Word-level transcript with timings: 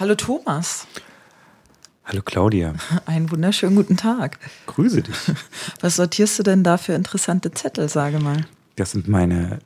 Hallo 0.00 0.14
Thomas. 0.14 0.86
Hallo 2.06 2.22
Claudia. 2.24 2.72
Einen 3.06 3.30
wunderschönen 3.30 3.76
guten 3.76 3.98
Tag. 3.98 4.38
Grüße 4.66 5.02
dich. 5.02 5.14
Was 5.82 5.96
sortierst 5.96 6.38
du 6.38 6.42
denn 6.42 6.64
da 6.64 6.78
für 6.78 6.94
interessante 6.94 7.52
Zettel, 7.52 7.86
sage 7.88 8.18
mal? 8.18 8.46
Das 8.76 8.92
sind 8.92 9.08
meine 9.08 9.58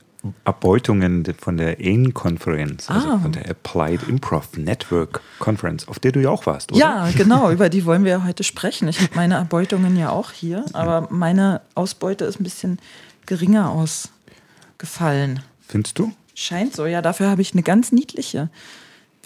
Abbeutungen 0.45 1.25
von 1.39 1.57
der 1.57 1.79
AIN-Konferenz, 1.79 2.91
also 2.91 3.09
Ah. 3.11 3.19
von 3.19 3.31
der 3.31 3.49
Applied 3.49 4.09
Improv 4.09 4.57
Network 4.57 5.21
Conference, 5.39 5.87
auf 5.87 6.01
der 6.01 6.11
du 6.13 6.21
ja 6.21 6.31
auch 6.31 6.47
warst, 6.47 6.73
oder? 6.73 6.81
Ja, 6.81 7.11
genau, 7.15 7.51
über 7.53 7.69
die 7.69 7.85
wollen 7.85 8.05
wir 8.05 8.25
heute 8.25 8.43
sprechen. 8.43 8.89
Ich 8.89 9.01
habe 9.01 9.15
meine 9.15 9.35
Erbeutungen 9.35 9.97
ja 9.97 10.11
auch 10.11 10.33
hier, 10.33 10.65
aber 10.73 11.09
meine 11.11 11.61
Ausbeute 11.77 12.25
ist 12.25 12.41
ein 12.41 12.45
bisschen 12.45 12.81
geringer 13.27 13.71
ausgefallen. 13.71 15.41
Findest 15.69 15.99
du? 15.99 16.13
Scheint 16.35 16.75
so, 16.75 16.87
ja, 16.87 17.03
dafür 17.03 17.31
habe 17.31 17.43
ich 17.43 17.53
eine 17.53 17.63
ganz 17.63 17.93
niedliche 17.93 18.49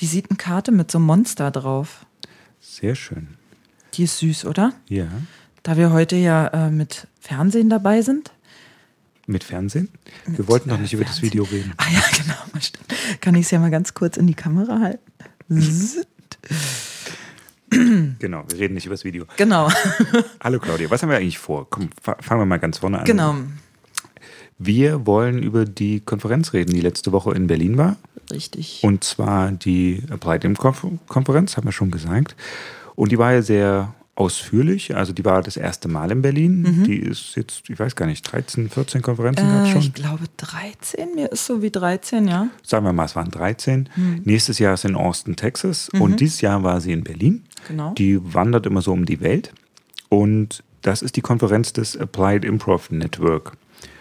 Visitenkarte 0.01 0.73
mit 0.73 0.91
so 0.91 0.99
einem 0.99 1.07
Monster 1.07 1.51
drauf. 1.51 2.07
Sehr 2.61 2.95
schön. 2.95 3.29
Die 3.95 4.05
ist 4.05 4.19
süß, 4.19 4.45
oder? 4.45 4.73
Ja. 4.89 5.07
Da 5.63 5.77
wir 5.77 5.93
heute 5.93 6.17
ja 6.17 6.47
äh, 6.49 6.71
mit 6.71 7.07
Fernsehen 7.21 7.69
dabei 7.69 8.03
sind. 8.03 8.31
Mit 9.27 9.45
Fernsehen? 9.45 9.89
Wir 10.27 10.49
wollten 10.49 10.71
noch 10.71 10.79
nicht 10.79 10.93
über 10.95 11.05
das 11.05 11.21
Video 11.21 11.45
reden. 11.45 11.73
Ah 11.77 11.85
ja, 11.93 12.01
genau. 12.23 12.35
Kann 13.21 13.35
ich 13.35 13.47
es 13.47 13.51
ja 13.51 13.59
mal 13.59 13.71
ganz 13.71 13.93
kurz 13.95 14.17
in 14.17 14.27
die 14.27 14.35
Kamera 14.35 14.81
halten? 14.81 15.03
Genau, 17.71 18.45
wir 18.49 18.59
reden 18.59 18.75
nicht 18.75 18.87
über 18.87 18.95
das 18.95 19.05
Video. 19.05 19.27
Genau, 19.37 19.69
Hallo 20.43 20.59
Claudia, 20.59 20.89
was 20.91 21.03
haben 21.03 21.11
wir 21.11 21.19
eigentlich 21.19 21.39
vor? 21.39 21.69
Komm, 21.69 21.91
fa- 22.01 22.17
fangen 22.21 22.41
wir 22.41 22.47
mal 22.47 22.57
ganz 22.59 22.79
vorne 22.79 23.01
an. 23.01 23.05
genau. 23.05 23.37
Wir 24.59 25.07
wollen 25.07 25.43
über 25.43 25.65
die 25.65 26.01
Konferenz 26.01 26.53
reden, 26.53 26.75
die 26.75 26.81
letzte 26.81 27.13
Woche 27.13 27.33
in 27.33 27.47
Berlin 27.47 27.79
war. 27.79 27.97
Richtig. 28.31 28.81
Und 28.83 29.05
zwar 29.05 29.53
die 29.53 30.03
Applied 30.11 30.45
Improv 30.45 30.87
Konferenz, 31.07 31.57
haben 31.57 31.67
wir 31.67 31.73
schon 31.73 31.91
gesagt. 31.91 32.37
Und 32.95 33.13
die 33.13 33.19
war 33.19 33.33
ja 33.33 33.43
sehr 33.43 33.95
ausführlich. 34.19 34.97
Also 34.97 35.13
die 35.13 35.25
war 35.25 35.43
das 35.43 35.57
erste 35.57 35.87
Mal 35.87 36.11
in 36.11 36.23
Berlin. 36.23 36.83
Die 36.85 36.97
ist 36.97 37.37
jetzt, 37.37 37.71
ich 37.71 37.79
weiß 37.79 37.95
gar 37.95 38.07
nicht, 38.07 38.23
13, 38.31 38.69
14 38.69 39.01
Konferenzen 39.01 39.47
gab 39.47 39.63
es 39.63 39.69
äh, 39.69 39.73
schon. 39.73 39.81
ich 39.81 39.95
glaube 39.95 40.25
13, 40.37 41.15
mir 41.15 41.31
ist 41.31 41.47
so 41.47 41.63
wie 41.63 41.71
13, 41.71 42.27
ja. 42.27 42.49
Sagen 42.65 42.85
wir 42.85 42.93
mal, 42.93 43.05
es 43.05 43.15
waren 43.15 43.31
13. 43.31 43.89
Nächstes 44.25 44.59
Jahr 44.59 44.75
ist 44.75 44.85
in 44.85 44.97
Austin, 44.97 45.37
Texas. 45.37 45.89
Und 45.91 46.19
dieses 46.19 46.41
Jahr 46.41 46.65
war 46.65 46.81
sie 46.81 46.93
in 46.93 47.05
Berlin. 47.05 47.45
Genau. 47.69 47.95
Die 47.95 48.19
wandert 48.35 48.67
immer 48.67 48.83
so 48.83 48.93
um 48.93 49.07
die 49.07 49.21
Welt. 49.21 49.53
Und 50.09 50.65
das 50.83 51.03
ist 51.03 51.17
die 51.17 51.21
Konferenz 51.21 51.73
des 51.73 51.97
Applied 51.97 52.45
Improv 52.45 52.91
Network. 52.91 53.57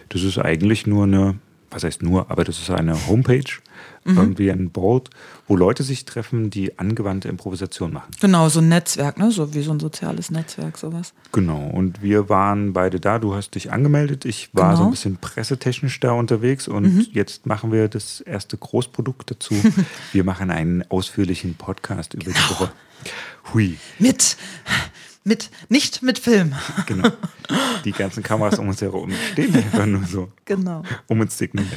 Das 0.09 0.23
ist 0.23 0.37
eigentlich 0.37 0.87
nur 0.87 1.03
eine, 1.03 1.35
was 1.69 1.83
heißt 1.83 2.01
nur, 2.03 2.29
aber 2.31 2.43
das 2.43 2.59
ist 2.59 2.69
eine 2.69 3.07
Homepage, 3.07 3.43
irgendwie 4.05 4.49
ein 4.51 4.69
Board, 4.69 5.09
wo 5.49 5.57
Leute 5.57 5.83
sich 5.83 6.05
treffen, 6.05 6.49
die 6.49 6.79
angewandte 6.79 7.27
Improvisation 7.27 7.91
machen. 7.91 8.09
Genau, 8.21 8.47
so 8.47 8.61
ein 8.61 8.69
Netzwerk, 8.69 9.17
ne? 9.19 9.31
So 9.31 9.53
wie 9.53 9.61
so 9.61 9.71
ein 9.73 9.81
soziales 9.81 10.31
Netzwerk, 10.31 10.77
sowas. 10.77 11.13
Genau. 11.33 11.67
Und 11.73 12.01
wir 12.01 12.29
waren 12.29 12.71
beide 12.71 13.01
da. 13.01 13.19
Du 13.19 13.35
hast 13.35 13.55
dich 13.55 13.69
angemeldet. 13.69 14.23
Ich 14.23 14.47
war 14.53 14.71
so 14.71 14.77
Genau. 14.77 14.87
ein 14.87 14.91
bisschen 14.91 15.17
pressetechnisch 15.17 15.99
da 15.99 16.13
unterwegs. 16.13 16.69
Und 16.69 17.13
jetzt 17.13 17.45
machen 17.47 17.73
wir 17.73 17.89
das 17.89 18.21
erste 18.21 18.55
Großprodukt 18.55 19.29
dazu. 19.29 19.55
wir 20.13 20.23
machen 20.23 20.51
einen 20.51 20.89
ausführlichen 20.89 21.55
Podcast 21.55 22.13
über 22.13 22.31
die 22.31 22.49
Woche. 22.49 22.71
Hui. 23.53 23.77
Mit, 23.99 24.37
mit, 25.27 25.49
nicht 25.69 26.01
mit 26.01 26.17
Film. 26.19 26.53
Genau. 26.85 27.09
Die 27.85 27.91
ganzen 27.91 28.23
Kameras 28.23 28.57
um 28.59 28.67
uns 28.69 28.81
herum 28.81 29.11
stehen 29.33 29.53
einfach 29.55 29.85
nur 29.85 30.03
so 30.03 30.29
Genau. 30.45 30.83
um 31.07 31.19
uns 31.19 31.37
signiert. 31.37 31.67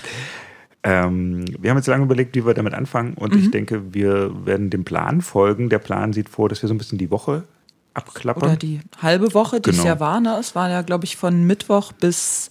Ähm, 0.82 1.44
wir 1.60 1.70
haben 1.70 1.76
jetzt 1.76 1.86
lange 1.88 2.04
überlegt, 2.04 2.34
wie 2.36 2.46
wir 2.46 2.54
damit 2.54 2.72
anfangen 2.72 3.14
und 3.14 3.34
Mhm. 3.34 3.40
ich 3.40 3.50
denke, 3.50 3.92
wir 3.92 4.46
werden 4.46 4.70
dem 4.70 4.84
Plan 4.84 5.20
folgen. 5.20 5.68
Der 5.68 5.78
Plan 5.78 6.12
sieht 6.14 6.28
vor, 6.30 6.48
dass 6.48 6.62
wir 6.62 6.68
so 6.68 6.74
ein 6.74 6.78
bisschen 6.78 6.96
die 6.96 7.10
Woche 7.10 7.44
abklappern. 7.92 8.42
Oder 8.50 8.56
die 8.56 8.80
halbe 9.02 9.34
Woche, 9.34 9.60
die 9.60 9.70
es 9.70 9.76
Genau. 9.76 9.88
ja 9.88 10.00
war, 10.00 10.20
ne? 10.20 10.36
Es 10.40 10.54
war 10.54 10.70
ja, 10.70 10.80
glaube 10.82 11.04
ich, 11.04 11.16
von 11.16 11.46
Mittwoch 11.46 11.92
bis 11.92 12.48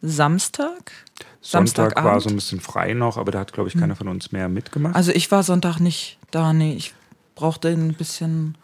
Samstag. 0.00 0.92
Sonntag 1.40 1.96
war 2.04 2.20
so 2.20 2.28
ein 2.28 2.36
bisschen 2.36 2.60
frei 2.60 2.94
noch, 2.94 3.16
aber 3.16 3.32
da 3.32 3.40
hat, 3.40 3.52
glaube 3.52 3.68
ich, 3.68 3.76
keiner 3.76 3.96
von 3.96 4.06
uns 4.06 4.30
mehr 4.30 4.48
mitgemacht. 4.48 4.94
Also 4.94 5.10
ich 5.10 5.30
war 5.32 5.42
Sonntag 5.42 5.80
nicht 5.80 6.18
da, 6.30 6.52
nee. 6.52 6.74
Ich 6.74 6.94
brauchte 7.34 7.68
ein 7.68 7.94
bisschen 7.94 8.56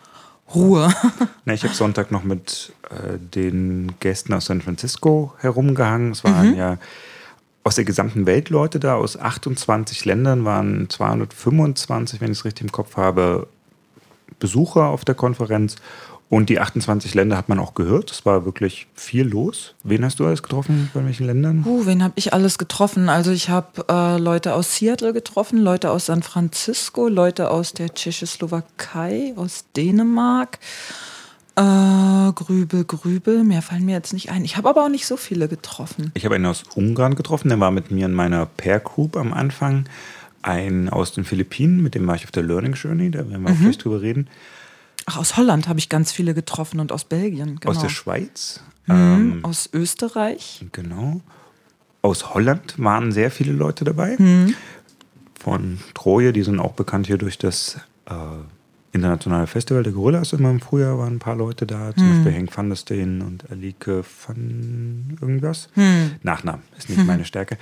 Ruhe. 0.54 0.92
Na, 1.44 1.54
ich 1.54 1.64
habe 1.64 1.74
Sonntag 1.74 2.10
noch 2.10 2.24
mit 2.24 2.72
äh, 2.90 3.18
den 3.18 3.92
Gästen 4.00 4.32
aus 4.32 4.46
San 4.46 4.60
Francisco 4.60 5.34
herumgehangen. 5.38 6.12
Es 6.12 6.24
waren 6.24 6.56
ja 6.56 6.78
aus 7.64 7.74
der 7.74 7.84
gesamten 7.84 8.24
Welt 8.24 8.48
Leute 8.48 8.80
da, 8.80 8.94
aus 8.94 9.18
28 9.18 10.06
Ländern 10.06 10.46
waren 10.46 10.88
225, 10.88 12.20
wenn 12.20 12.32
ich 12.32 12.38
es 12.38 12.44
richtig 12.46 12.64
im 12.64 12.72
Kopf 12.72 12.96
habe, 12.96 13.46
Besucher 14.38 14.86
auf 14.86 15.04
der 15.04 15.14
Konferenz. 15.14 15.76
Und 16.30 16.50
die 16.50 16.60
28 16.60 17.14
Länder 17.14 17.38
hat 17.38 17.48
man 17.48 17.58
auch 17.58 17.74
gehört. 17.74 18.10
Es 18.10 18.26
war 18.26 18.44
wirklich 18.44 18.86
viel 18.94 19.26
los. 19.26 19.74
Wen 19.82 20.04
hast 20.04 20.20
du 20.20 20.26
alles 20.26 20.42
getroffen? 20.42 20.90
Von 20.92 21.06
welchen 21.06 21.26
Ländern? 21.26 21.64
Uh, 21.66 21.86
wen 21.86 22.02
habe 22.02 22.12
ich 22.16 22.34
alles 22.34 22.58
getroffen? 22.58 23.08
Also 23.08 23.30
ich 23.30 23.48
habe 23.48 23.86
äh, 23.88 24.18
Leute 24.18 24.52
aus 24.52 24.76
Seattle 24.76 25.14
getroffen, 25.14 25.58
Leute 25.58 25.90
aus 25.90 26.06
San 26.06 26.22
Francisco, 26.22 27.08
Leute 27.08 27.50
aus 27.50 27.72
der 27.72 27.94
Tschechoslowakei, 27.94 29.32
aus 29.36 29.64
Dänemark. 29.74 30.58
Äh, 31.56 32.32
Grübel, 32.34 32.84
Grübel, 32.84 33.42
mehr 33.42 33.62
fallen 33.62 33.86
mir 33.86 33.96
jetzt 33.96 34.12
nicht 34.12 34.30
ein. 34.30 34.44
Ich 34.44 34.58
habe 34.58 34.68
aber 34.68 34.84
auch 34.84 34.90
nicht 34.90 35.06
so 35.06 35.16
viele 35.16 35.48
getroffen. 35.48 36.12
Ich 36.12 36.26
habe 36.26 36.34
einen 36.34 36.46
aus 36.46 36.62
Ungarn 36.74 37.14
getroffen, 37.14 37.48
der 37.48 37.58
war 37.58 37.70
mit 37.70 37.90
mir 37.90 38.04
in 38.04 38.12
meiner 38.12 38.44
Pair 38.44 38.80
Group 38.80 39.16
am 39.16 39.32
Anfang. 39.32 39.88
Einen 40.42 40.88
aus 40.88 41.12
den 41.12 41.24
Philippinen, 41.24 41.82
mit 41.82 41.94
dem 41.94 42.06
war 42.06 42.14
ich 42.14 42.24
auf 42.24 42.30
der 42.30 42.44
Learning 42.44 42.74
Journey, 42.74 43.10
da 43.10 43.28
werden 43.28 43.42
wir 43.42 43.52
auch 43.52 43.58
gleich 43.58 43.78
drüber 43.78 44.02
reden. 44.02 44.28
Ach, 45.10 45.16
aus 45.16 45.38
Holland 45.38 45.68
habe 45.68 45.78
ich 45.78 45.88
ganz 45.88 46.12
viele 46.12 46.34
getroffen 46.34 46.80
und 46.80 46.92
aus 46.92 47.04
Belgien. 47.04 47.58
Genau. 47.60 47.70
Aus 47.72 47.78
der 47.80 47.88
Schweiz, 47.88 48.60
Mhm, 48.86 49.40
aus 49.42 49.70
Österreich. 49.72 50.66
genau. 50.72 51.22
Aus 52.02 52.34
Holland 52.34 52.74
waren 52.78 53.10
sehr 53.10 53.30
viele 53.30 53.52
Leute 53.52 53.84
dabei. 53.84 54.16
Mhm. 54.18 54.54
Von 55.38 55.78
Troje, 55.94 56.32
die 56.32 56.42
sind 56.42 56.60
auch 56.60 56.72
bekannt 56.72 57.06
hier 57.06 57.16
durch 57.18 57.38
das 57.38 57.78
äh, 58.06 58.12
internationale 58.92 59.46
Festival 59.46 59.82
der 59.82 59.92
Gorillas. 59.92 60.32
Immer 60.32 60.50
im 60.50 60.60
Frühjahr 60.60 60.98
waren 60.98 61.14
ein 61.14 61.18
paar 61.20 61.36
Leute 61.36 61.66
da, 61.66 61.88
Mhm. 61.90 61.96
zum 61.96 62.08
Beispiel 62.10 62.32
Henk 62.32 62.56
van 62.56 62.68
der 62.68 62.76
Steen 62.76 63.22
und 63.22 63.50
Alike 63.50 64.04
van 64.26 65.16
irgendwas. 65.20 65.68
Mhm. 65.74 66.12
Nachnamen 66.22 66.62
ist 66.76 66.88
nicht 66.90 67.04
meine 67.06 67.24
Stärke. 67.24 67.56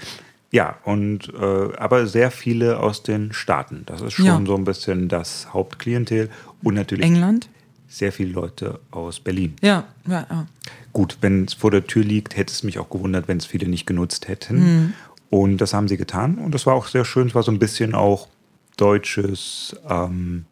Ja, 0.52 0.76
und 0.84 1.32
äh, 1.34 1.76
aber 1.76 2.06
sehr 2.06 2.30
viele 2.30 2.78
aus 2.78 3.02
den 3.02 3.32
Staaten. 3.32 3.82
Das 3.86 4.00
ist 4.00 4.12
schon 4.14 4.24
Ja. 4.26 4.40
so 4.46 4.54
ein 4.54 4.64
bisschen 4.64 5.08
das 5.08 5.52
Hauptklientel. 5.52 6.30
Und 6.62 6.74
natürlich 6.74 7.04
England. 7.04 7.48
sehr 7.88 8.12
viele 8.12 8.30
Leute 8.30 8.80
aus 8.90 9.20
Berlin. 9.20 9.54
Ja, 9.62 9.84
ja, 10.08 10.26
ja. 10.30 10.46
Gut, 10.92 11.18
wenn 11.20 11.44
es 11.44 11.54
vor 11.54 11.70
der 11.70 11.86
Tür 11.86 12.04
liegt, 12.04 12.36
hätte 12.36 12.52
es 12.52 12.62
mich 12.62 12.78
auch 12.78 12.88
gewundert, 12.90 13.28
wenn 13.28 13.36
es 13.38 13.46
viele 13.46 13.68
nicht 13.68 13.86
genutzt 13.86 14.28
hätten. 14.28 14.58
Mhm. 14.58 14.92
Und 15.28 15.58
das 15.58 15.74
haben 15.74 15.88
sie 15.88 15.96
getan. 15.96 16.38
Und 16.38 16.54
das 16.54 16.66
war 16.66 16.74
auch 16.74 16.86
sehr 16.86 17.04
schön. 17.04 17.28
Es 17.28 17.34
war 17.34 17.42
so 17.42 17.50
ein 17.52 17.58
bisschen 17.58 17.94
auch 17.94 18.28
deutsches 18.76 19.76
ähm, 19.88 20.46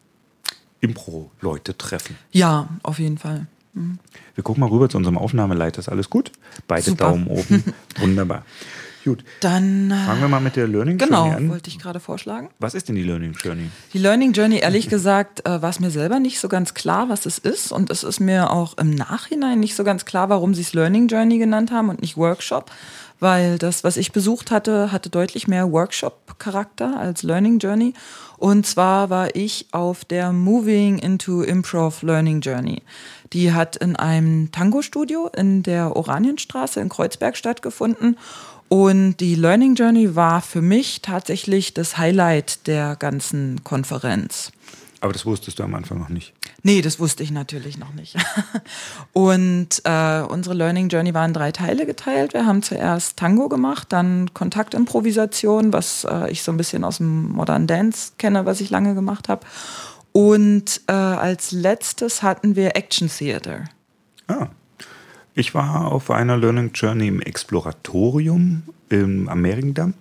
Impro-Leute-Treffen. 0.81 2.17
Ja, 2.33 2.69
auf 2.83 2.99
jeden 2.99 3.19
Fall. 3.19 3.47
Wir 3.73 4.45
gucken 4.45 4.61
mal 4.61 4.69
rüber 4.69 4.89
zu 4.89 4.97
unserem 4.97 5.19
Aufnahmeleiter. 5.19 5.81
Ist 5.81 5.89
alles 5.89 6.09
gut? 6.11 6.31
Beide 6.69 6.83
Super. 6.83 7.09
Daumen 7.11 7.27
oben. 7.27 7.65
Wunderbar. 7.99 8.45
Gut. 9.05 9.23
Dann, 9.41 9.91
Fangen 9.91 10.23
wir 10.23 10.29
mal 10.29 10.41
mit 10.41 10.57
der 10.57 10.67
Learning 10.67 10.97
genau, 10.97 11.27
Journey 11.27 11.45
an. 11.45 11.51
wollte 11.51 11.69
ich 11.69 11.79
gerade 11.79 12.01
vorschlagen. 12.01 12.49
Was 12.59 12.75
ist 12.75 12.89
denn 12.89 12.97
die 12.97 13.03
Learning 13.03 13.33
Journey? 13.33 13.69
Die 13.93 13.99
Learning 13.99 14.33
Journey, 14.33 14.61
ehrlich 14.61 14.89
gesagt, 14.89 15.47
äh, 15.47 15.61
war 15.61 15.69
es 15.69 15.79
mir 15.79 15.91
selber 15.91 16.21
nicht 16.21 16.41
so 16.41 16.49
ganz 16.49 16.73
klar, 16.73 17.11
was 17.11 17.27
es 17.27 17.37
ist. 17.37 17.71
Und 17.71 17.91
es 17.91 18.03
ist 18.03 18.21
mir 18.21 18.51
auch 18.51 18.79
im 18.79 18.91
Nachhinein 18.95 19.61
nicht 19.61 19.77
so 19.77 19.85
ganz 19.85 20.07
klar, 20.07 20.31
warum 20.31 20.55
sie 20.55 20.63
es 20.63 20.73
Learning 20.73 21.09
Journey 21.09 21.39
genannt 21.39 21.71
haben 21.71 21.91
und 21.91 22.01
nicht 22.01 22.17
Workshop. 22.17 22.71
Weil 23.21 23.59
das, 23.59 23.85
was 23.85 23.97
ich 23.97 24.13
besucht 24.13 24.51
hatte, 24.51 24.91
hatte 24.91 25.11
deutlich 25.11 25.47
mehr 25.49 25.71
Workshop-Charakter 25.71 26.99
als 26.99 27.23
Learning 27.23 27.59
Journey. 27.59 27.93
Und 28.39 28.67
zwar 28.67 29.11
war 29.11 29.37
ich 29.37 29.69
auf 29.73 30.05
der 30.05 30.33
Moving 30.33 30.99
into 30.99 31.43
Improv 31.43 32.03
Learning 32.03 32.41
Journey. 32.41 32.83
Die 33.33 33.53
hat 33.53 33.77
in 33.77 33.97
einem 33.97 34.51
Tango-Studio 34.53 35.31
in 35.35 35.63
der 35.63 35.97
Oranienstraße 35.97 36.81
in 36.81 36.89
Kreuzberg 36.89 37.37
stattgefunden. 37.37 38.17
Und 38.69 39.19
die 39.19 39.35
Learning 39.35 39.75
Journey 39.75 40.17
war 40.17 40.41
für 40.41 40.63
mich 40.63 41.03
tatsächlich 41.03 41.75
das 41.75 41.99
Highlight 41.99 42.67
der 42.67 42.97
ganzen 42.97 43.63
Konferenz. 43.63 44.53
Aber 45.05 45.13
das 45.13 45.27
wusstest 45.27 45.59
du 45.59 45.65
am 45.65 45.75
Anfang 45.75 45.99
noch 45.99 46.09
nicht. 46.09 46.33
Nee, 46.63 46.81
das 46.81 46.99
wusste 46.99 47.23
ich 47.23 47.31
natürlich 47.31 47.77
noch 47.77 47.93
nicht. 47.93 48.17
Und 49.13 49.83
äh, 49.85 50.23
unsere 50.23 50.55
Learning 50.55 50.89
Journey 50.89 51.13
war 51.13 51.27
in 51.27 51.35
drei 51.35 51.53
Teile 51.53 51.85
geteilt. 51.85 52.33
Wir 52.33 52.47
haben 52.47 52.63
zuerst 52.63 53.19
Tango 53.19 53.51
gemacht, 53.51 53.89
dann 53.91 54.33
Kontaktimprovisation, 54.33 55.75
was 55.75 56.05
äh, 56.05 56.31
ich 56.31 56.43
so 56.43 56.53
ein 56.53 56.57
bisschen 56.57 56.85
aus 56.85 56.97
dem 56.97 57.33
Modern 57.33 57.67
Dance 57.67 58.13
kenne, 58.17 58.47
was 58.47 58.63
ich 58.63 58.71
lange 58.71 58.95
gemacht 58.95 59.29
habe. 59.29 59.45
Und 60.13 60.81
äh, 60.87 60.93
als 60.93 61.53
letztes 61.53 62.23
hatten 62.23 62.57
wir 62.57 62.75
Action 62.75 63.09
Theater. 63.09 63.65
Ah. 64.27 64.47
Ich 65.35 65.55
war 65.55 65.91
auf 65.91 66.11
einer 66.11 66.37
Learning 66.37 66.71
Journey 66.75 67.09
im 67.09 67.21
Exploratorium 67.21 68.63
im, 68.89 69.29
am 69.29 69.41
Mehringdamm. 69.43 69.95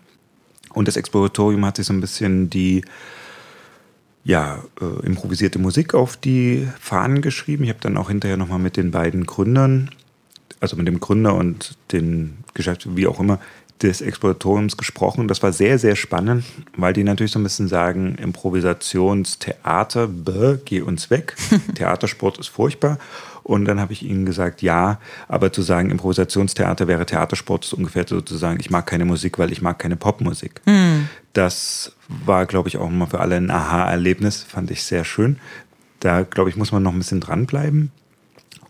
Und 0.73 0.87
das 0.87 0.95
Exploratorium 0.95 1.65
hat 1.65 1.77
sich 1.77 1.87
so 1.87 1.93
ein 1.93 2.01
bisschen 2.01 2.49
die 2.49 2.83
ja, 4.23 4.63
äh, 4.79 5.05
improvisierte 5.05 5.59
Musik 5.59 5.95
auf 5.95 6.17
die 6.17 6.67
Fahnen 6.79 7.21
geschrieben. 7.21 7.63
Ich 7.63 7.69
habe 7.69 7.79
dann 7.81 7.97
auch 7.97 8.09
hinterher 8.09 8.37
nochmal 8.37 8.59
mit 8.59 8.77
den 8.77 8.91
beiden 8.91 9.25
Gründern, 9.25 9.89
also 10.59 10.77
mit 10.77 10.87
dem 10.87 10.99
Gründer 10.99 11.33
und 11.33 11.77
den 11.91 12.37
Geschäfts, 12.53 12.87
wie 12.95 13.07
auch 13.07 13.19
immer, 13.19 13.39
des 13.81 14.01
Exploratoriums 14.01 14.77
gesprochen. 14.77 15.27
Das 15.27 15.43
war 15.43 15.51
sehr, 15.51 15.77
sehr 15.77 15.95
spannend, 15.95 16.45
weil 16.77 16.93
die 16.93 17.03
natürlich 17.03 17.31
so 17.31 17.39
ein 17.39 17.43
bisschen 17.43 17.67
sagen, 17.67 18.15
Improvisationstheater, 18.15 20.07
bäh, 20.07 20.57
geh 20.63 20.81
uns 20.81 21.09
weg. 21.09 21.35
Theatersport 21.75 22.37
ist 22.37 22.47
furchtbar. 22.47 22.97
Und 23.43 23.65
dann 23.65 23.79
habe 23.79 23.91
ich 23.91 24.03
ihnen 24.03 24.25
gesagt, 24.25 24.61
ja, 24.61 24.99
aber 25.27 25.51
zu 25.51 25.61
sagen, 25.61 25.89
Improvisationstheater 25.89 26.87
wäre 26.87 27.05
Theatersport, 27.05 27.65
ist 27.65 27.73
ungefähr 27.73 28.05
sozusagen, 28.07 28.59
ich 28.59 28.69
mag 28.69 28.87
keine 28.87 29.05
Musik, 29.05 29.37
weil 29.37 29.51
ich 29.51 29.61
mag 29.61 29.79
keine 29.79 29.97
Popmusik. 29.97 30.61
Hm. 30.65 31.09
Das 31.33 31.93
war, 32.07 32.45
glaube 32.45 32.69
ich, 32.69 32.77
auch 32.77 32.89
mal 32.89 33.07
für 33.07 33.19
alle 33.19 33.35
ein 33.35 33.51
Aha-Erlebnis, 33.51 34.43
fand 34.43 34.71
ich 34.71 34.83
sehr 34.83 35.03
schön. 35.03 35.37
Da, 35.99 36.21
glaube 36.23 36.49
ich, 36.49 36.55
muss 36.55 36.71
man 36.71 36.83
noch 36.83 36.93
ein 36.93 36.97
bisschen 36.97 37.19
dranbleiben. 37.19 37.91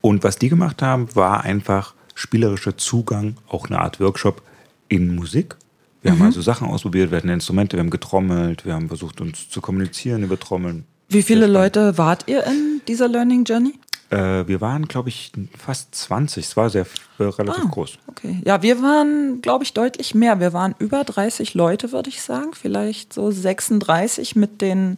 Und 0.01 0.23
was 0.23 0.37
die 0.37 0.49
gemacht 0.49 0.81
haben, 0.81 1.15
war 1.15 1.43
einfach 1.43 1.93
spielerischer 2.15 2.77
Zugang, 2.77 3.35
auch 3.47 3.67
eine 3.67 3.79
Art 3.79 3.99
Workshop 3.99 4.41
in 4.87 5.15
Musik. 5.15 5.55
Wir 6.01 6.11
mhm. 6.11 6.19
haben 6.19 6.25
also 6.27 6.41
Sachen 6.41 6.67
ausprobiert, 6.67 7.11
wir 7.11 7.17
hatten 7.17 7.29
Instrumente, 7.29 7.77
wir 7.77 7.81
haben 7.81 7.89
getrommelt, 7.89 8.65
wir 8.65 8.73
haben 8.73 8.87
versucht, 8.87 9.21
uns 9.21 9.49
zu 9.49 9.61
kommunizieren 9.61 10.23
über 10.23 10.39
Trommeln. 10.39 10.85
Wie 11.09 11.23
viele 11.23 11.47
Leute 11.47 11.97
wart 11.97 12.23
ihr 12.27 12.43
in 12.45 12.81
dieser 12.87 13.07
Learning 13.07 13.43
Journey? 13.43 13.73
Äh, 14.13 14.47
wir 14.47 14.61
waren, 14.61 14.87
glaube 14.87 15.09
ich, 15.09 15.31
fast 15.57 15.95
20. 15.95 16.45
Es 16.45 16.57
war 16.57 16.69
sehr 16.69 16.85
äh, 17.19 17.23
relativ 17.23 17.65
ah, 17.65 17.69
groß. 17.69 17.97
Okay. 18.07 18.41
Ja, 18.45 18.61
wir 18.61 18.81
waren, 18.81 19.41
glaube 19.41 19.63
ich, 19.63 19.73
deutlich 19.73 20.13
mehr. 20.13 20.39
Wir 20.39 20.53
waren 20.53 20.75
über 20.79 21.03
30 21.03 21.53
Leute, 21.55 21.91
würde 21.91 22.09
ich 22.09 22.21
sagen. 22.21 22.51
Vielleicht 22.53 23.13
so 23.13 23.31
36 23.31 24.35
mit 24.35 24.61
den 24.61 24.97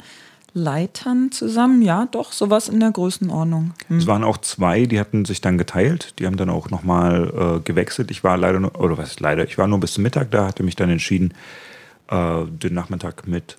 Leitern 0.53 1.31
zusammen. 1.31 1.81
Ja, 1.81 2.07
doch, 2.11 2.33
sowas 2.33 2.67
in 2.67 2.79
der 2.79 2.91
Größenordnung. 2.91 3.73
Hm. 3.87 3.97
Es 3.97 4.07
waren 4.07 4.23
auch 4.23 4.37
zwei, 4.37 4.85
die 4.85 4.99
hatten 4.99 5.23
sich 5.25 5.39
dann 5.39 5.57
geteilt. 5.57 6.19
Die 6.19 6.25
haben 6.25 6.37
dann 6.37 6.49
auch 6.49 6.69
nochmal 6.69 7.57
äh, 7.57 7.59
gewechselt. 7.61 8.11
Ich 8.11 8.23
war 8.23 8.37
leider, 8.37 8.59
nur, 8.59 8.79
oder 8.79 8.97
was 8.97 9.19
leider, 9.19 9.45
ich 9.45 9.57
war 9.57 9.67
nur 9.67 9.79
bis 9.79 9.93
zum 9.93 10.03
Mittag 10.03 10.31
da, 10.31 10.47
hatte 10.47 10.63
mich 10.63 10.75
dann 10.75 10.89
entschieden, 10.89 11.33
äh, 12.09 12.45
den 12.45 12.73
Nachmittag 12.73 13.27
mit 13.27 13.57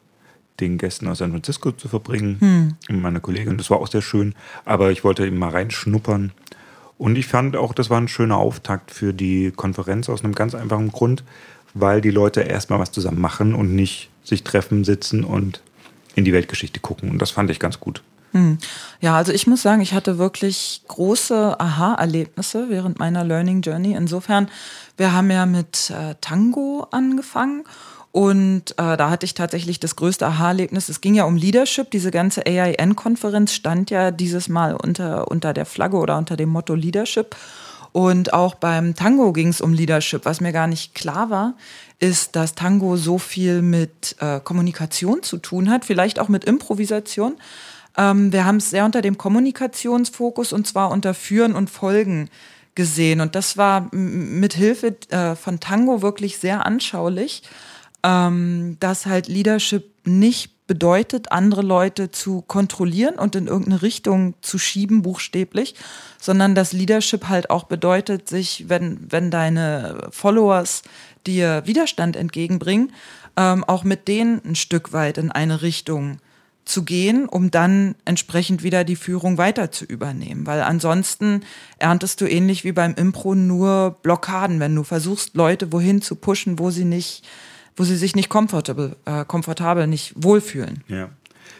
den 0.60 0.78
Gästen 0.78 1.08
aus 1.08 1.18
San 1.18 1.30
Francisco 1.30 1.72
zu 1.72 1.88
verbringen, 1.88 2.36
hm. 2.40 2.74
mit 2.88 3.02
meiner 3.02 3.20
Kollegin. 3.20 3.58
Das 3.58 3.70
war 3.70 3.78
auch 3.78 3.88
sehr 3.88 4.02
schön. 4.02 4.34
Aber 4.64 4.90
ich 4.90 5.04
wollte 5.04 5.26
eben 5.26 5.38
mal 5.38 5.50
reinschnuppern. 5.50 6.32
Und 6.98 7.16
ich 7.16 7.26
fand 7.26 7.56
auch, 7.56 7.74
das 7.74 7.90
war 7.90 8.00
ein 8.00 8.08
schöner 8.08 8.38
Auftakt 8.38 8.90
für 8.90 9.12
die 9.12 9.52
Konferenz 9.54 10.08
aus 10.08 10.24
einem 10.24 10.34
ganz 10.34 10.54
einfachen 10.54 10.90
Grund, 10.92 11.24
weil 11.74 12.00
die 12.00 12.10
Leute 12.10 12.40
erstmal 12.40 12.78
was 12.78 12.92
zusammen 12.92 13.20
machen 13.20 13.54
und 13.54 13.74
nicht 13.74 14.08
sich 14.24 14.44
treffen, 14.44 14.84
sitzen 14.84 15.24
und 15.24 15.60
in 16.14 16.24
die 16.24 16.32
Weltgeschichte 16.32 16.80
gucken. 16.80 17.10
Und 17.10 17.20
das 17.20 17.30
fand 17.30 17.50
ich 17.50 17.60
ganz 17.60 17.78
gut. 17.80 18.02
Hm. 18.32 18.58
Ja, 19.00 19.16
also 19.16 19.32
ich 19.32 19.46
muss 19.46 19.62
sagen, 19.62 19.80
ich 19.80 19.94
hatte 19.94 20.18
wirklich 20.18 20.82
große 20.88 21.60
Aha-Erlebnisse 21.60 22.66
während 22.68 22.98
meiner 22.98 23.24
Learning 23.24 23.60
Journey. 23.60 23.92
Insofern, 23.92 24.48
wir 24.96 25.12
haben 25.12 25.30
ja 25.30 25.46
mit 25.46 25.90
äh, 25.90 26.14
Tango 26.20 26.86
angefangen 26.90 27.64
und 28.16 28.70
äh, 28.78 28.96
da 28.96 29.10
hatte 29.10 29.26
ich 29.26 29.34
tatsächlich 29.34 29.78
das 29.78 29.94
größte 29.94 30.26
Aha-Erlebnis. 30.26 30.88
Es 30.88 31.02
ging 31.02 31.14
ja 31.14 31.24
um 31.24 31.36
Leadership. 31.36 31.90
Diese 31.90 32.10
ganze 32.10 32.46
AIN-Konferenz 32.46 33.52
stand 33.52 33.90
ja 33.90 34.10
dieses 34.10 34.48
Mal 34.48 34.74
unter, 34.74 35.30
unter 35.30 35.52
der 35.52 35.66
Flagge 35.66 35.98
oder 35.98 36.16
unter 36.16 36.34
dem 36.34 36.48
Motto 36.48 36.74
Leadership. 36.74 37.36
Und 37.92 38.32
auch 38.32 38.54
beim 38.54 38.94
Tango 38.94 39.34
ging 39.34 39.48
es 39.48 39.60
um 39.60 39.74
Leadership. 39.74 40.24
Was 40.24 40.40
mir 40.40 40.52
gar 40.52 40.66
nicht 40.66 40.94
klar 40.94 41.28
war, 41.28 41.56
ist, 41.98 42.36
dass 42.36 42.54
Tango 42.54 42.96
so 42.96 43.18
viel 43.18 43.60
mit 43.60 44.16
äh, 44.18 44.40
Kommunikation 44.40 45.22
zu 45.22 45.36
tun 45.36 45.68
hat, 45.68 45.84
vielleicht 45.84 46.18
auch 46.18 46.28
mit 46.28 46.46
Improvisation. 46.46 47.36
Ähm, 47.98 48.32
wir 48.32 48.46
haben 48.46 48.56
es 48.56 48.70
sehr 48.70 48.86
unter 48.86 49.02
dem 49.02 49.18
Kommunikationsfokus 49.18 50.54
und 50.54 50.66
zwar 50.66 50.90
unter 50.90 51.12
Führen 51.12 51.54
und 51.54 51.68
Folgen 51.68 52.30
gesehen. 52.76 53.20
Und 53.20 53.34
das 53.34 53.58
war 53.58 53.94
mit 53.94 54.54
Hilfe 54.54 54.96
äh, 55.10 55.34
von 55.34 55.60
Tango 55.60 56.00
wirklich 56.00 56.38
sehr 56.38 56.64
anschaulich, 56.64 57.42
ähm, 58.06 58.76
dass 58.78 59.06
halt 59.06 59.26
Leadership 59.26 59.84
nicht 60.04 60.66
bedeutet, 60.68 61.32
andere 61.32 61.62
Leute 61.62 62.10
zu 62.12 62.42
kontrollieren 62.42 63.16
und 63.16 63.34
in 63.34 63.48
irgendeine 63.48 63.82
Richtung 63.82 64.34
zu 64.42 64.58
schieben, 64.58 65.02
buchstäblich, 65.02 65.74
sondern 66.20 66.54
dass 66.54 66.72
Leadership 66.72 67.28
halt 67.28 67.50
auch 67.50 67.64
bedeutet, 67.64 68.28
sich, 68.28 68.68
wenn, 68.68 68.98
wenn 69.10 69.30
deine 69.30 70.08
Followers 70.10 70.82
dir 71.26 71.62
Widerstand 71.66 72.14
entgegenbringen, 72.16 72.92
ähm, 73.36 73.64
auch 73.64 73.82
mit 73.82 74.06
denen 74.06 74.40
ein 74.44 74.56
Stück 74.56 74.92
weit 74.92 75.18
in 75.18 75.32
eine 75.32 75.62
Richtung 75.62 76.18
zu 76.64 76.84
gehen, 76.84 77.28
um 77.28 77.50
dann 77.50 77.94
entsprechend 78.04 78.62
wieder 78.64 78.84
die 78.84 78.96
Führung 78.96 79.38
weiter 79.38 79.70
zu 79.70 79.84
übernehmen. 79.84 80.46
Weil 80.46 80.62
ansonsten 80.62 81.42
erntest 81.78 82.20
du 82.20 82.28
ähnlich 82.28 82.64
wie 82.64 82.72
beim 82.72 82.94
Impro 82.94 83.34
nur 83.34 83.96
Blockaden, 84.02 84.58
wenn 84.58 84.74
du 84.74 84.82
versuchst, 84.82 85.34
Leute 85.34 85.72
wohin 85.72 86.02
zu 86.02 86.16
pushen, 86.16 86.58
wo 86.58 86.70
sie 86.70 86.84
nicht, 86.84 87.24
wo 87.76 87.84
sie 87.84 87.96
sich 87.96 88.16
nicht 88.16 88.28
komfortabel, 88.28 88.96
äh, 89.04 89.24
komfortabel 89.24 89.86
nicht 89.86 90.14
wohlfühlen. 90.16 90.82
Ja. 90.88 91.10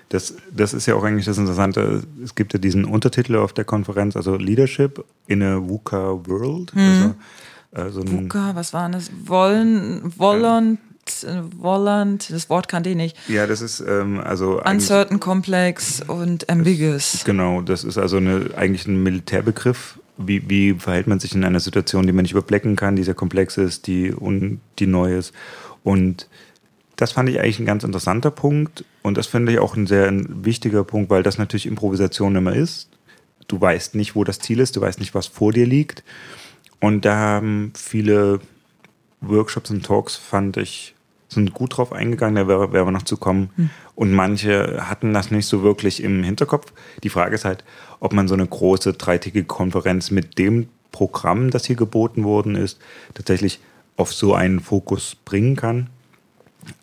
Das, 0.08 0.34
das 0.52 0.72
ist 0.72 0.86
ja 0.86 0.94
auch 0.94 1.02
eigentlich 1.02 1.26
das 1.26 1.38
Interessante. 1.38 2.04
Es 2.22 2.34
gibt 2.34 2.52
ja 2.52 2.60
diesen 2.60 2.84
Untertitel 2.84 3.36
auf 3.36 3.52
der 3.52 3.64
Konferenz, 3.64 4.16
also 4.16 4.36
Leadership 4.36 5.04
in 5.26 5.42
a 5.42 5.56
VUCA 5.56 6.26
World. 6.26 6.74
Mhm. 6.74 6.80
Also 6.80 7.14
also 7.72 8.02
VUCA, 8.06 8.54
was 8.54 8.72
war 8.72 8.88
das? 8.88 9.10
Wollen, 9.24 10.12
Wolland, 10.16 10.78
ja. 11.22 11.44
Wolland, 11.56 12.30
das 12.30 12.48
Wort 12.48 12.68
kannte 12.68 12.90
ich 12.90 12.96
nicht. 12.96 13.16
Ja, 13.28 13.46
das 13.46 13.60
ist 13.60 13.80
ähm, 13.80 14.20
also. 14.20 14.62
Uncertain, 14.62 15.20
Complex 15.20 16.02
und 16.06 16.48
Ambiguous. 16.48 17.12
Das, 17.12 17.24
genau, 17.24 17.60
das 17.60 17.84
ist 17.84 17.98
also 17.98 18.16
eine, 18.16 18.50
eigentlich 18.56 18.86
ein 18.86 19.02
Militärbegriff. 19.02 19.98
Wie, 20.18 20.48
wie 20.48 20.72
verhält 20.72 21.08
man 21.08 21.20
sich 21.20 21.34
in 21.34 21.44
einer 21.44 21.60
Situation, 21.60 22.06
die 22.06 22.12
man 22.12 22.22
nicht 22.22 22.32
überblicken 22.32 22.74
kann, 22.74 22.96
die 22.96 23.02
sehr 23.02 23.12
komplex 23.12 23.58
ist, 23.58 23.86
die, 23.86 24.10
und, 24.12 24.62
die 24.78 24.86
neu 24.86 25.14
ist. 25.14 25.34
Und 25.86 26.28
das 26.96 27.12
fand 27.12 27.28
ich 27.28 27.38
eigentlich 27.38 27.60
ein 27.60 27.64
ganz 27.64 27.84
interessanter 27.84 28.32
Punkt. 28.32 28.84
Und 29.02 29.16
das 29.16 29.28
finde 29.28 29.52
ich 29.52 29.60
auch 29.60 29.76
ein 29.76 29.86
sehr 29.86 30.10
wichtiger 30.12 30.82
Punkt, 30.82 31.10
weil 31.10 31.22
das 31.22 31.38
natürlich 31.38 31.64
Improvisation 31.64 32.34
immer 32.34 32.56
ist. 32.56 32.90
Du 33.46 33.60
weißt 33.60 33.94
nicht, 33.94 34.16
wo 34.16 34.24
das 34.24 34.40
Ziel 34.40 34.58
ist, 34.58 34.74
du 34.74 34.80
weißt 34.80 34.98
nicht, 34.98 35.14
was 35.14 35.28
vor 35.28 35.52
dir 35.52 35.64
liegt. 35.64 36.02
Und 36.80 37.04
da 37.04 37.14
haben 37.14 37.72
viele 37.76 38.40
Workshops 39.20 39.70
und 39.70 39.86
Talks, 39.86 40.16
fand 40.16 40.56
ich, 40.56 40.96
sind 41.28 41.54
gut 41.54 41.76
drauf 41.76 41.92
eingegangen, 41.92 42.34
da 42.34 42.48
wäre, 42.48 42.72
wäre 42.72 42.90
noch 42.90 43.04
zu 43.04 43.16
kommen. 43.16 43.50
Hm. 43.54 43.70
Und 43.94 44.12
manche 44.12 44.88
hatten 44.88 45.14
das 45.14 45.30
nicht 45.30 45.46
so 45.46 45.62
wirklich 45.62 46.02
im 46.02 46.24
Hinterkopf. 46.24 46.72
Die 47.04 47.10
Frage 47.10 47.36
ist 47.36 47.44
halt, 47.44 47.62
ob 48.00 48.12
man 48.12 48.26
so 48.26 48.34
eine 48.34 48.46
große 48.46 48.94
dreitägige 48.94 49.44
Konferenz 49.44 50.11
mit 50.11 50.37
dem 50.37 50.68
Programm, 50.90 51.50
das 51.50 51.64
hier 51.64 51.76
geboten 51.76 52.25
worden 52.25 52.56
ist, 52.56 52.80
tatsächlich 53.14 53.61
auf 53.96 54.12
so 54.12 54.34
einen 54.34 54.60
Fokus 54.60 55.16
bringen 55.24 55.56
kann. 55.56 55.88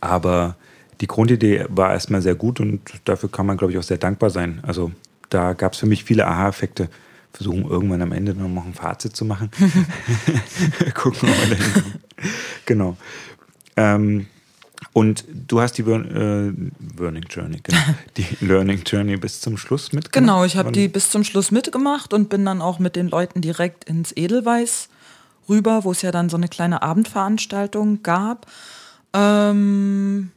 Aber 0.02 0.56
die 1.02 1.08
Grundidee 1.08 1.66
war 1.70 1.92
erstmal 1.92 2.22
sehr 2.22 2.36
gut 2.36 2.60
und 2.60 2.82
dafür 3.06 3.30
kann 3.30 3.46
man, 3.46 3.58
glaube 3.58 3.74
ich, 3.74 3.80
auch 3.80 3.84
sehr 3.84 3.98
dankbar 3.98 4.30
sein. 4.30 4.60
Also 4.64 4.92
da 5.30 5.54
gab 5.54 5.74
es 5.74 5.80
für 5.80 5.86
mich 5.86 6.04
viele 6.04 6.28
Aha-Effekte 6.28 6.90
versuchen 7.34 7.68
irgendwann 7.68 8.02
am 8.04 8.12
Ende 8.12 8.36
noch 8.36 8.66
ein 8.66 8.76
Fazit 8.76 9.16
zu 9.16 9.26
machen. 9.26 9.50
Gucken, 10.94 11.30
ob 11.30 11.50
wir 11.50 11.56
da 11.56 11.64
Genau. 12.66 12.96
Ähm, 13.76 14.28
und 14.94 15.26
du 15.28 15.60
hast 15.60 15.78
die 15.78 15.82
äh, 15.82 16.54
Learning 16.98 17.26
Journey, 17.30 17.60
genau. 17.64 17.80
die 18.18 18.46
Learning 18.46 18.84
Journey 18.86 19.18
bis 19.18 19.42
zum 19.42 19.58
Schluss 19.58 19.92
mitgemacht? 19.94 20.14
Genau, 20.14 20.46
ich 20.46 20.56
habe 20.58 20.72
die 20.72 20.88
bis 20.88 21.10
zum 21.10 21.24
Schluss 21.24 21.52
mitgemacht 21.52 22.14
und 22.14 22.30
bin 22.30 22.46
dann 22.46 22.62
auch 22.62 22.80
mit 22.80 22.96
den 22.96 23.08
Leuten 23.08 23.42
direkt 23.42 23.86
ins 23.86 24.16
Edelweiß 24.16 24.90
rüber, 25.50 25.84
wo 25.84 25.92
es 25.92 26.02
ja 26.02 26.12
dann 26.12 26.30
so 26.30 26.38
eine 26.38 26.48
kleine 26.48 26.82
Abendveranstaltung 26.82 28.04
gab. 28.04 28.48
Ähm, 29.14 30.32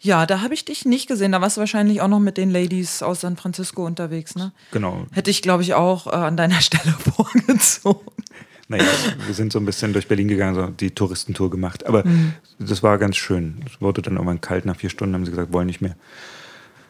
ja, 0.00 0.26
da 0.26 0.40
habe 0.40 0.54
ich 0.54 0.64
dich 0.64 0.84
nicht 0.84 1.08
gesehen. 1.08 1.32
Da 1.32 1.40
warst 1.40 1.56
du 1.56 1.60
wahrscheinlich 1.60 2.00
auch 2.00 2.08
noch 2.08 2.20
mit 2.20 2.36
den 2.36 2.50
Ladies 2.50 3.02
aus 3.02 3.22
San 3.22 3.36
Francisco 3.36 3.84
unterwegs, 3.84 4.36
ne? 4.36 4.52
Genau. 4.70 5.06
Hätte 5.12 5.30
ich, 5.30 5.42
glaube 5.42 5.62
ich, 5.62 5.74
auch 5.74 6.06
äh, 6.06 6.10
an 6.10 6.36
deiner 6.36 6.60
Stelle 6.60 6.92
vorgezogen. 6.92 8.12
Naja, 8.68 8.84
wir 9.24 9.34
sind 9.34 9.52
so 9.52 9.60
ein 9.60 9.64
bisschen 9.64 9.92
durch 9.92 10.08
Berlin 10.08 10.28
gegangen, 10.28 10.54
so 10.54 10.66
die 10.66 10.90
Touristentour 10.90 11.50
gemacht. 11.50 11.86
Aber 11.86 12.04
mhm. 12.04 12.34
das 12.58 12.82
war 12.82 12.98
ganz 12.98 13.16
schön. 13.16 13.64
Es 13.66 13.80
wurde 13.80 14.02
dann 14.02 14.14
irgendwann 14.14 14.40
kalt. 14.40 14.66
Nach 14.66 14.76
vier 14.76 14.90
Stunden 14.90 15.14
haben 15.14 15.24
sie 15.24 15.30
gesagt, 15.30 15.52
wollen 15.52 15.66
nicht 15.66 15.80
mehr. 15.80 15.96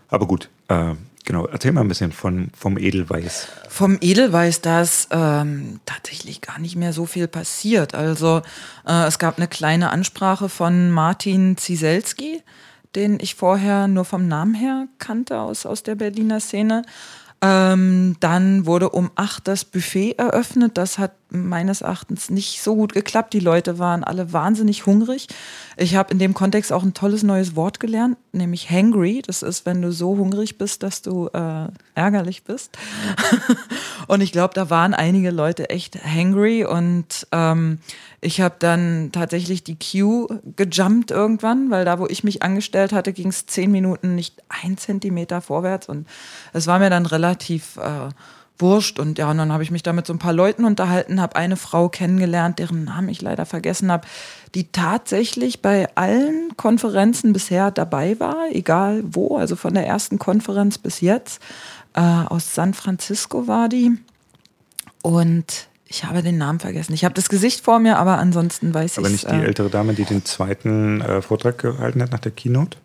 Aber 0.08 0.26
gut, 0.26 0.48
äh, 0.68 0.94
genau. 1.26 1.46
Erzähl 1.46 1.72
mal 1.72 1.82
ein 1.82 1.88
bisschen 1.88 2.12
von, 2.12 2.48
vom 2.56 2.78
Edelweiß. 2.78 3.48
Vom 3.68 3.98
Edelweiß, 4.00 4.62
da 4.62 4.80
ist 4.80 5.08
ähm, 5.10 5.80
tatsächlich 5.84 6.40
gar 6.40 6.58
nicht 6.58 6.76
mehr 6.76 6.94
so 6.94 7.04
viel 7.04 7.28
passiert. 7.28 7.94
Also 7.94 8.40
äh, 8.86 9.06
es 9.06 9.18
gab 9.18 9.36
eine 9.36 9.48
kleine 9.48 9.90
Ansprache 9.90 10.48
von 10.48 10.90
Martin 10.90 11.58
Zieselski 11.58 12.42
den 12.96 13.18
ich 13.20 13.34
vorher 13.34 13.86
nur 13.86 14.04
vom 14.04 14.26
Namen 14.26 14.54
her 14.54 14.88
kannte 14.98 15.38
aus, 15.38 15.66
aus 15.66 15.82
der 15.82 15.94
Berliner 15.94 16.40
Szene. 16.40 16.82
Ähm, 17.42 18.16
dann 18.20 18.64
wurde 18.64 18.88
um 18.88 19.10
acht 19.14 19.46
das 19.46 19.66
Buffet 19.66 20.12
eröffnet. 20.12 20.78
Das 20.78 20.98
hat 20.98 21.12
meines 21.28 21.80
Erachtens 21.80 22.30
nicht 22.30 22.62
so 22.62 22.76
gut 22.76 22.92
geklappt. 22.92 23.32
Die 23.32 23.40
Leute 23.40 23.78
waren 23.78 24.04
alle 24.04 24.32
wahnsinnig 24.32 24.86
hungrig. 24.86 25.26
Ich 25.76 25.96
habe 25.96 26.12
in 26.12 26.18
dem 26.18 26.34
Kontext 26.34 26.72
auch 26.72 26.82
ein 26.82 26.94
tolles 26.94 27.22
neues 27.22 27.56
Wort 27.56 27.80
gelernt, 27.80 28.16
nämlich 28.32 28.70
hangry. 28.70 29.22
Das 29.26 29.42
ist, 29.42 29.66
wenn 29.66 29.82
du 29.82 29.92
so 29.92 30.16
hungrig 30.16 30.56
bist, 30.56 30.82
dass 30.82 31.02
du 31.02 31.28
äh, 31.28 31.66
ärgerlich 31.94 32.44
bist. 32.44 32.78
und 34.06 34.20
ich 34.20 34.32
glaube, 34.32 34.54
da 34.54 34.70
waren 34.70 34.94
einige 34.94 35.30
Leute 35.30 35.68
echt 35.68 36.02
hangry 36.04 36.64
und 36.64 37.26
ähm, 37.32 37.78
ich 38.20 38.40
habe 38.40 38.56
dann 38.58 39.10
tatsächlich 39.12 39.64
die 39.64 39.78
Queue 39.78 40.40
gejumpt 40.56 41.10
irgendwann, 41.10 41.70
weil 41.70 41.84
da, 41.84 41.98
wo 41.98 42.06
ich 42.06 42.24
mich 42.24 42.42
angestellt 42.42 42.92
hatte, 42.92 43.12
ging 43.12 43.28
es 43.28 43.46
zehn 43.46 43.70
Minuten 43.70 44.14
nicht 44.14 44.42
ein 44.48 44.78
Zentimeter 44.78 45.40
vorwärts 45.40 45.88
und 45.88 46.06
es 46.52 46.66
war 46.66 46.78
mir 46.78 46.90
dann 46.90 47.06
relativ 47.06 47.76
äh, 47.76 48.08
wurscht. 48.58 48.98
Und 48.98 49.18
ja, 49.18 49.30
und 49.30 49.38
dann 49.38 49.52
habe 49.52 49.62
ich 49.62 49.70
mich 49.70 49.82
da 49.82 49.92
mit 49.92 50.06
so 50.06 50.12
ein 50.12 50.18
paar 50.18 50.32
Leuten 50.32 50.64
unterhalten, 50.64 51.20
habe 51.20 51.36
eine 51.36 51.56
Frau 51.56 51.88
kennengelernt, 51.88 52.58
deren 52.58 52.84
Namen 52.84 53.08
ich 53.08 53.22
leider 53.22 53.46
vergessen 53.46 53.90
habe, 53.90 54.06
die 54.54 54.70
tatsächlich 54.72 55.62
bei 55.62 55.88
allen 55.94 56.56
Konferenzen 56.56 57.32
bisher 57.32 57.70
dabei 57.70 58.18
war, 58.18 58.46
egal 58.52 59.02
wo, 59.06 59.36
also 59.36 59.56
von 59.56 59.74
der 59.74 59.86
ersten 59.86 60.18
Konferenz 60.18 60.78
bis 60.78 61.00
jetzt. 61.00 61.40
Äh, 61.94 62.00
aus 62.00 62.54
San 62.54 62.74
Francisco 62.74 63.46
war 63.46 63.68
die. 63.68 63.92
Und 65.02 65.68
ich 65.88 66.04
habe 66.04 66.22
den 66.22 66.36
Namen 66.36 66.58
vergessen. 66.58 66.94
Ich 66.94 67.04
habe 67.04 67.14
das 67.14 67.28
Gesicht 67.28 67.64
vor 67.64 67.78
mir, 67.78 67.98
aber 67.98 68.18
ansonsten 68.18 68.74
weiß 68.74 68.92
ich 68.92 68.98
Aber 68.98 69.08
nicht 69.08 69.30
die 69.30 69.34
äh, 69.34 69.44
ältere 69.44 69.70
Dame, 69.70 69.94
die 69.94 70.04
den 70.04 70.24
zweiten 70.24 71.00
äh, 71.00 71.22
Vortrag 71.22 71.58
gehalten 71.58 72.02
hat 72.02 72.12
nach 72.12 72.18
der 72.18 72.32
Keynote? 72.32 72.78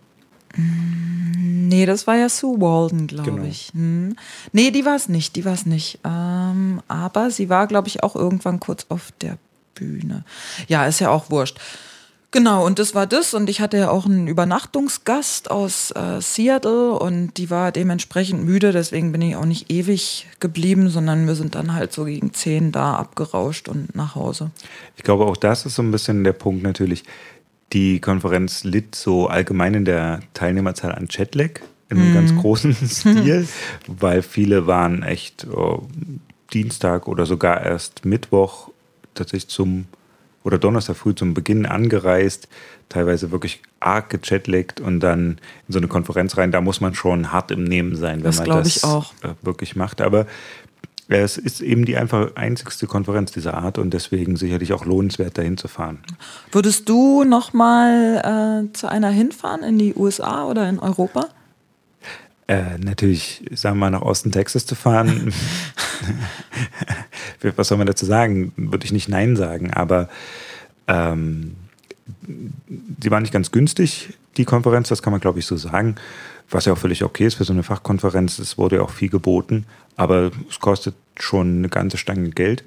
Nee, 0.58 1.86
das 1.86 2.08
war 2.08 2.16
ja 2.16 2.30
Sue 2.30 2.60
Walden, 2.60 3.08
glaube 3.08 3.32
genau. 3.32 3.44
ich. 3.44 3.72
Hm. 3.74 4.16
Nee, 4.52 4.72
die 4.72 4.86
war 4.86 4.96
es 4.96 5.10
nicht, 5.10 5.36
die 5.36 5.46
war 5.46 5.54
es 5.54 5.66
nicht. 5.66 6.00
Ähm, 6.04 6.82
aber 6.88 7.32
sie 7.32 7.50
war, 7.50 7.68
glaube 7.68 7.88
ich, 7.88 8.04
auch 8.04 8.16
irgendwann 8.16 8.60
kurz 8.60 8.86
auf 8.90 9.14
der 9.22 9.38
Bühne. 9.76 10.24
Ja, 10.68 10.86
ist 10.86 11.00
ja 11.00 11.10
auch 11.10 11.30
wurscht. 11.30 11.60
Genau, 12.32 12.66
und 12.66 12.80
das 12.80 12.96
war 12.96 13.08
das. 13.08 13.34
Und 13.34 13.50
ich 13.50 13.60
hatte 13.60 13.78
ja 13.78 13.90
auch 13.90 14.06
einen 14.06 14.28
Übernachtungsgast 14.28 15.52
aus 15.52 15.92
äh, 15.92 16.22
Seattle 16.22 16.94
und 16.94 17.38
die 17.38 17.50
war 17.50 17.74
dementsprechend 17.74 18.46
müde, 18.46 18.72
deswegen 18.72 19.12
bin 19.12 19.22
ich 19.22 19.36
auch 19.36 19.46
nicht 19.46 19.70
ewig 19.70 20.28
geblieben, 20.40 20.90
sondern 20.90 21.28
wir 21.28 21.36
sind 21.36 21.56
dann 21.56 21.74
halt 21.74 21.92
so 21.92 22.06
gegen 22.06 22.34
zehn 22.34 22.72
da 22.72 22.96
abgerauscht 22.96 23.68
und 23.68 23.96
nach 23.96 24.16
Hause. 24.16 24.52
Ich 24.96 25.04
glaube, 25.04 25.26
auch 25.26 25.36
das 25.36 25.66
ist 25.66 25.76
so 25.76 25.82
ein 25.82 25.92
bisschen 25.92 26.24
der 26.24 26.32
Punkt 26.32 26.64
natürlich. 26.64 27.04
Die 27.74 28.00
Konferenz 28.00 28.64
litt 28.64 28.96
so 28.96 29.28
allgemein 29.28 29.74
in 29.74 29.86
der 29.86 30.22
Teilnehmerzahl 30.34 30.94
an 30.94 31.08
Jetlag 31.10 31.62
in 31.90 31.98
einem 31.98 32.12
mm. 32.12 32.14
ganz 32.14 32.36
großen 32.36 32.74
Stil, 32.88 33.48
weil 33.88 34.22
viele 34.22 34.68
waren 34.68 35.04
echt 35.04 35.48
oh, 35.48 35.88
Dienstag 36.54 37.08
oder 37.08 37.26
sogar 37.26 37.64
erst 37.64 38.06
Mittwoch 38.06 38.70
tatsächlich 39.14 39.50
zum 39.50 39.86
oder 40.44 40.58
Donnerstag 40.58 40.96
früh 40.96 41.14
zum 41.14 41.34
Beginn 41.34 41.66
angereist, 41.66 42.48
teilweise 42.90 43.32
wirklich 43.32 43.62
arg 43.80 44.10
gechatlegt 44.10 44.80
und 44.80 45.00
dann 45.00 45.40
in 45.68 45.74
so 45.74 45.78
eine 45.78 45.88
Konferenz 45.88 46.36
rein. 46.38 46.52
Da 46.52 46.62
muss 46.62 46.82
man 46.82 46.96
schon 46.96 47.32
hart 47.32 47.52
im 47.52 47.64
Nehmen 47.64 47.96
sein, 47.96 48.18
wenn 48.18 48.24
das 48.24 48.40
man 48.40 48.48
das 48.48 48.84
äh, 48.84 49.30
wirklich 49.44 49.76
macht. 49.76 50.02
Aber 50.02 50.26
es 51.20 51.38
ist 51.38 51.62
eben 51.62 51.86
die 51.86 51.98
einfach 51.98 52.36
einzigste 52.36 52.88
Konferenz 52.88 53.32
dieser 53.32 53.56
Art 53.56 53.78
und 53.78 53.94
deswegen 53.94 54.38
sicherlich 54.38 54.74
auch 54.74 54.86
lohnenswert, 54.86 55.38
dahin 55.38 55.58
zu 55.58 55.68
fahren. 55.68 56.00
Würdest 56.52 56.88
du 56.88 57.24
noch 57.24 57.54
mal 57.54 58.68
äh, 58.70 58.74
zu 58.74 58.88
einer 58.88 59.10
hinfahren 59.10 59.64
in 59.64 59.78
die 59.78 59.94
USA 59.96 60.46
oder 60.46 60.70
in 60.70 60.80
Europa? 60.80 61.28
Äh, 62.48 62.78
natürlich, 62.80 63.44
sagen 63.54 63.78
wir 63.78 63.82
mal, 63.82 63.92
nach 63.92 64.02
Osten 64.02 64.32
Texas 64.32 64.66
zu 64.66 64.76
fahren. 64.76 65.34
Was 67.56 67.68
soll 67.68 67.78
man 67.78 67.88
dazu 67.88 68.06
sagen? 68.06 68.54
Würde 68.56 68.86
ich 68.86 68.92
nicht 68.92 69.10
Nein 69.10 69.36
sagen, 69.36 69.72
aber 69.74 70.10
ähm, 70.88 71.56
die 72.28 73.12
war 73.12 73.20
nicht 73.20 73.34
ganz 73.34 73.52
günstig, 73.52 74.14
die 74.38 74.46
Konferenz, 74.46 74.90
das 74.90 75.02
kann 75.02 75.12
man, 75.12 75.22
glaube 75.22 75.40
ich, 75.40 75.46
so 75.46 75.58
sagen. 75.58 75.96
Was 76.50 76.66
ja 76.66 76.74
auch 76.74 76.78
völlig 76.78 77.04
okay 77.04 77.26
ist 77.26 77.36
für 77.36 77.46
so 77.46 77.54
eine 77.54 77.64
Fachkonferenz. 77.64 78.38
Es 78.40 78.58
wurde 78.58 78.78
ja 78.78 78.82
auch 78.82 78.90
viel 78.90 79.10
geboten, 79.10 79.66
aber 79.96 80.32
es 80.50 80.60
kostet 80.60 80.96
schon 81.20 81.60
eine 81.60 81.70
ganze 81.70 81.98
Stange 81.98 82.30
Geld. 82.30 82.64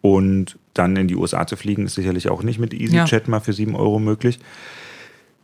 Und 0.00 0.58
dann 0.74 0.96
in 0.96 1.06
die 1.06 1.16
USA 1.16 1.46
zu 1.46 1.56
fliegen, 1.56 1.86
ist 1.86 1.94
sicherlich 1.94 2.28
auch 2.28 2.42
nicht 2.42 2.58
mit 2.58 2.74
EasyJet 2.74 3.24
ja. 3.24 3.30
mal 3.30 3.40
für 3.40 3.52
sieben 3.52 3.76
Euro 3.76 3.98
möglich. 3.98 4.40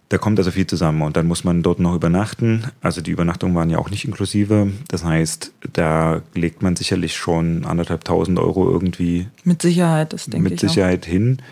Da 0.08 0.16
kommt 0.16 0.38
also 0.38 0.50
viel 0.50 0.66
zusammen 0.66 1.02
und 1.02 1.18
dann 1.18 1.26
muss 1.26 1.44
man 1.44 1.62
dort 1.62 1.80
noch 1.80 1.94
übernachten. 1.94 2.64
Also 2.80 3.02
die 3.02 3.10
Übernachtungen 3.10 3.54
waren 3.54 3.68
ja 3.68 3.78
auch 3.78 3.90
nicht 3.90 4.06
inklusive. 4.06 4.72
Das 4.88 5.04
heißt, 5.04 5.52
da 5.74 6.22
legt 6.34 6.62
man 6.62 6.76
sicherlich 6.76 7.14
schon 7.14 7.66
anderthalb 7.66 8.04
tausend 8.04 8.38
Euro 8.38 8.70
irgendwie. 8.70 9.28
Mit 9.44 9.60
Sicherheit, 9.60 10.14
das 10.14 10.24
denke 10.24 10.46
ich. 10.46 10.50
Mit 10.52 10.60
Sicherheit 10.60 11.04
auch. 11.04 11.10
hin. 11.10 11.42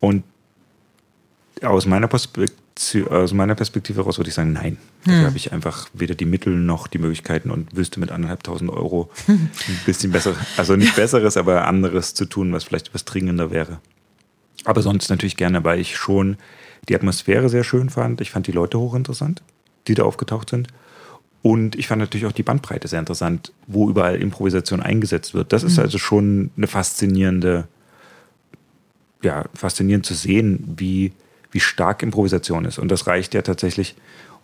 Und 0.00 0.24
aus 1.62 1.84
meiner, 1.84 2.08
aus 3.10 3.32
meiner 3.32 3.54
Perspektive 3.54 4.00
heraus 4.00 4.18
würde 4.18 4.28
ich 4.28 4.34
sagen, 4.34 4.52
nein. 4.52 4.78
Dafür 5.04 5.20
hm. 5.20 5.26
habe 5.26 5.36
ich 5.36 5.52
einfach 5.52 5.88
weder 5.92 6.14
die 6.14 6.24
Mittel 6.24 6.56
noch 6.56 6.86
die 6.86 6.98
Möglichkeiten 6.98 7.50
und 7.50 7.76
wüsste 7.76 8.00
mit 8.00 8.10
anderthalb 8.10 8.42
tausend 8.42 8.70
Euro 8.70 9.10
ein 9.28 9.50
bisschen 9.86 10.12
besser, 10.12 10.34
also 10.56 10.76
nicht 10.76 10.96
besseres, 10.96 11.36
aber 11.36 11.66
anderes 11.66 12.14
zu 12.14 12.24
tun, 12.24 12.52
was 12.52 12.64
vielleicht 12.64 12.88
etwas 12.88 13.04
dringender 13.04 13.50
wäre. 13.50 13.80
Aber 14.64 14.82
sonst 14.82 15.10
natürlich 15.10 15.36
gerne, 15.36 15.64
weil 15.64 15.78
ich 15.78 15.96
schon 15.96 16.36
die 16.88 16.94
Atmosphäre 16.94 17.48
sehr 17.48 17.64
schön 17.64 17.90
fand. 17.90 18.20
Ich 18.20 18.30
fand 18.30 18.46
die 18.46 18.52
Leute 18.52 18.78
hochinteressant, 18.78 19.42
die 19.86 19.94
da 19.94 20.04
aufgetaucht 20.04 20.50
sind. 20.50 20.68
Und 21.42 21.76
ich 21.76 21.88
fand 21.88 22.00
natürlich 22.00 22.26
auch 22.26 22.32
die 22.32 22.42
Bandbreite 22.42 22.88
sehr 22.88 22.98
interessant, 22.98 23.52
wo 23.66 23.88
überall 23.88 24.16
Improvisation 24.16 24.80
eingesetzt 24.80 25.32
wird. 25.32 25.52
Das 25.52 25.62
ist 25.62 25.76
mhm. 25.76 25.84
also 25.84 25.98
schon 25.98 26.50
eine 26.56 26.66
faszinierende, 26.66 27.68
ja, 29.22 29.44
faszinierend 29.54 30.04
zu 30.04 30.14
sehen, 30.14 30.74
wie, 30.76 31.12
wie 31.50 31.60
stark 31.60 32.02
Improvisation 32.02 32.64
ist. 32.64 32.78
Und 32.78 32.88
das 32.88 33.06
reicht 33.06 33.34
ja 33.34 33.42
tatsächlich, 33.42 33.94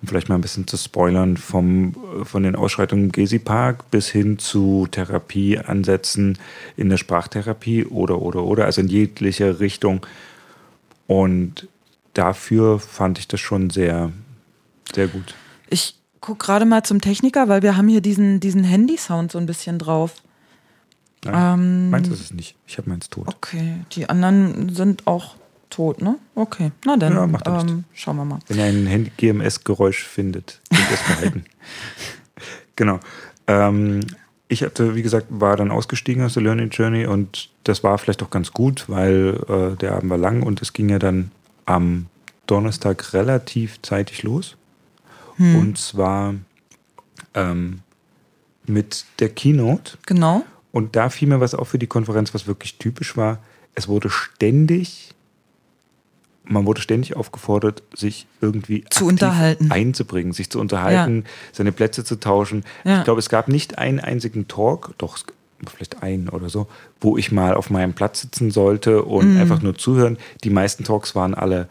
um 0.02 0.08
vielleicht 0.08 0.28
mal 0.28 0.34
ein 0.34 0.40
bisschen 0.40 0.66
zu 0.66 0.76
spoilern, 0.76 1.36
vom, 1.36 1.94
von 2.24 2.42
den 2.42 2.56
Ausschreitungen 2.56 3.06
im 3.06 3.12
Gezi 3.12 3.38
Park 3.38 3.90
bis 3.90 4.08
hin 4.08 4.38
zu 4.38 4.86
Therapieansätzen 4.90 6.38
in 6.76 6.88
der 6.88 6.96
Sprachtherapie 6.96 7.84
oder, 7.84 8.20
oder, 8.20 8.42
oder, 8.44 8.64
also 8.64 8.80
in 8.80 8.88
jeglicher 8.88 9.60
Richtung. 9.60 10.06
Und 11.06 11.68
dafür 12.14 12.80
fand 12.80 13.18
ich 13.18 13.28
das 13.28 13.40
schon 13.40 13.70
sehr, 13.70 14.12
sehr 14.92 15.08
gut. 15.08 15.34
Ich 15.70 15.96
gucke 16.20 16.44
gerade 16.44 16.64
mal 16.64 16.82
zum 16.82 17.00
Techniker, 17.00 17.48
weil 17.48 17.62
wir 17.62 17.76
haben 17.76 17.88
hier 17.88 18.00
diesen, 18.00 18.40
diesen 18.40 18.64
Handy-Sound 18.64 19.32
so 19.32 19.38
ein 19.38 19.46
bisschen 19.46 19.78
drauf. 19.78 20.14
Nein, 21.24 21.58
ähm, 21.58 21.90
meins 21.90 22.08
ist 22.08 22.20
es 22.20 22.32
nicht. 22.32 22.56
Ich 22.66 22.78
habe 22.78 22.90
meins 22.90 23.08
tot. 23.08 23.28
Okay, 23.28 23.80
die 23.92 24.08
anderen 24.08 24.74
sind 24.74 25.06
auch 25.06 25.36
tot, 25.70 26.00
ne? 26.00 26.18
Okay, 26.34 26.72
na 26.84 26.96
dann 26.96 27.14
ja, 27.14 27.26
macht 27.26 27.46
ähm, 27.46 27.84
schauen 27.92 28.16
wir 28.16 28.24
mal. 28.24 28.38
Wenn 28.48 28.58
ihr 28.58 28.92
ein 28.92 29.10
GMS-Geräusch 29.16 30.04
findet, 30.04 30.60
könnt 30.70 30.90
ihr 30.90 30.94
es 30.94 31.02
behalten. 31.02 31.44
genau. 32.76 33.00
Ähm, 33.46 34.00
ich 34.48 34.62
hatte, 34.62 34.94
wie 34.94 35.02
gesagt, 35.02 35.26
war 35.30 35.56
dann 35.56 35.70
ausgestiegen 35.70 36.24
aus 36.24 36.34
der 36.34 36.42
Learning 36.42 36.70
Journey 36.70 37.06
und 37.06 37.50
das 37.64 37.82
war 37.82 37.98
vielleicht 37.98 38.22
auch 38.22 38.30
ganz 38.30 38.52
gut, 38.52 38.84
weil 38.88 39.40
äh, 39.48 39.76
der 39.76 39.92
Abend 39.92 40.10
war 40.10 40.18
lang 40.18 40.42
und 40.42 40.62
es 40.62 40.72
ging 40.72 40.88
ja 40.88 40.98
dann 40.98 41.32
am 41.64 42.06
Donnerstag 42.46 43.12
relativ 43.12 43.82
zeitig 43.82 44.22
los. 44.22 44.56
Hm. 45.36 45.56
Und 45.56 45.78
zwar 45.78 46.34
ähm, 47.34 47.80
mit 48.66 49.04
der 49.18 49.30
Keynote. 49.30 49.98
Genau. 50.06 50.44
Und 50.72 50.94
da 50.94 51.08
fiel 51.08 51.28
mir 51.28 51.40
was 51.40 51.54
auf 51.54 51.68
für 51.68 51.78
die 51.78 51.86
Konferenz, 51.86 52.34
was 52.34 52.46
wirklich 52.46 52.78
typisch 52.78 53.16
war. 53.16 53.38
Es 53.74 53.88
wurde 53.88 54.10
ständig, 54.10 55.14
man 56.48 56.66
wurde 56.66 56.80
ständig 56.80 57.16
aufgefordert, 57.16 57.82
sich 57.94 58.26
irgendwie 58.40 58.84
zu 58.90 59.06
unterhalten, 59.06 59.70
einzubringen, 59.70 60.32
sich 60.32 60.50
zu 60.50 60.60
unterhalten, 60.60 61.22
ja. 61.24 61.30
seine 61.52 61.72
Plätze 61.72 62.04
zu 62.04 62.16
tauschen. 62.16 62.64
Ja. 62.84 62.98
Ich 62.98 63.04
glaube, 63.04 63.18
es 63.18 63.28
gab 63.28 63.48
nicht 63.48 63.78
einen 63.78 64.00
einzigen 64.00 64.48
Talk, 64.48 64.94
doch 64.98 65.18
vielleicht 65.68 66.02
einen 66.02 66.28
oder 66.28 66.48
so, 66.48 66.66
wo 67.00 67.16
ich 67.16 67.32
mal 67.32 67.54
auf 67.54 67.70
meinem 67.70 67.94
Platz 67.94 68.20
sitzen 68.20 68.50
sollte 68.50 69.02
und 69.02 69.34
mhm. 69.34 69.40
einfach 69.40 69.62
nur 69.62 69.74
zuhören. 69.74 70.18
Die 70.44 70.50
meisten 70.50 70.84
Talks 70.84 71.14
waren 71.14 71.34
alle 71.34 71.68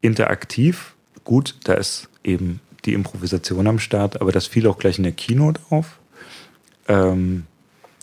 interaktiv. 0.00 0.94
Gut, 1.24 1.56
da 1.64 1.74
ist 1.74 2.08
eben 2.24 2.60
die 2.84 2.94
Improvisation 2.94 3.66
am 3.66 3.78
Start, 3.78 4.20
aber 4.20 4.32
das 4.32 4.46
fiel 4.46 4.66
auch 4.66 4.78
gleich 4.78 4.98
in 4.98 5.04
der 5.04 5.12
Keynote 5.12 5.60
auf. 5.70 5.98
Ähm, 6.88 7.44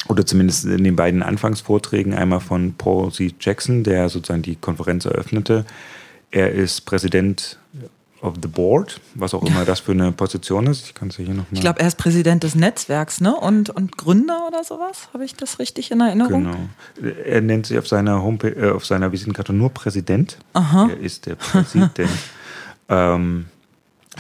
oder 0.08 0.26
zumindest 0.26 0.66
in 0.66 0.84
den 0.84 0.96
beiden 0.96 1.24
Anfangsvorträgen, 1.24 2.14
einmal 2.14 2.40
von 2.40 2.76
Paul 2.76 3.12
C. 3.12 3.34
Jackson, 3.40 3.84
der 3.84 4.10
sozusagen 4.10 4.42
die 4.42 4.56
Konferenz 4.56 5.06
eröffnete. 5.06 5.66
Er 6.32 6.52
ist 6.52 6.82
Präsident 6.82 7.58
of 8.22 8.36
the 8.42 8.48
Board, 8.48 9.00
was 9.16 9.34
auch 9.34 9.44
immer 9.44 9.66
das 9.66 9.80
für 9.80 9.92
eine 9.92 10.12
Position 10.12 10.68
ist. 10.68 10.86
Ich 10.86 10.94
kann 10.94 11.10
es 11.10 11.18
hier 11.18 11.28
nochmal. 11.28 11.46
Ich 11.52 11.62
glaube, 11.62 11.80
er 11.80 11.88
ist 11.88 11.98
Präsident 11.98 12.44
des 12.44 12.56
Netzwerks, 12.56 13.22
ne? 13.22 13.36
Und, 13.36 13.70
und 13.70 13.98
Gründer 13.98 14.48
oder 14.48 14.64
sowas. 14.64 15.10
Habe 15.14 15.26
ich 15.26 15.36
das 15.36 15.60
richtig 15.60 15.92
in 15.92 16.02
Erinnerung? 16.02 16.46
Genau. 17.00 17.14
Er 17.26 17.42
nennt 17.42 17.68
sich 17.68 17.78
auf 17.78 17.88
seiner 17.88 18.22
Homepage, 18.24 18.56
äh, 18.56 18.72
auf 18.72 18.86
seiner 18.86 19.12
Visitenkarte 19.12 19.54
nur 19.54 19.70
Präsident. 19.70 20.38
Aha. 20.54 20.90
Er 20.90 21.00
ist 21.00 21.26
der 21.26 21.36
Präsident. 21.36 21.92
ähm, 22.90 23.46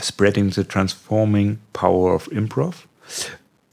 spreading 0.01 0.51
the 0.51 0.63
transforming 0.63 1.59
power 1.73 2.13
of 2.13 2.31
improv. 2.31 2.87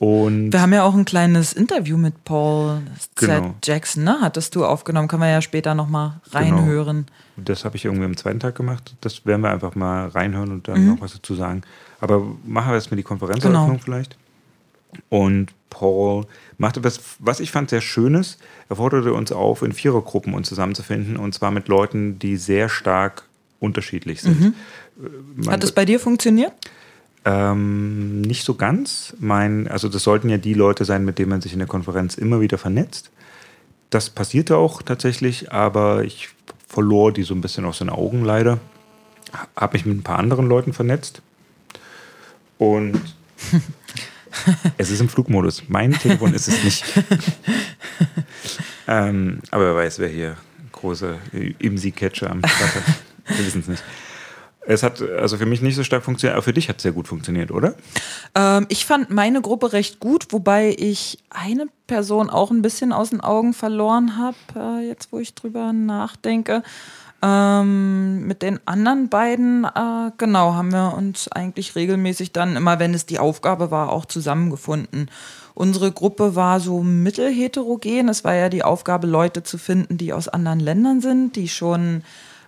Und 0.05 0.53
Wir 0.53 0.61
haben 0.61 0.73
ja 0.73 0.83
auch 0.85 0.95
ein 0.95 1.05
kleines 1.05 1.53
Interview 1.53 1.97
mit 1.97 2.25
Paul 2.25 2.81
Genau. 3.17 3.41
Z. 3.41 3.53
Jackson, 3.65 4.05
ne? 4.05 4.19
Hattest 4.21 4.55
du 4.55 4.65
aufgenommen. 4.65 5.09
Können 5.09 5.23
wir 5.23 5.31
ja 5.31 5.41
später 5.41 5.75
nochmal 5.75 6.21
reinhören. 6.31 7.07
das 7.37 7.65
habe 7.65 7.77
ich 7.77 7.85
irgendwie 7.85 8.05
am 8.05 8.17
zweiten 8.17 8.39
Tag 8.41 8.55
gemacht. 8.55 8.95
Das 9.01 9.25
werden 9.27 9.41
wir 9.41 9.51
einfach 9.51 9.75
mal 9.75 10.09
reinhören 10.09 10.53
und 10.53 10.69
dann 10.69 10.87
noch 10.87 11.01
was 11.01 11.15
dazu 11.15 11.35
sagen. 11.35 11.63
Aber 12.01 12.23
machen 12.45 12.69
wir 12.71 12.75
erstmal 12.75 12.97
die 12.97 13.03
Konferenzeröffnung 13.03 13.67
Genau. 13.71 13.81
vielleicht. 13.83 14.17
Und 15.09 15.49
Paul 15.71 16.27
machte 16.59 16.85
was, 16.85 17.01
was 17.19 17.41
ich 17.41 17.51
fand 17.51 17.71
sehr 17.71 17.81
Schönes. 17.81 18.39
Er 18.69 18.77
forderte 18.77 19.13
uns 19.15 19.33
auf, 19.33 19.63
in 19.63 19.73
Vierergruppen 19.73 20.35
uns 20.35 20.49
zusammenzufinden 20.49 21.17
und 21.17 21.35
zwar 21.35 21.51
mit 21.51 21.67
Leuten, 21.69 22.19
die 22.21 22.37
sehr 22.37 22.69
stark 22.69 23.25
unterschiedlich 23.59 24.21
sind. 24.23 24.41
Äh, 24.43 24.53
Man- 25.37 25.51
Hat 25.55 25.65
es 25.65 25.73
bei 25.73 25.85
dir 25.85 25.99
funktioniert? 25.99 26.53
Ähm, 27.25 28.21
nicht 28.21 28.45
so 28.45 28.55
ganz. 28.55 29.15
Mein, 29.19 29.69
also 29.69 29.89
das 29.89 30.03
sollten 30.03 30.29
ja 30.29 30.39
die 30.39 30.55
Leute 30.55 30.85
sein, 30.85 31.05
mit 31.05 31.19
denen 31.19 31.31
man 31.31 31.41
sich 31.41 31.53
in 31.53 31.59
der 31.59 31.69
Konferenz 31.69 32.17
immer 32.17 32.41
wieder 32.41 32.59
vernetzt. 32.59 33.11
Das 33.91 34.11
passierte 34.11 34.57
auch 34.57 34.83
tatsächlich, 34.83 35.53
aber 35.53 36.05
ich 36.05 36.29
verlor 36.69 37.13
die 37.13 37.23
so 37.23 37.35
ein 37.35 37.41
bisschen 37.41 37.65
aus 37.65 37.79
den 37.79 37.91
Augen 37.91 38.25
leider. 38.25 38.59
Habe 39.57 39.75
mich 39.75 39.87
mit 39.87 39.97
ein 39.97 40.03
paar 40.03 40.19
anderen 40.19 40.47
Leuten 40.47 40.73
vernetzt. 40.73 41.23
Und 42.59 43.01
es 44.79 44.91
ist 44.91 45.01
im 45.01 45.09
Flugmodus. 45.09 45.65
Mein 45.69 45.93
Telefon 45.93 46.35
ist 46.35 46.49
es 46.49 46.65
nicht. 46.65 46.85
ähm, 48.89 49.41
aber 49.51 49.67
wer 49.67 49.77
weiß, 49.77 49.99
wer 49.99 50.09
hier 50.09 50.37
große 50.73 51.17
IMSI-Catcher 51.59 52.31
am 52.31 52.41
Start 52.41 52.75
hat. 52.75 52.83
Wir 53.27 53.47
wissen 53.47 53.61
es 53.61 53.69
nicht. 53.69 53.85
Es 54.67 54.83
hat 54.83 55.03
also 55.03 55.37
für 55.37 55.47
mich 55.47 55.61
nicht 55.61 55.77
so 55.77 55.85
stark 55.85 56.05
funktioniert, 56.05 56.37
aber 56.37 56.43
für 56.43 56.53
dich 56.53 56.69
hat 56.69 56.77
es 56.77 56.83
sehr 56.83 56.93
gut 56.93 57.09
funktioniert, 57.09 57.51
oder? 57.51 57.75
Ähm, 58.35 58.67
ich 58.69 58.87
fand 58.87 59.11
meine 59.11 59.43
Gruppe 59.43 59.73
recht 59.73 60.01
gut, 60.01 60.33
wobei 60.33 60.75
ich 60.79 61.19
eine 61.31 61.67
Person 61.87 62.31
auch 62.31 62.51
ein 62.51 62.63
bisschen 62.63 62.93
aus 62.93 63.11
den 63.11 63.21
Augen 63.21 63.53
verloren 63.53 64.17
habe, 64.19 64.37
äh, 64.57 64.89
jetzt 64.89 65.13
wo 65.13 65.19
ich 65.19 65.35
drüber 65.35 65.73
nachdenke. 65.73 66.63
Ähm, 67.23 68.27
mit 68.27 68.43
den 68.43 68.61
anderen 68.67 69.09
beiden, 69.09 69.65
äh, 69.65 70.11
genau, 70.19 70.55
haben 70.55 70.73
wir 70.73 70.95
uns 70.95 71.29
eigentlich 71.29 71.75
regelmäßig 71.75 72.33
dann, 72.33 72.57
immer 72.57 72.79
wenn 72.79 72.93
es 72.93 73.07
die 73.07 73.19
Aufgabe 73.19 73.71
war, 73.71 73.91
auch 73.91 74.05
zusammengefunden. 74.05 75.11
Unsere 75.55 75.93
Gruppe 75.93 76.37
war 76.37 76.61
so 76.61 76.83
mittelheterogen. 76.83 78.09
Es 78.09 78.25
war 78.25 78.35
ja 78.35 78.49
die 78.49 78.65
Aufgabe, 78.65 79.07
Leute 79.07 79.43
zu 79.43 79.57
finden, 79.57 79.97
die 79.97 80.13
aus 80.13 80.29
anderen 80.29 80.61
Ländern 80.61 81.01
sind, 81.01 81.37
die 81.37 81.49
schon 81.49 82.03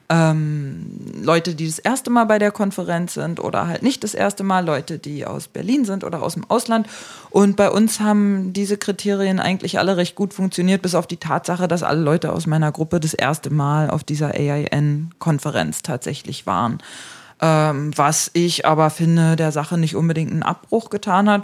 ähm, 0.08 0.86
Leute, 1.20 1.54
die 1.54 1.66
das 1.66 1.78
erste 1.78 2.10
Mal 2.10 2.25
bei 2.25 2.38
der 2.38 2.52
Konferenz 2.52 3.14
sind 3.14 3.40
oder 3.40 3.66
halt 3.66 3.82
nicht 3.82 4.04
das 4.04 4.14
erste 4.14 4.44
Mal, 4.44 4.64
Leute, 4.64 4.98
die 4.98 5.26
aus 5.26 5.48
Berlin 5.48 5.84
sind 5.84 6.04
oder 6.04 6.22
aus 6.22 6.34
dem 6.34 6.48
Ausland. 6.48 6.86
Und 7.30 7.56
bei 7.56 7.70
uns 7.70 8.00
haben 8.00 8.52
diese 8.52 8.76
Kriterien 8.76 9.40
eigentlich 9.40 9.78
alle 9.78 9.96
recht 9.96 10.14
gut 10.14 10.34
funktioniert, 10.34 10.82
bis 10.82 10.94
auf 10.94 11.06
die 11.06 11.16
Tatsache, 11.16 11.66
dass 11.68 11.82
alle 11.82 12.00
Leute 12.00 12.32
aus 12.32 12.46
meiner 12.46 12.70
Gruppe 12.72 13.00
das 13.00 13.14
erste 13.14 13.50
Mal 13.50 13.90
auf 13.90 14.04
dieser 14.04 14.34
AIN-Konferenz 14.34 15.82
tatsächlich 15.82 16.46
waren. 16.46 16.78
Ähm, 17.40 17.90
was 17.96 18.30
ich 18.32 18.64
aber 18.64 18.88
finde, 18.88 19.36
der 19.36 19.52
Sache 19.52 19.76
nicht 19.76 19.94
unbedingt 19.94 20.32
einen 20.32 20.42
Abbruch 20.42 20.88
getan 20.88 21.28
hat. 21.28 21.42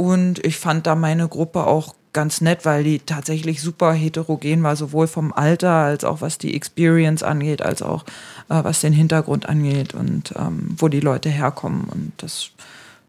Und 0.00 0.42
ich 0.46 0.56
fand 0.56 0.86
da 0.86 0.94
meine 0.94 1.28
Gruppe 1.28 1.66
auch 1.66 1.94
ganz 2.14 2.40
nett, 2.40 2.64
weil 2.64 2.84
die 2.84 3.00
tatsächlich 3.00 3.60
super 3.60 3.92
heterogen 3.92 4.62
war, 4.62 4.74
sowohl 4.74 5.06
vom 5.06 5.30
Alter 5.30 5.72
als 5.72 6.04
auch 6.04 6.22
was 6.22 6.38
die 6.38 6.54
Experience 6.54 7.22
angeht, 7.22 7.60
als 7.60 7.82
auch 7.82 8.04
äh, 8.48 8.64
was 8.64 8.80
den 8.80 8.94
Hintergrund 8.94 9.46
angeht 9.46 9.92
und 9.92 10.32
ähm, 10.38 10.74
wo 10.78 10.88
die 10.88 11.00
Leute 11.00 11.28
herkommen. 11.28 11.84
Und 11.84 12.12
das, 12.16 12.48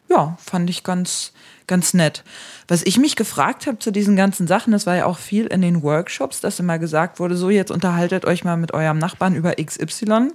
ja, 0.09 0.37
fand 0.37 0.69
ich 0.69 0.83
ganz, 0.83 1.31
ganz 1.65 1.93
nett. 1.93 2.25
Was 2.67 2.83
ich 2.83 2.97
mich 2.97 3.15
gefragt 3.15 3.67
habe 3.67 3.79
zu 3.79 3.91
diesen 3.91 4.17
ganzen 4.17 4.45
Sachen, 4.45 4.73
das 4.73 4.85
war 4.85 4.97
ja 4.97 5.05
auch 5.05 5.17
viel 5.17 5.45
in 5.45 5.61
den 5.61 5.83
Workshops, 5.83 6.41
dass 6.41 6.59
immer 6.59 6.77
gesagt 6.77 7.21
wurde, 7.21 7.37
so 7.37 7.49
jetzt 7.49 7.71
unterhaltet 7.71 8.25
euch 8.25 8.43
mal 8.43 8.57
mit 8.57 8.73
eurem 8.73 8.97
Nachbarn 8.97 9.33
über 9.33 9.53
XY. 9.55 10.31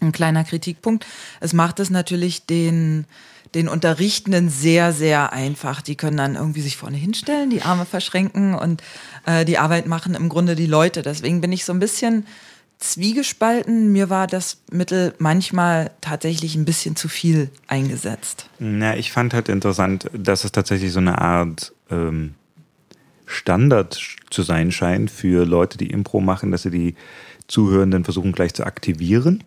Ein 0.00 0.12
kleiner 0.12 0.44
Kritikpunkt. 0.44 1.06
Es 1.40 1.52
macht 1.52 1.80
es 1.80 1.90
natürlich 1.90 2.46
den, 2.46 3.04
den 3.54 3.68
Unterrichtenden 3.68 4.48
sehr, 4.48 4.92
sehr 4.92 5.32
einfach. 5.32 5.82
Die 5.82 5.96
können 5.96 6.16
dann 6.16 6.36
irgendwie 6.36 6.62
sich 6.62 6.76
vorne 6.76 6.96
hinstellen, 6.96 7.50
die 7.50 7.62
Arme 7.62 7.84
verschränken 7.84 8.54
und 8.54 8.82
äh, 9.26 9.44
die 9.44 9.58
Arbeit 9.58 9.86
machen 9.86 10.14
im 10.14 10.28
Grunde 10.28 10.56
die 10.56 10.66
Leute. 10.66 11.02
Deswegen 11.02 11.40
bin 11.40 11.52
ich 11.52 11.64
so 11.64 11.72
ein 11.72 11.78
bisschen 11.78 12.26
zwiegespalten. 12.78 13.92
Mir 13.92 14.10
war 14.10 14.26
das 14.26 14.58
Mittel 14.70 15.14
manchmal 15.18 15.90
tatsächlich 16.00 16.54
ein 16.54 16.64
bisschen 16.64 16.96
zu 16.96 17.08
viel 17.08 17.50
eingesetzt. 17.68 18.48
Na, 18.58 18.96
ich 18.96 19.12
fand 19.12 19.34
halt 19.34 19.48
interessant, 19.48 20.10
dass 20.12 20.44
es 20.44 20.52
tatsächlich 20.52 20.92
so 20.92 20.98
eine 20.98 21.18
Art 21.20 21.72
ähm, 21.90 22.34
Standard 23.26 24.00
zu 24.30 24.42
sein 24.42 24.72
scheint 24.72 25.10
für 25.10 25.44
Leute, 25.46 25.78
die 25.78 25.90
Impro 25.90 26.20
machen, 26.20 26.50
dass 26.50 26.62
sie 26.62 26.70
die 26.70 26.94
Zuhörenden 27.48 28.04
versuchen 28.04 28.32
gleich 28.32 28.54
zu 28.54 28.64
aktivieren. 28.64 29.44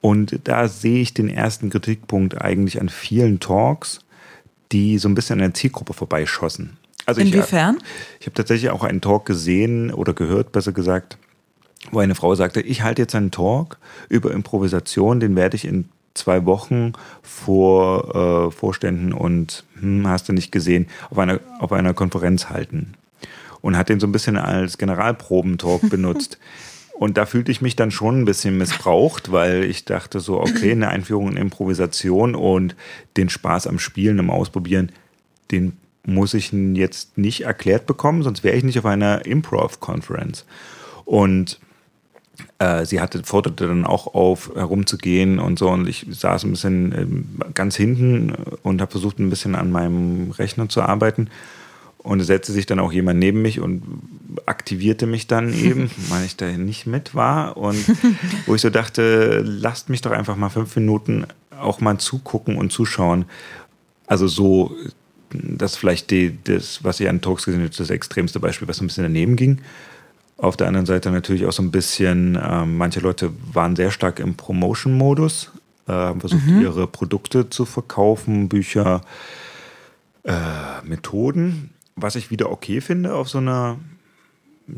Und 0.00 0.40
da 0.44 0.68
sehe 0.68 1.02
ich 1.02 1.14
den 1.14 1.28
ersten 1.28 1.70
Kritikpunkt 1.70 2.40
eigentlich 2.40 2.80
an 2.80 2.88
vielen 2.88 3.40
Talks, 3.40 4.00
die 4.72 4.98
so 4.98 5.08
ein 5.08 5.14
bisschen 5.14 5.34
an 5.34 5.46
der 5.46 5.54
Zielgruppe 5.54 5.92
vorbeischossen. 5.92 6.76
Also 7.06 7.20
ich, 7.20 7.32
Inwiefern? 7.32 7.78
ich 8.20 8.26
habe 8.26 8.34
tatsächlich 8.34 8.70
auch 8.70 8.84
einen 8.84 9.00
Talk 9.00 9.26
gesehen 9.26 9.92
oder 9.92 10.14
gehört, 10.14 10.52
besser 10.52 10.72
gesagt, 10.72 11.18
wo 11.90 11.98
eine 11.98 12.14
Frau 12.14 12.34
sagte, 12.34 12.60
ich 12.60 12.82
halte 12.82 13.02
jetzt 13.02 13.14
einen 13.14 13.30
Talk 13.30 13.78
über 14.08 14.32
Improvisation, 14.32 15.18
den 15.18 15.34
werde 15.34 15.56
ich 15.56 15.64
in 15.64 15.88
zwei 16.14 16.44
Wochen 16.44 16.92
vor 17.22 18.48
äh, 18.48 18.50
Vorständen 18.50 19.12
und 19.12 19.64
hm, 19.80 20.06
hast 20.06 20.28
du 20.28 20.32
nicht 20.32 20.52
gesehen, 20.52 20.86
auf 21.10 21.18
einer, 21.18 21.40
auf 21.58 21.72
einer 21.72 21.94
Konferenz 21.94 22.48
halten. 22.48 22.94
Und 23.62 23.76
hat 23.76 23.90
den 23.90 24.00
so 24.00 24.06
ein 24.06 24.12
bisschen 24.12 24.36
als 24.36 24.78
Generalprobentalk 24.78 25.82
benutzt. 25.90 26.38
Und 27.00 27.16
da 27.16 27.24
fühlte 27.24 27.50
ich 27.50 27.62
mich 27.62 27.76
dann 27.76 27.90
schon 27.90 28.20
ein 28.20 28.24
bisschen 28.26 28.58
missbraucht, 28.58 29.32
weil 29.32 29.64
ich 29.64 29.86
dachte 29.86 30.20
so, 30.20 30.38
okay, 30.38 30.72
eine 30.72 30.88
Einführung 30.88 31.30
in 31.30 31.38
Improvisation 31.38 32.34
und 32.34 32.76
den 33.16 33.30
Spaß 33.30 33.68
am 33.68 33.78
Spielen, 33.78 34.20
am 34.20 34.28
Ausprobieren, 34.28 34.92
den 35.50 35.78
muss 36.04 36.34
ich 36.34 36.52
jetzt 36.52 37.16
nicht 37.16 37.44
erklärt 37.44 37.86
bekommen, 37.86 38.22
sonst 38.22 38.44
wäre 38.44 38.54
ich 38.54 38.64
nicht 38.64 38.78
auf 38.78 38.84
einer 38.84 39.24
Improv-Conference. 39.24 40.44
Und 41.06 41.58
äh, 42.58 42.84
sie 42.84 43.00
hatte, 43.00 43.24
forderte 43.24 43.66
dann 43.66 43.86
auch 43.86 44.12
auf, 44.12 44.52
herumzugehen 44.54 45.38
und 45.38 45.58
so. 45.58 45.70
Und 45.70 45.88
ich 45.88 46.06
saß 46.10 46.44
ein 46.44 46.50
bisschen 46.50 46.92
ähm, 46.92 47.54
ganz 47.54 47.76
hinten 47.76 48.34
und 48.62 48.82
habe 48.82 48.90
versucht, 48.90 49.18
ein 49.18 49.30
bisschen 49.30 49.54
an 49.54 49.70
meinem 49.70 50.32
Rechner 50.32 50.68
zu 50.68 50.82
arbeiten. 50.82 51.30
Und 52.02 52.20
setzte 52.20 52.52
sich 52.52 52.64
dann 52.64 52.80
auch 52.80 52.92
jemand 52.92 53.18
neben 53.18 53.42
mich 53.42 53.60
und 53.60 53.82
aktivierte 54.46 55.06
mich 55.06 55.26
dann 55.26 55.52
eben, 55.64 55.90
weil 56.08 56.24
ich 56.24 56.36
da 56.36 56.46
nicht 56.46 56.86
mit 56.86 57.14
war. 57.14 57.56
Und 57.56 57.84
wo 58.46 58.54
ich 58.54 58.62
so 58.62 58.70
dachte, 58.70 59.42
lasst 59.44 59.88
mich 59.88 60.00
doch 60.00 60.12
einfach 60.12 60.36
mal 60.36 60.48
fünf 60.48 60.74
Minuten 60.76 61.26
auch 61.58 61.80
mal 61.80 61.98
zugucken 61.98 62.56
und 62.56 62.72
zuschauen. 62.72 63.26
Also 64.06 64.26
so, 64.26 64.74
das 65.32 65.72
ist 65.72 65.78
vielleicht 65.78 66.10
die, 66.10 66.38
das, 66.42 66.82
was 66.82 67.00
ich 67.00 67.08
an 67.08 67.20
Talks 67.20 67.44
gesehen 67.44 67.60
habe, 67.62 67.70
das 67.70 67.90
extremste 67.90 68.40
Beispiel, 68.40 68.66
was 68.66 68.78
so 68.78 68.84
ein 68.84 68.86
bisschen 68.86 69.04
daneben 69.04 69.36
ging. 69.36 69.60
Auf 70.36 70.56
der 70.56 70.68
anderen 70.68 70.86
Seite 70.86 71.10
natürlich 71.10 71.44
auch 71.44 71.52
so 71.52 71.62
ein 71.62 71.70
bisschen, 71.70 72.38
ähm, 72.42 72.78
manche 72.78 73.00
Leute 73.00 73.30
waren 73.52 73.76
sehr 73.76 73.90
stark 73.90 74.20
im 74.20 74.36
Promotion-Modus, 74.36 75.50
äh, 75.86 75.92
haben 75.92 76.20
versucht, 76.20 76.46
ihre 76.48 76.86
Produkte 76.86 77.50
zu 77.50 77.66
verkaufen, 77.66 78.48
Bücher, 78.48 79.02
äh, 80.24 80.32
Methoden, 80.82 81.70
was 82.02 82.16
ich 82.16 82.30
wieder 82.30 82.50
okay 82.50 82.80
finde 82.80 83.14
auf 83.14 83.28
so 83.28 83.38
einer 83.38 83.78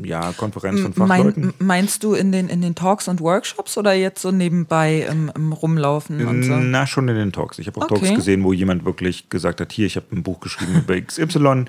ja, 0.03 0.33
Konferenz 0.33 0.81
von 0.81 0.93
Fachleuten. 0.93 1.53
Mein, 1.57 1.67
meinst 1.67 2.03
du 2.03 2.13
in 2.13 2.31
den, 2.31 2.49
in 2.49 2.61
den 2.61 2.75
Talks 2.75 3.07
und 3.07 3.21
Workshops 3.21 3.77
oder 3.77 3.93
jetzt 3.93 4.21
so 4.21 4.31
nebenbei 4.31 5.05
im, 5.09 5.31
im 5.35 5.53
Rumlaufen 5.53 6.25
und 6.25 6.43
so? 6.43 6.55
Na, 6.55 6.87
schon 6.87 7.07
in 7.07 7.15
den 7.15 7.31
Talks. 7.31 7.59
Ich 7.59 7.67
habe 7.67 7.79
auch 7.79 7.83
Okay. 7.83 7.99
Talks 7.99 8.15
gesehen, 8.15 8.43
wo 8.43 8.53
jemand 8.53 8.85
wirklich 8.85 9.29
gesagt 9.29 9.61
hat, 9.61 9.71
hier, 9.71 9.85
ich 9.85 9.95
habe 9.95 10.07
ein 10.11 10.23
Buch 10.23 10.39
geschrieben 10.39 10.75
über 10.79 10.99
XY, 11.01 11.65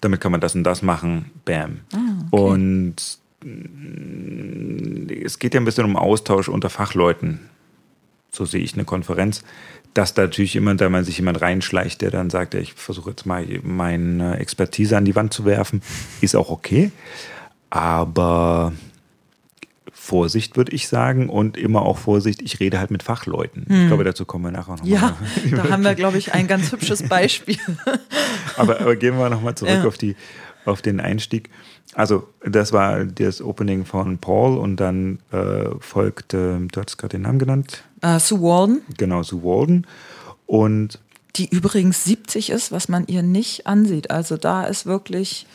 damit 0.00 0.20
kann 0.20 0.32
man 0.32 0.40
das 0.40 0.54
und 0.54 0.64
das 0.64 0.82
machen. 0.82 1.30
Bam. 1.44 1.80
Ah, 1.92 2.24
Und 2.30 2.96
mm, 3.42 5.08
es 5.24 5.38
geht 5.38 5.54
ja 5.54 5.60
ein 5.60 5.64
bisschen 5.64 5.84
um 5.84 5.96
Austausch 5.96 6.48
unter 6.48 6.70
Fachleuten. 6.70 7.40
So 8.30 8.44
sehe 8.44 8.62
ich 8.62 8.74
eine 8.74 8.84
Konferenz. 8.84 9.42
Dass 9.98 10.14
da 10.14 10.22
natürlich 10.22 10.54
immer, 10.54 10.76
da 10.76 10.88
man 10.88 11.02
sich 11.02 11.16
jemand 11.18 11.40
reinschleicht, 11.40 12.02
der 12.02 12.12
dann 12.12 12.30
sagt, 12.30 12.54
ich 12.54 12.72
versuche 12.74 13.10
jetzt 13.10 13.26
mal 13.26 13.44
meine 13.64 14.38
Expertise 14.38 14.96
an 14.96 15.04
die 15.04 15.16
Wand 15.16 15.32
zu 15.34 15.44
werfen, 15.44 15.82
ist 16.20 16.36
auch 16.36 16.50
okay. 16.50 16.92
Aber 17.68 18.72
Vorsicht, 19.92 20.56
würde 20.56 20.70
ich 20.72 20.86
sagen, 20.86 21.28
und 21.28 21.56
immer 21.56 21.82
auch 21.82 21.98
Vorsicht, 21.98 22.42
ich 22.42 22.60
rede 22.60 22.78
halt 22.78 22.92
mit 22.92 23.02
Fachleuten. 23.02 23.66
Ich 23.68 23.88
glaube, 23.88 24.04
dazu 24.04 24.24
kommen 24.24 24.44
wir 24.44 24.52
nachher 24.52 24.76
noch 24.76 24.82
Hm. 24.84 24.88
Ja, 24.88 25.16
da 25.50 25.68
haben 25.68 25.82
wir, 25.82 25.96
glaube 25.96 26.16
ich, 26.16 26.32
ein 26.32 26.46
ganz 26.46 26.70
hübsches 26.70 27.02
Beispiel. 27.08 27.58
aber, 28.56 28.80
aber 28.80 28.94
gehen 28.94 29.18
wir 29.18 29.28
nochmal 29.30 29.56
zurück 29.56 29.80
Ja. 29.82 29.84
auf, 29.84 29.98
die, 29.98 30.14
auf 30.68 30.82
den 30.82 31.00
Einstieg. 31.00 31.50
Also, 31.94 32.28
das 32.44 32.72
war 32.72 33.04
das 33.04 33.40
Opening 33.42 33.84
von 33.84 34.18
Paul 34.18 34.58
und 34.58 34.76
dann 34.76 35.20
äh, 35.32 35.70
folgte, 35.80 36.60
du 36.70 36.80
hattest 36.80 36.98
gerade 36.98 37.16
den 37.16 37.22
Namen 37.22 37.38
genannt, 37.38 37.82
Äh, 38.02 38.20
Sue 38.20 38.40
Walden, 38.40 38.82
genau, 38.96 39.22
Sue 39.22 39.42
Walden. 39.42 39.86
Und 40.46 41.00
die 41.36 41.48
übrigens 41.48 42.04
70 42.04 42.50
ist, 42.50 42.72
was 42.72 42.88
man 42.88 43.06
ihr 43.06 43.22
nicht 43.22 43.66
ansieht. 43.66 44.10
Also 44.10 44.36
da 44.36 44.64
ist 44.64 44.86
wirklich 44.86 45.46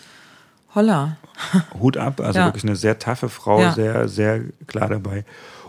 Holla. 0.75 1.17
Hut 1.79 1.97
ab, 1.97 2.19
also 2.19 2.39
ja. 2.39 2.45
wirklich 2.45 2.63
eine 2.63 2.75
sehr 2.75 2.99
taffe 2.99 3.29
Frau, 3.29 3.61
ja. 3.61 3.73
sehr, 3.73 4.07
sehr 4.07 4.41
klar 4.67 4.89
dabei. 4.89 5.25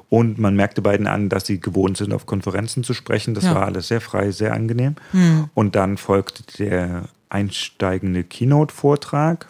Und 0.09 0.39
man 0.39 0.55
merkte 0.55 0.83
beiden 0.83 1.07
an, 1.07 1.29
dass 1.29 1.47
sie 1.47 1.61
gewohnt 1.61 1.97
sind, 1.97 2.13
auf 2.13 2.27
Konferenzen 2.27 2.85
zu 2.85 2.95
sprechen. 2.95 3.35
Das 3.35 3.45
ja. 3.45 3.55
war 3.55 3.65
alles 3.65 3.89
sehr 3.89 4.01
frei, 4.01 4.31
sehr 4.31 4.53
angenehm. 4.53 4.95
Mhm. 5.13 5.51
Und 5.55 5.75
dann 5.75 5.97
folgte 5.97 6.45
der 6.59 7.09
einsteigende 7.35 8.25
Keynote-Vortrag. 8.25 9.49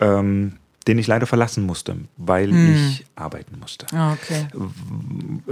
Ähm, 0.00 0.58
den 0.88 0.98
ich 0.98 1.06
leider 1.06 1.26
verlassen 1.26 1.66
musste, 1.66 1.96
weil 2.16 2.50
hm. 2.50 2.74
ich 2.74 3.04
arbeiten 3.14 3.58
musste. 3.60 3.86
Ah, 3.94 4.14
okay. 4.14 4.46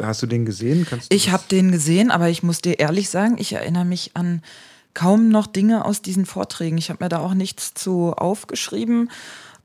Hast 0.01 0.23
du 0.23 0.27
den 0.27 0.47
gesehen? 0.47 0.87
ich 1.11 1.31
habe 1.31 1.43
den 1.51 1.71
gesehen, 1.71 2.11
aber 2.11 2.31
ich 2.31 2.43
muss 2.43 2.63
dir 2.63 2.79
ehrlich 2.79 3.11
sagen, 3.11 3.37
ich 3.39 3.53
erinnere 3.53 3.85
mich 3.85 4.13
an 4.15 4.43
kaum 4.95 5.29
noch 5.29 5.47
Dinge 5.47 5.85
aus 5.85 6.01
diesen 6.01 6.25
Vorträgen. 6.25 6.79
Ich 6.79 6.89
habe 6.89 7.05
mir 7.05 7.11
da 7.11 7.19
auch 7.19 7.35
nichts 7.35 7.75
zu 7.75 8.15
aufgeschrieben. 8.15 9.11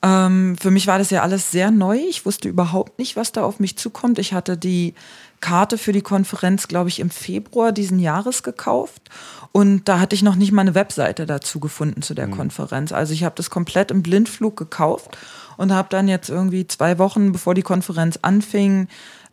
Ähm, 0.04 0.58
für 0.60 0.72
mich 0.72 0.88
war 0.88 0.98
das 0.98 1.10
ja 1.10 1.22
alles 1.22 1.52
sehr 1.52 1.72
neu. 1.72 1.98
Ich 2.10 2.26
wusste 2.26 2.50
überhaupt 2.50 3.00
nicht, 3.00 3.16
was 3.16 3.32
da 3.32 3.44
auf 3.44 3.62
mich 3.62 3.78
zukommt. 3.78 4.20
Ich 4.20 4.34
hatte 4.34 4.58
die 4.58 4.94
Karte 5.42 5.78
für 5.78 5.92
die 5.92 6.02
Konferenz, 6.02 6.68
glaube 6.68 6.90
ich, 6.90 7.00
im 7.00 7.10
Februar 7.10 7.72
diesen 7.72 8.00
Jahres 8.00 8.44
gekauft. 8.44 9.10
Und 9.52 9.90
da 9.90 10.00
hatte 10.00 10.16
ich 10.16 10.24
noch 10.24 10.36
nicht 10.36 10.52
mal 10.52 10.62
eine 10.62 10.76
Webseite 10.76 11.26
dazu 11.26 11.60
gefunden 11.60 12.02
zu 12.02 12.14
der 12.14 12.28
mhm. 12.28 12.38
Konferenz. 12.38 12.92
Also 12.92 13.14
ich 13.14 13.24
habe 13.24 13.36
das 13.36 13.50
komplett 13.50 13.92
im 13.92 14.02
Blindflug 14.02 14.56
gekauft 14.56 15.18
und 15.58 15.74
habe 15.74 15.90
dann 15.90 16.08
jetzt 16.08 16.30
irgendwie 16.30 16.66
zwei 16.68 16.98
Wochen, 16.98 17.32
bevor 17.34 17.54
die 17.54 17.64
Konferenz 17.64 18.20
anfing, 18.22 18.88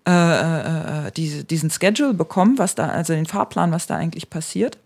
äh, 0.06 0.10
äh, 0.10 1.06
äh, 1.08 1.12
diese, 1.12 1.44
diesen 1.44 1.70
Schedule 1.70 2.14
bekommen, 2.14 2.58
was 2.58 2.74
da, 2.74 2.88
also 2.88 3.12
den 3.12 3.26
Fahrplan, 3.26 3.72
was 3.72 3.86
da 3.86 3.96
eigentlich 3.96 4.30
passiert. 4.30 4.78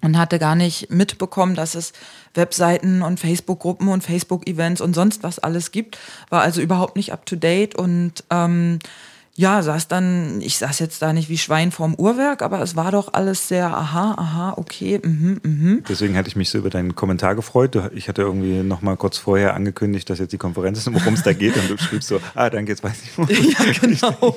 Und 0.00 0.16
hatte 0.16 0.38
gar 0.38 0.54
nicht 0.54 0.90
mitbekommen, 0.90 1.56
dass 1.56 1.74
es 1.74 1.92
Webseiten 2.32 3.02
und 3.02 3.18
Facebook-Gruppen 3.18 3.88
und 3.88 4.02
Facebook-Events 4.02 4.80
und 4.80 4.94
sonst 4.94 5.24
was 5.24 5.40
alles 5.40 5.72
gibt. 5.72 5.98
War 6.30 6.40
also 6.40 6.60
überhaupt 6.60 6.96
nicht 6.96 7.12
up 7.12 7.26
to 7.26 7.34
date 7.34 7.74
und 7.74 8.24
ähm, 8.30 8.78
ja, 9.38 9.62
saß 9.62 9.86
dann, 9.86 10.40
ich 10.40 10.58
saß 10.58 10.80
jetzt 10.80 11.00
da 11.00 11.12
nicht 11.12 11.28
wie 11.28 11.38
Schwein 11.38 11.70
vorm 11.70 11.94
Uhrwerk, 11.94 12.42
aber 12.42 12.60
es 12.60 12.74
war 12.74 12.90
doch 12.90 13.12
alles 13.12 13.46
sehr, 13.46 13.66
aha, 13.66 14.16
aha, 14.18 14.54
okay, 14.56 15.00
mhm, 15.00 15.40
mhm. 15.44 15.84
Deswegen 15.88 16.16
hatte 16.16 16.26
ich 16.26 16.34
mich 16.34 16.50
so 16.50 16.58
über 16.58 16.70
deinen 16.70 16.96
Kommentar 16.96 17.36
gefreut. 17.36 17.78
Ich 17.94 18.08
hatte 18.08 18.22
irgendwie 18.22 18.64
noch 18.64 18.82
mal 18.82 18.96
kurz 18.96 19.16
vorher 19.16 19.54
angekündigt, 19.54 20.10
dass 20.10 20.18
jetzt 20.18 20.32
die 20.32 20.38
Konferenz 20.38 20.78
ist 20.78 20.86
und 20.88 20.94
worum 20.94 21.14
es 21.14 21.22
da 21.22 21.32
geht. 21.34 21.56
Und 21.56 21.70
du 21.70 21.78
schriebst 21.78 22.08
so, 22.08 22.20
ah, 22.34 22.50
danke, 22.50 22.72
jetzt 22.72 22.82
weiß 22.82 22.96
ich. 23.00 23.16
Wo 23.16 23.22
ja, 23.30 23.72
genau. 23.80 24.34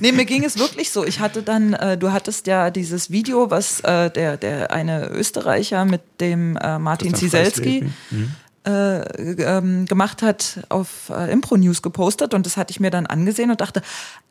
nee, 0.00 0.12
mir 0.12 0.26
ging 0.26 0.44
es 0.44 0.58
wirklich 0.58 0.90
so. 0.90 1.06
Ich 1.06 1.18
hatte 1.18 1.42
dann, 1.42 1.72
äh, 1.72 1.96
du 1.96 2.12
hattest 2.12 2.46
ja 2.46 2.70
dieses 2.70 3.10
Video, 3.10 3.50
was 3.50 3.80
äh, 3.80 4.10
der, 4.10 4.36
der 4.36 4.70
eine 4.70 5.08
Österreicher 5.08 5.86
mit 5.86 6.02
dem 6.20 6.56
äh, 6.56 6.78
Martin 6.78 7.14
Zieselski. 7.14 7.84
Mhm 8.10 8.32
äh, 8.66 9.02
ähm, 9.42 9.86
gemacht 9.86 10.22
hat, 10.22 10.66
auf 10.68 11.10
äh, 11.10 11.30
Impro 11.30 11.56
News 11.56 11.82
gepostet 11.82 12.34
und 12.34 12.46
das 12.46 12.56
hatte 12.56 12.72
ich 12.72 12.80
mir 12.80 12.90
dann 12.90 13.06
angesehen 13.06 13.50
und 13.50 13.60
dachte, 13.60 13.80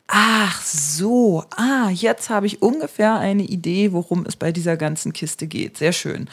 ach 0.08 0.62
so, 0.62 1.44
ah, 1.56 1.90
jetzt 1.90 2.30
habe 2.30 2.46
ich 2.46 2.62
ungefähr 2.62 3.16
eine 3.16 3.42
Idee, 3.42 3.92
worum 3.92 4.24
es 4.26 4.36
bei 4.36 4.52
dieser 4.52 4.76
ganzen 4.76 5.12
Kiste 5.12 5.46
geht. 5.46 5.76
Sehr 5.78 5.92
schön. 5.92 6.28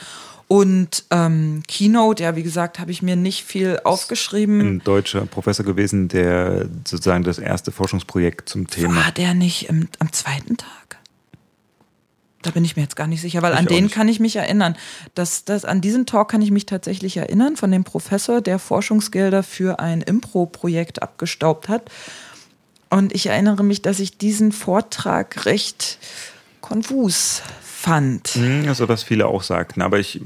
Und 0.47 1.05
ähm, 1.09 1.63
Keynote, 1.67 2.23
ja, 2.23 2.35
wie 2.35 2.43
gesagt, 2.43 2.77
habe 2.79 2.91
ich 2.91 3.01
mir 3.01 3.15
nicht 3.15 3.43
viel 3.43 3.79
aufgeschrieben. 3.83 4.59
Ein 4.59 4.83
deutscher 4.83 5.25
Professor 5.25 5.65
gewesen, 5.65 6.09
der 6.09 6.67
sozusagen 6.85 7.23
das 7.23 7.39
erste 7.39 7.71
Forschungsprojekt 7.71 8.49
zum 8.49 8.67
Thema. 8.67 8.95
War 8.95 9.11
der 9.11 9.33
nicht 9.33 9.69
im, 9.69 9.87
am 9.99 10.11
zweiten 10.11 10.57
Tag? 10.57 10.69
Da 12.43 12.51
bin 12.51 12.65
ich 12.65 12.75
mir 12.75 12.83
jetzt 12.83 12.97
gar 12.97 13.07
nicht 13.07 13.21
sicher, 13.21 13.41
weil 13.41 13.53
ich 13.53 13.59
an 13.59 13.65
den 13.67 13.89
kann 13.89 14.09
ich 14.09 14.19
mich 14.19 14.35
erinnern. 14.35 14.75
Das, 15.15 15.45
das, 15.45 15.63
an 15.63 15.79
diesen 15.79 16.05
Talk 16.05 16.29
kann 16.29 16.41
ich 16.41 16.51
mich 16.51 16.65
tatsächlich 16.65 17.15
erinnern 17.15 17.55
von 17.55 17.71
dem 17.71 17.85
Professor, 17.85 18.41
der 18.41 18.59
Forschungsgelder 18.59 19.43
für 19.43 19.79
ein 19.79 20.01
Impro-Projekt 20.01 21.01
abgestaubt 21.01 21.69
hat. 21.69 21.89
Und 22.93 23.11
ich 23.11 23.25
erinnere 23.25 23.63
mich, 23.63 23.81
dass 23.81 23.99
ich 23.99 24.19
diesen 24.19 24.51
Vortrag 24.51 25.47
recht 25.47 25.97
konfus 26.61 27.41
fand. 27.63 28.37
Also 28.67 28.87
was 28.87 29.01
viele 29.01 29.25
auch 29.25 29.41
sagten, 29.41 29.81
aber 29.81 29.97
ich, 29.97 30.21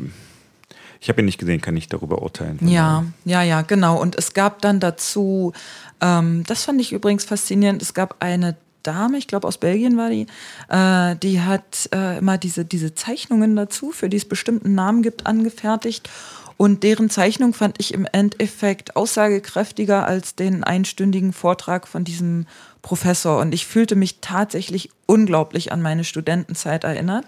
ich 0.99 1.08
habe 1.08 1.21
ihn 1.21 1.25
nicht 1.25 1.38
gesehen, 1.38 1.62
kann 1.62 1.77
ich 1.77 1.88
darüber 1.88 2.21
urteilen. 2.21 2.60
Ja, 2.67 3.06
ja, 3.23 3.41
ja, 3.41 3.62
genau. 3.62 4.01
Und 4.01 4.17
es 4.17 4.34
gab 4.34 4.62
dann 4.62 4.82
dazu, 4.82 5.53
ähm, 6.01 6.43
das 6.45 6.65
fand 6.65 6.82
ich 6.82 6.91
übrigens 6.91 7.23
faszinierend, 7.23 7.82
es 7.82 7.93
gab 7.93 8.17
eine 8.19 8.58
Dame, 8.84 9.17
ich 9.17 9.27
glaube 9.27 9.47
aus 9.47 9.58
Belgien 9.58 9.95
war 9.95 10.10
die, 10.10 10.27
äh, 10.67 11.15
die 11.15 11.39
hat 11.39 11.89
äh, 11.93 12.17
immer 12.17 12.38
diese, 12.38 12.65
diese 12.65 12.93
Zeichnungen 12.93 13.56
dazu, 13.56 13.91
für 13.91 14.10
die 14.10 14.17
es 14.17 14.25
bestimmten 14.25 14.75
Namen 14.75 15.03
gibt, 15.03 15.25
angefertigt. 15.25 16.10
Und 16.58 16.82
deren 16.82 17.10
Zeichnung 17.12 17.54
fand 17.54 17.76
ich 17.80 17.93
im 17.93 18.08
Endeffekt 18.12 18.96
aussagekräftiger 18.96 20.08
als 20.08 20.34
den 20.34 20.63
einstündigen 20.63 21.32
Vortrag 21.32 21.88
von 21.88 22.04
diesem 22.04 22.48
Professor. 22.82 23.39
Und 23.39 23.54
ich 23.54 23.67
fühlte 23.67 23.96
mich 23.96 24.22
tatsächlich 24.22 24.89
unglaublich 25.06 25.72
an 25.72 25.84
meine 25.84 26.04
Studentenzeit 26.04 26.84
erinnert, 26.84 27.26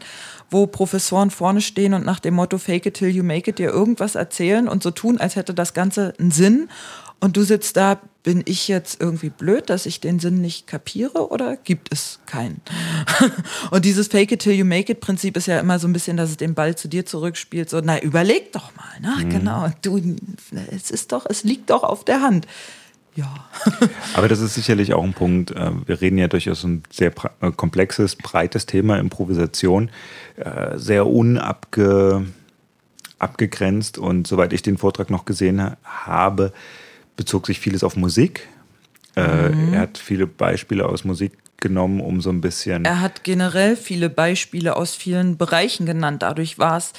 wo 0.49 0.65
Professoren 0.65 1.29
vorne 1.29 1.61
stehen 1.61 1.93
und 1.93 2.05
nach 2.05 2.19
dem 2.19 2.33
Motto 2.33 2.57
Fake 2.57 2.87
it 2.87 2.95
till 2.95 3.09
you 3.09 3.23
make 3.23 3.49
it 3.49 3.59
dir 3.59 3.69
irgendwas 3.69 4.15
erzählen 4.15 4.67
und 4.67 4.81
so 4.81 4.89
tun, 4.89 5.19
als 5.19 5.35
hätte 5.35 5.53
das 5.53 5.75
Ganze 5.75 6.13
einen 6.19 6.31
Sinn. 6.31 6.67
Und 7.19 7.37
du 7.37 7.43
sitzt 7.43 7.77
da, 7.77 7.99
bin 8.23 8.43
ich 8.45 8.67
jetzt 8.67 9.01
irgendwie 9.01 9.29
blöd, 9.29 9.69
dass 9.69 9.85
ich 9.85 10.01
den 10.01 10.19
Sinn 10.19 10.41
nicht 10.41 10.67
kapiere 10.67 11.29
oder 11.31 11.55
gibt 11.55 11.91
es 11.91 12.19
keinen? 12.25 12.61
und 13.71 13.85
dieses 13.85 14.07
Fake 14.07 14.31
it 14.31 14.41
till 14.41 14.53
you 14.53 14.65
make 14.65 14.91
it 14.91 14.99
Prinzip 14.99 15.37
ist 15.37 15.47
ja 15.47 15.59
immer 15.59 15.79
so 15.79 15.87
ein 15.87 15.93
bisschen, 15.93 16.17
dass 16.17 16.29
es 16.29 16.37
den 16.37 16.53
Ball 16.53 16.75
zu 16.75 16.87
dir 16.89 17.05
zurückspielt. 17.05 17.69
So, 17.69 17.79
na, 17.83 18.01
überleg 18.01 18.51
doch 18.51 18.71
mal, 18.75 18.99
ne? 18.99 19.25
Mhm. 19.25 19.29
Genau, 19.29 19.71
du, 19.81 20.15
es 20.71 20.91
ist 20.91 21.11
doch, 21.11 21.25
es 21.29 21.43
liegt 21.43 21.69
doch 21.69 21.83
auf 21.83 22.03
der 22.03 22.21
Hand. 22.21 22.45
Ja. 23.15 23.33
Aber 24.13 24.27
das 24.27 24.39
ist 24.39 24.53
sicherlich 24.53 24.93
auch 24.93 25.03
ein 25.03 25.13
Punkt. 25.13 25.51
Äh, 25.51 25.71
wir 25.85 26.01
reden 26.01 26.17
ja 26.17 26.27
durchaus 26.27 26.63
ein 26.63 26.83
sehr 26.91 27.13
äh, 27.41 27.51
komplexes, 27.51 28.15
breites 28.15 28.65
Thema 28.65 28.99
Improvisation, 28.99 29.91
äh, 30.35 30.77
sehr 30.77 31.07
unabge 31.07 32.25
abgegrenzt 33.17 33.97
und 33.97 34.27
soweit 34.27 34.53
ich 34.53 34.61
den 34.61 34.77
Vortrag 34.77 35.09
noch 35.09 35.25
gesehen 35.25 35.75
habe, 35.83 36.53
bezog 37.19 37.47
sich 37.47 37.59
vieles 37.59 37.83
auf 37.83 37.97
Musik. 37.97 38.47
Äh, 39.17 39.49
mhm. 39.49 39.73
Er 39.73 39.81
hat 39.81 39.97
viele 39.97 40.25
Beispiele 40.25 40.87
aus 40.87 41.03
Musik 41.03 41.33
genommen, 41.57 41.99
um 41.99 42.21
so 42.21 42.29
ein 42.29 42.39
bisschen. 42.39 42.85
Er 42.85 43.01
hat 43.01 43.25
generell 43.25 43.75
viele 43.75 44.09
Beispiele 44.09 44.77
aus 44.77 44.95
vielen 44.95 45.35
Bereichen 45.35 45.85
genannt. 45.85 46.23
Dadurch 46.23 46.59
war 46.59 46.77
es 46.77 46.93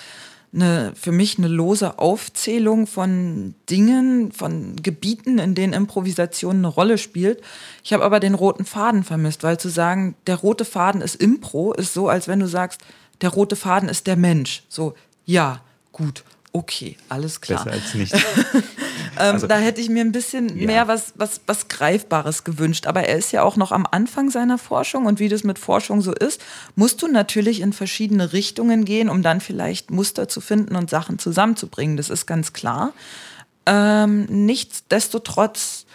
eine, 0.53 0.93
für 0.95 1.11
mich 1.11 1.39
eine 1.39 1.49
lose 1.49 1.99
Aufzählung 1.99 2.87
von 2.87 3.55
Dingen, 3.71 4.31
von 4.31 4.77
Gebieten, 4.77 5.39
in 5.39 5.55
denen 5.55 5.73
Improvisation 5.73 6.57
eine 6.57 6.69
Rolle 6.69 6.99
spielt. 6.99 7.41
Ich 7.83 7.95
habe 7.95 8.05
aber 8.05 8.21
den 8.21 8.35
roten 8.35 8.67
Faden 8.67 9.05
vermisst, 9.05 9.43
weil 9.43 9.59
zu 9.59 9.71
sagen, 9.71 10.17
der 10.27 10.37
rote 10.37 10.67
Faden 10.67 11.01
ist 11.01 11.15
Impro, 11.15 11.73
ist 11.73 11.95
so, 11.95 12.11
als 12.11 12.29
wenn 12.29 12.41
du 12.41 12.47
sagst, 12.47 12.83
der 13.23 13.31
rote 13.31 13.57
Faden 13.57 13.89
ist 13.89 14.07
der 14.07 14.17
Mensch. 14.17 14.65
So, 14.69 14.93
ja, 15.25 15.63
gut, 15.93 16.25
okay, 16.53 16.97
alles 17.09 17.41
klar. 17.41 17.65
Besser 17.65 17.77
als 17.77 17.95
nicht. 17.95 18.15
ähm, 18.55 18.63
also, 19.17 19.47
da 19.47 19.59
hätte 19.59 19.81
ich 19.81 19.89
mir 19.89 20.03
ein 20.03 20.13
bisschen 20.13 20.59
ja. 20.59 20.67
mehr 20.67 20.89
was, 20.89 21.13
was, 21.17 21.41
was 21.47 21.69
Greifbares 21.69 22.45
gewünscht. 22.45 22.87
Aber 22.87 23.05
er 23.05 23.17
ist 23.17 23.33
ja 23.33 23.43
auch 23.43 23.57
noch 23.57 23.73
am 23.73 23.87
Anfang 23.91 24.31
seiner 24.31 24.59
Forschung 24.59 25.07
und 25.07 25.21
wie 25.21 25.29
das 25.29 25.45
mit 25.45 25.59
Forschung 25.59 26.03
so 26.03 26.13
ist, 26.13 26.41
musst 26.77 27.03
du 27.03 27.09
natürlich 27.09 27.61
in 27.61 27.73
verschiedene 27.73 28.33
Richtungen 28.33 28.85
gehen, 28.85 29.09
um 29.09 29.23
dann 29.23 29.41
vielleicht 29.41 29.91
Muster 29.91 30.29
zu 30.29 30.41
finden 30.41 30.77
und 30.77 30.91
Sachen 30.91 31.19
zusammenzubringen. 31.19 31.97
Das 31.97 32.11
ist 32.11 32.27
ganz 32.27 32.53
klar. 32.53 32.93
Ähm, 33.67 34.25
nichtsdestotrotz 34.25 35.87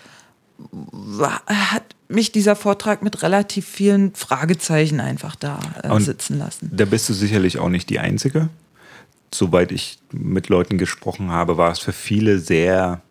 hat 1.47 1.83
mich 2.07 2.31
dieser 2.31 2.55
Vortrag 2.55 3.01
mit 3.01 3.23
relativ 3.23 3.67
vielen 3.67 4.13
Fragezeichen 4.13 4.99
einfach 4.99 5.35
da 5.35 5.59
äh, 5.83 5.99
sitzen 5.99 6.37
lassen. 6.37 6.69
Da 6.71 6.85
bist 6.85 7.09
du 7.09 7.13
sicherlich 7.13 7.57
auch 7.57 7.69
nicht 7.69 7.89
die 7.89 7.99
Einzige 7.99 8.49
soweit 9.33 9.71
ich 9.71 9.99
mit 10.11 10.49
Leuten 10.49 10.77
gesprochen 10.77 11.31
habe, 11.31 11.57
war 11.57 11.71
es 11.71 11.79
für 11.79 11.93
viele 11.93 12.39
sehr 12.39 13.01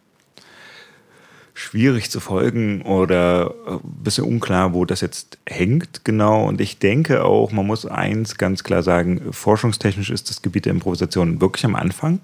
schwierig 1.54 2.10
zu 2.10 2.18
folgen 2.18 2.82
oder 2.82 3.54
ein 3.66 3.80
bisschen 4.02 4.24
unklar, 4.24 4.74
wo 4.74 4.84
das 4.84 5.00
jetzt 5.00 5.38
hängt 5.46 6.04
genau. 6.04 6.46
Und 6.46 6.60
ich 6.60 6.78
denke 6.78 7.24
auch, 7.24 7.52
man 7.52 7.66
muss 7.66 7.86
eins 7.86 8.36
ganz 8.36 8.64
klar 8.64 8.82
sagen, 8.82 9.32
forschungstechnisch 9.32 10.10
ist 10.10 10.30
das 10.30 10.42
Gebiet 10.42 10.64
der 10.64 10.72
Improvisation 10.72 11.40
wirklich 11.40 11.64
am 11.64 11.76
Anfang. 11.76 12.20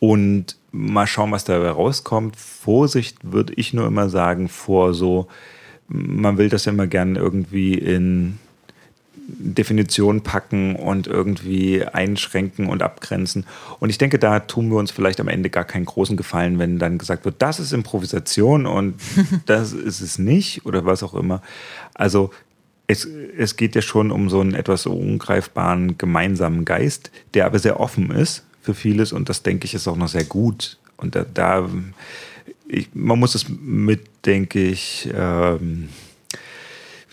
Und 0.00 0.56
mal 0.72 1.06
schauen, 1.06 1.32
was 1.32 1.44
dabei 1.44 1.70
rauskommt. 1.70 2.36
Vorsicht 2.36 3.16
würde 3.22 3.54
ich 3.54 3.72
nur 3.72 3.86
immer 3.86 4.10
sagen 4.10 4.48
vor 4.48 4.92
so, 4.92 5.28
man 5.88 6.36
will 6.36 6.48
das 6.48 6.64
ja 6.64 6.72
immer 6.72 6.88
gerne 6.88 7.18
irgendwie 7.18 7.74
in 7.74 8.38
Definition 9.26 10.22
packen 10.22 10.76
und 10.76 11.06
irgendwie 11.06 11.84
einschränken 11.84 12.68
und 12.68 12.82
abgrenzen. 12.82 13.46
Und 13.80 13.90
ich 13.90 13.98
denke, 13.98 14.18
da 14.18 14.40
tun 14.40 14.70
wir 14.70 14.76
uns 14.76 14.90
vielleicht 14.90 15.20
am 15.20 15.28
Ende 15.28 15.50
gar 15.50 15.64
keinen 15.64 15.86
großen 15.86 16.16
Gefallen, 16.16 16.58
wenn 16.58 16.78
dann 16.78 16.98
gesagt 16.98 17.24
wird, 17.24 17.36
das 17.38 17.58
ist 17.58 17.72
Improvisation 17.72 18.66
und 18.66 18.94
das 19.46 19.72
ist 19.72 20.00
es 20.00 20.18
nicht 20.18 20.66
oder 20.66 20.84
was 20.84 21.02
auch 21.02 21.14
immer. 21.14 21.42
Also 21.94 22.30
es, 22.86 23.06
es 23.06 23.56
geht 23.56 23.74
ja 23.74 23.82
schon 23.82 24.10
um 24.10 24.28
so 24.28 24.40
einen 24.40 24.54
etwas 24.54 24.86
ungreifbaren 24.86 25.96
gemeinsamen 25.96 26.64
Geist, 26.64 27.10
der 27.32 27.46
aber 27.46 27.58
sehr 27.58 27.80
offen 27.80 28.10
ist 28.10 28.44
für 28.60 28.74
vieles 28.74 29.12
und 29.12 29.28
das 29.28 29.42
denke 29.42 29.64
ich 29.64 29.74
ist 29.74 29.88
auch 29.88 29.96
noch 29.96 30.08
sehr 30.08 30.24
gut. 30.24 30.78
Und 30.96 31.14
da, 31.14 31.24
da 31.32 31.68
ich, 32.68 32.88
man 32.94 33.18
muss 33.18 33.34
es 33.34 33.46
mit, 33.48 34.02
denke 34.26 34.62
ich, 34.62 35.08
ähm, 35.14 35.88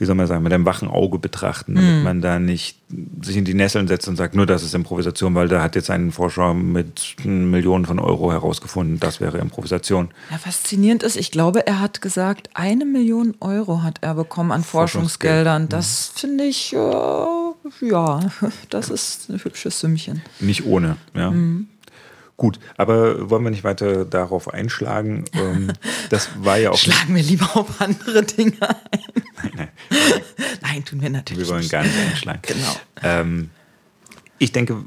wie 0.02 0.06
soll 0.06 0.16
man 0.16 0.26
sagen, 0.26 0.42
mit 0.42 0.52
einem 0.52 0.66
wachen 0.66 0.88
Auge 0.88 1.20
betrachten, 1.20 1.76
damit 1.76 2.02
mm. 2.02 2.04
man 2.04 2.22
da 2.22 2.40
nicht 2.40 2.76
sich 3.22 3.38
in 3.38 3.46
die 3.46 3.54
Nesseln 3.54 3.88
setzt 3.88 4.08
und 4.08 4.16
sagt, 4.16 4.36
nur 4.36 4.48
das 4.48 4.64
ist 4.64 4.74
Improvisation, 4.74 5.36
weil 5.36 5.48
da 5.48 5.62
hat 5.62 5.76
jetzt 5.76 5.92
ein 5.92 6.12
Forscher 6.12 6.56
mit 6.56 7.18
Millionen 7.24 7.86
von 7.86 8.00
Euro 8.00 8.32
herausgefunden, 8.32 9.00
das 9.00 9.22
wäre 9.22 9.38
Improvisation. 9.38 10.10
Ja, 10.32 10.40
faszinierend 10.40 11.04
ist, 11.04 11.18
ich 11.18 11.30
glaube, 11.30 11.68
er 11.68 11.80
hat 11.80 12.02
gesagt, 12.02 12.50
eine 12.56 12.84
Million 12.84 13.36
Euro 13.42 13.84
hat 13.84 14.00
er 14.02 14.16
bekommen 14.16 14.52
an 14.52 14.64
Forschungsgeldern. 14.64 15.70
Das 15.70 16.14
mhm. 16.16 16.20
finde 16.20 16.44
ich, 16.46 16.74
äh, 16.74 16.78
ja, 16.78 18.20
das 18.72 18.90
ist 18.90 19.30
ein 19.30 19.44
hübsches 19.44 19.82
Sümmchen. 19.82 20.24
Nicht 20.40 20.66
ohne, 20.66 20.98
ja. 21.14 21.30
Mhm. 21.30 21.68
Gut, 22.42 22.60
aber 22.76 23.30
wollen 23.30 23.44
wir 23.44 23.52
nicht 23.52 23.64
weiter 23.64 24.04
darauf 24.04 24.52
einschlagen? 24.52 25.26
Ähm, 25.34 25.74
das 26.10 26.30
war 26.40 26.58
ja 26.58 26.72
auch. 26.72 26.78
Schlagen 26.80 27.14
wir 27.14 27.22
lieber 27.22 27.56
auf 27.56 27.80
andere 27.80 28.24
Dinge 28.24 28.58
ein. 28.62 29.21
Nein, 29.44 29.52
nein. 29.56 29.70
nein 30.62 30.86
tun 30.86 31.02
wir 31.02 31.10
natürlich. 31.10 31.48
Wir 31.48 31.54
wollen 31.54 31.70
gar 31.70 31.84
nicht 31.84 31.98
einschlagen. 31.98 32.42
Genau. 32.44 32.76
Ähm, 33.04 33.50
ich 34.38 34.52
denke, 34.52 34.84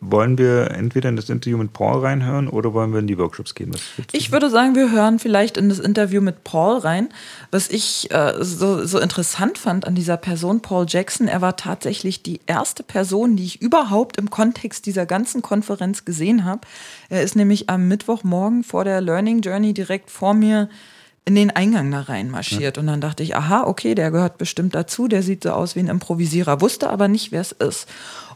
wollen 0.00 0.38
wir 0.38 0.70
entweder 0.70 1.10
in 1.10 1.16
das 1.16 1.28
Interview 1.28 1.58
mit 1.58 1.74
Paul 1.74 2.00
reinhören 2.00 2.48
oder 2.48 2.72
wollen 2.72 2.92
wir 2.92 3.00
in 3.00 3.06
die 3.06 3.18
Workshops 3.18 3.54
gehen? 3.54 3.76
ich 4.12 4.32
würde 4.32 4.48
sagen, 4.48 4.74
wir 4.74 4.90
hören 4.90 5.18
vielleicht 5.18 5.58
in 5.58 5.68
das 5.68 5.78
Interview 5.78 6.22
mit 6.22 6.42
Paul 6.42 6.78
rein. 6.78 7.10
Was 7.50 7.68
ich 7.68 8.10
äh, 8.10 8.32
so, 8.40 8.84
so 8.86 8.98
interessant 8.98 9.58
fand 9.58 9.86
an 9.86 9.94
dieser 9.94 10.16
Person, 10.16 10.60
Paul 10.60 10.86
Jackson, 10.88 11.28
er 11.28 11.42
war 11.42 11.56
tatsächlich 11.56 12.22
die 12.22 12.40
erste 12.46 12.82
Person, 12.82 13.36
die 13.36 13.44
ich 13.44 13.60
überhaupt 13.60 14.16
im 14.16 14.30
Kontext 14.30 14.86
dieser 14.86 15.04
ganzen 15.04 15.42
Konferenz 15.42 16.06
gesehen 16.06 16.44
habe. 16.44 16.62
Er 17.10 17.22
ist 17.22 17.36
nämlich 17.36 17.68
am 17.68 17.86
Mittwochmorgen 17.86 18.64
vor 18.64 18.84
der 18.84 19.02
Learning 19.02 19.42
Journey 19.42 19.74
direkt 19.74 20.10
vor 20.10 20.32
mir 20.32 20.70
in 21.24 21.34
den 21.34 21.50
Eingang 21.50 21.90
da 21.90 22.00
reinmarschiert. 22.00 22.76
Ja. 22.76 22.80
Und 22.80 22.86
dann 22.86 23.00
dachte 23.00 23.22
ich, 23.22 23.36
aha, 23.36 23.64
okay, 23.64 23.94
der 23.94 24.10
gehört 24.10 24.38
bestimmt 24.38 24.74
dazu, 24.74 25.06
der 25.06 25.22
sieht 25.22 25.44
so 25.44 25.50
aus 25.50 25.76
wie 25.76 25.80
ein 25.80 25.88
Improvisierer, 25.88 26.60
wusste 26.60 26.90
aber 26.90 27.08
nicht, 27.08 27.30
wer 27.32 27.40
es 27.40 27.52
ist 27.52 27.86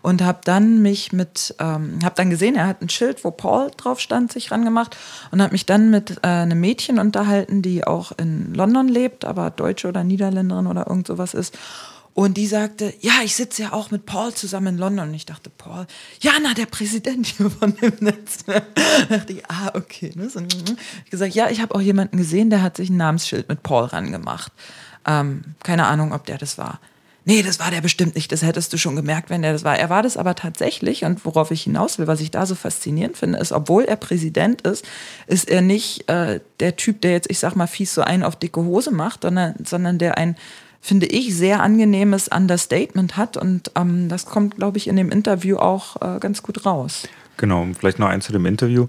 und 0.05 0.21
habe 0.21 0.41
dann 0.45 0.83
mich 0.83 1.15
mit, 1.15 1.55
ähm, 1.59 1.99
habe 2.05 2.15
dann 2.15 2.29
gesehen, 2.29 2.57
er 2.57 2.67
hat 2.67 2.83
ein 2.83 2.91
Schild, 2.91 3.25
wo 3.25 3.31
Paul 3.31 3.71
drauf 3.75 4.01
stand, 4.01 4.31
sich 4.31 4.51
rangemacht 4.51 4.99
und 5.31 5.41
habe 5.41 5.53
mich 5.53 5.65
dann 5.65 5.89
mit 5.89 6.19
äh, 6.23 6.27
einem 6.27 6.61
Mädchen 6.61 6.99
unterhalten, 6.99 7.63
die 7.63 7.87
auch 7.87 8.13
in 8.19 8.53
London 8.53 8.87
lebt, 8.87 9.25
aber 9.25 9.51
Deutsche 9.51 9.89
oder 9.89 10.05
Niederländerin 10.05 10.67
oder 10.67 10.89
irgend 10.89 11.07
sowas 11.07 11.33
ist. 11.33 11.57
Und 12.15 12.37
die 12.37 12.47
sagte, 12.47 12.95
ja, 13.01 13.15
ich 13.25 13.35
sitze 13.35 13.63
ja 13.63 13.73
auch 13.73 13.91
mit 13.91 14.07
Paul 14.07 14.33
zusammen 14.33 14.69
in 14.69 14.79
London. 14.79 15.09
Und 15.09 15.15
ich 15.15 15.27
dachte, 15.27 15.51
Paul, 15.51 15.87
ja, 16.21 16.33
na, 16.41 16.55
der 16.55 16.67
Präsident 16.67 17.27
hier 17.27 17.51
von 17.51 17.75
dem 17.77 17.93
Netz. 18.01 18.45
da 18.47 18.63
dachte 19.09 19.33
ich, 19.33 19.45
ah, 19.51 19.73
okay. 19.75 20.13
Ne? 20.15 20.31
So, 20.31 20.41
ich 21.05 21.11
gesagt, 21.11 21.35
ja, 21.35 21.51
ich 21.51 21.61
habe 21.61 21.75
auch 21.75 21.81
jemanden 21.81 22.17
gesehen, 22.17 22.51
der 22.51 22.63
hat 22.63 22.77
sich 22.77 22.89
ein 22.89 22.97
Namensschild 22.97 23.49
mit 23.49 23.65
Paul 23.65 23.87
rangemacht. 23.87 24.53
Ähm, 25.07 25.43
keine 25.63 25.87
Ahnung, 25.87 26.13
ob 26.13 26.25
der 26.27 26.39
das 26.39 26.57
war 26.57 26.79
nee, 27.25 27.43
das 27.43 27.59
war 27.59 27.71
der 27.71 27.81
bestimmt 27.81 28.15
nicht, 28.15 28.33
das 28.33 28.43
hättest 28.43 28.73
du 28.73 28.79
schon 28.79 28.97
gemerkt, 28.97 29.31
wenn 29.31 29.43
der 29.43 29.53
das 29.53 29.65
war. 29.65 29.79
Er 29.79 29.91
war 29.91 30.03
das 30.03 30.17
aber 30.17 30.35
tatsächlich 30.35 31.05
und 31.05 31.25
worauf 31.25 31.51
ich 31.51 31.63
hinaus 31.63 31.99
will, 31.99 32.07
was 32.07 32.21
ich 32.21 32.31
da 32.31 32.47
so 32.47 32.55
faszinierend 32.55 33.17
finde, 33.17 33.39
ist, 33.39 33.53
obwohl 33.53 33.85
er 33.85 33.97
Präsident 33.97 34.63
ist, 34.63 34.85
ist 35.27 35.49
er 35.49 35.63
nicht 35.63 36.09
äh, 36.09 36.41
der 36.61 36.77
Typ, 36.77 37.01
der 37.01 37.13
jetzt, 37.13 37.31
ich 37.31 37.39
sag 37.39 37.57
mal, 37.57 37.67
fies 37.67 37.95
so 37.95 38.03
einen 38.03 38.23
auf 38.23 38.37
dicke 38.37 38.63
Hose 38.63 38.91
macht, 38.91 39.23
sondern, 39.23 39.55
sondern 39.65 39.99
der 39.99 40.19
ein 40.19 40.37
finde 40.85 41.07
ich, 41.07 41.35
sehr 41.35 41.63
angenehmes 41.63 42.29
Understatement 42.29 43.17
hat. 43.17 43.39
Und 43.39 43.71
ähm, 43.75 44.11
das 44.11 44.27
kommt, 44.27 44.57
glaube 44.57 44.77
ich, 44.77 44.87
in 44.87 44.97
dem 44.97 45.11
Interview 45.11 45.57
auch 45.57 45.97
äh, 46.03 46.21
ganz 46.21 46.43
gut 46.43 46.67
raus. 46.67 47.09
Genau, 47.39 47.67
vielleicht 47.77 47.99
noch 47.99 48.09
eins 48.09 48.27
zu 48.27 48.33
dem 48.33 48.45
Interview. 48.45 48.89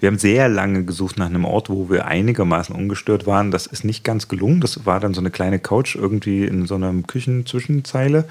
Wir 0.00 0.08
haben 0.08 0.18
sehr 0.18 0.48
lange 0.48 0.82
gesucht 0.84 1.18
nach 1.18 1.26
einem 1.26 1.44
Ort, 1.44 1.70
wo 1.70 1.88
wir 1.88 2.06
einigermaßen 2.06 2.74
ungestört 2.74 3.28
waren. 3.28 3.52
Das 3.52 3.66
ist 3.66 3.84
nicht 3.84 4.02
ganz 4.02 4.26
gelungen. 4.26 4.60
Das 4.60 4.86
war 4.86 4.98
dann 4.98 5.14
so 5.14 5.20
eine 5.20 5.30
kleine 5.30 5.60
Couch 5.60 5.94
irgendwie 5.94 6.44
in 6.44 6.66
so 6.66 6.74
einer 6.74 6.92
Küchenzwischenzeile. 7.06 8.24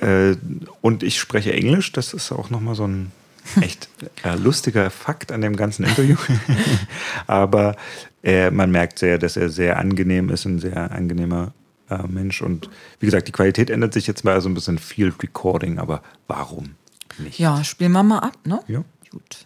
Äh, 0.00 0.36
und 0.80 1.02
ich 1.02 1.20
spreche 1.20 1.52
Englisch. 1.52 1.92
Das 1.92 2.14
ist 2.14 2.32
auch 2.32 2.48
nochmal 2.48 2.76
so 2.76 2.86
ein 2.86 3.12
echt 3.60 3.90
äh, 4.24 4.36
lustiger 4.36 4.88
Fakt 4.88 5.32
an 5.32 5.42
dem 5.42 5.54
ganzen 5.54 5.84
Interview. 5.84 6.16
Aber 7.26 7.76
äh, 8.24 8.50
man 8.50 8.70
merkt 8.70 8.98
sehr, 8.98 9.18
dass 9.18 9.36
er 9.36 9.50
sehr 9.50 9.78
angenehm 9.78 10.30
ist, 10.30 10.46
ein 10.46 10.60
sehr 10.60 10.92
angenehmer 10.92 11.52
Mensch. 12.08 12.42
Und 12.42 12.70
wie 13.00 13.06
gesagt, 13.06 13.28
die 13.28 13.32
Qualität 13.32 13.70
ändert 13.70 13.92
sich 13.92 14.06
jetzt 14.06 14.24
mal 14.24 14.40
so 14.40 14.48
ein 14.48 14.54
bisschen 14.54 14.78
Field 14.78 15.22
Recording. 15.22 15.78
Aber 15.78 16.02
warum? 16.28 16.76
nicht. 17.18 17.38
Ja, 17.38 17.62
spielen 17.64 17.92
wir 17.92 18.02
mal 18.02 18.18
ab, 18.20 18.38
ne? 18.44 18.60
Ja. 18.68 18.82
Gut. 19.10 19.44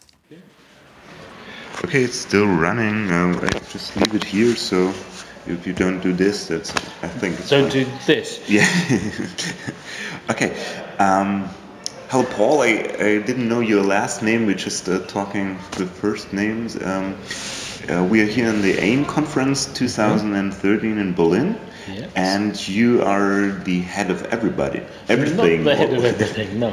Okay, 1.82 2.04
it's 2.04 2.22
still 2.22 2.46
running. 2.46 3.10
Uh, 3.10 3.36
I 3.42 3.50
just 3.72 3.94
leave 3.96 4.14
it 4.14 4.24
here, 4.24 4.56
so 4.56 4.94
if 5.46 5.66
you 5.66 5.74
don't 5.74 6.00
do 6.00 6.12
this, 6.12 6.46
that's 6.46 6.70
I 7.02 7.08
think. 7.20 7.36
don't 7.48 7.70
fine. 7.70 7.84
do 7.84 7.86
this. 8.06 8.40
Yeah. 8.48 8.66
okay. 10.30 10.52
Um, 10.98 11.50
hello, 12.08 12.24
Paul. 12.24 12.62
I, 12.62 12.94
I 12.98 13.18
didn't 13.18 13.48
know 13.48 13.60
your 13.60 13.82
last 13.82 14.22
name. 14.22 14.46
We're 14.46 14.56
just 14.56 14.88
uh, 14.88 15.00
talking 15.06 15.58
the 15.72 15.86
first 15.86 16.32
names. 16.32 16.76
Um, 16.76 17.14
uh, 17.90 18.02
we 18.04 18.22
are 18.22 18.26
here 18.26 18.48
in 18.48 18.62
the 18.62 18.78
AIM 18.82 19.04
conference 19.04 19.66
2013 19.66 20.96
in 20.98 21.14
Berlin. 21.14 21.56
Yes. 21.88 22.10
And 22.16 22.68
you 22.68 23.02
are 23.02 23.52
the 23.64 23.80
head 23.80 24.10
of 24.10 24.24
everybody, 24.24 24.82
everything. 25.08 25.64
Not 25.64 25.70
the 25.70 25.76
head 25.76 25.92
of 25.92 26.04
everything, 26.04 26.58
no. 26.58 26.72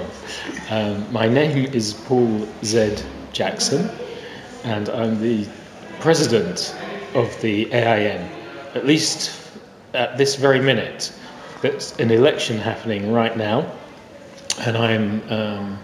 Um, 0.69 1.12
my 1.13 1.28
name 1.28 1.65
is 1.73 1.93
Paul 1.93 2.47
Z. 2.63 2.95
Jackson, 3.32 3.89
and 4.63 4.89
I'm 4.89 5.19
the 5.19 5.47
president 5.99 6.76
of 7.15 7.39
the 7.41 7.71
AIN. 7.73 8.30
At 8.76 8.86
least 8.86 9.52
at 9.93 10.17
this 10.17 10.36
very 10.36 10.60
minute, 10.60 11.12
there's 11.62 11.97
an 11.99 12.12
election 12.12 12.58
happening 12.58 13.12
right 13.12 13.36
now, 13.36 13.71
and 14.60 14.78
I'm 14.78 15.32
um, 15.32 15.80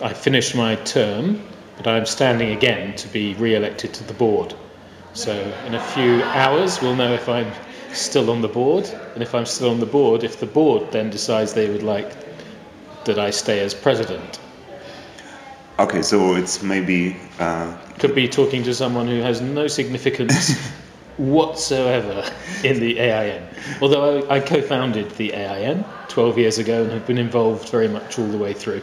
I 0.00 0.12
finished 0.12 0.54
my 0.54 0.76
term, 0.76 1.42
but 1.76 1.86
I'm 1.86 2.06
standing 2.06 2.52
again 2.52 2.94
to 2.96 3.08
be 3.08 3.34
re-elected 3.34 3.94
to 3.94 4.04
the 4.04 4.14
board. 4.14 4.54
So 5.14 5.32
in 5.66 5.74
a 5.74 5.80
few 5.80 6.22
hours, 6.24 6.82
we'll 6.82 6.96
know 6.96 7.14
if 7.14 7.28
I'm 7.28 7.50
still 7.96 8.30
on 8.30 8.42
the 8.42 8.48
board, 8.48 8.88
and 9.14 9.22
if 9.22 9.34
I'm 9.34 9.46
still 9.46 9.70
on 9.70 9.80
the 9.80 9.86
board, 9.86 10.24
if 10.24 10.38
the 10.40 10.46
board 10.46 10.92
then 10.92 11.10
decides 11.10 11.52
they 11.52 11.68
would 11.70 11.82
like 11.82 12.14
that 13.04 13.18
I 13.18 13.30
stay 13.30 13.60
as 13.60 13.74
president. 13.74 14.40
Okay, 15.78 16.02
so 16.02 16.34
it's 16.34 16.62
maybe. 16.62 17.16
Uh, 17.38 17.76
Could 17.98 18.14
be 18.14 18.28
talking 18.28 18.62
to 18.64 18.74
someone 18.74 19.06
who 19.06 19.20
has 19.20 19.40
no 19.40 19.66
significance 19.66 20.58
whatsoever 21.18 22.24
in 22.64 22.80
the 22.80 22.98
AIN. 22.98 23.42
Although 23.80 24.26
I, 24.28 24.36
I 24.36 24.40
co 24.40 24.62
founded 24.62 25.10
the 25.12 25.32
AIN 25.34 25.84
12 26.08 26.38
years 26.38 26.58
ago 26.58 26.82
and 26.82 26.92
have 26.92 27.06
been 27.06 27.18
involved 27.18 27.68
very 27.68 27.88
much 27.88 28.18
all 28.18 28.26
the 28.26 28.38
way 28.38 28.52
through. 28.52 28.82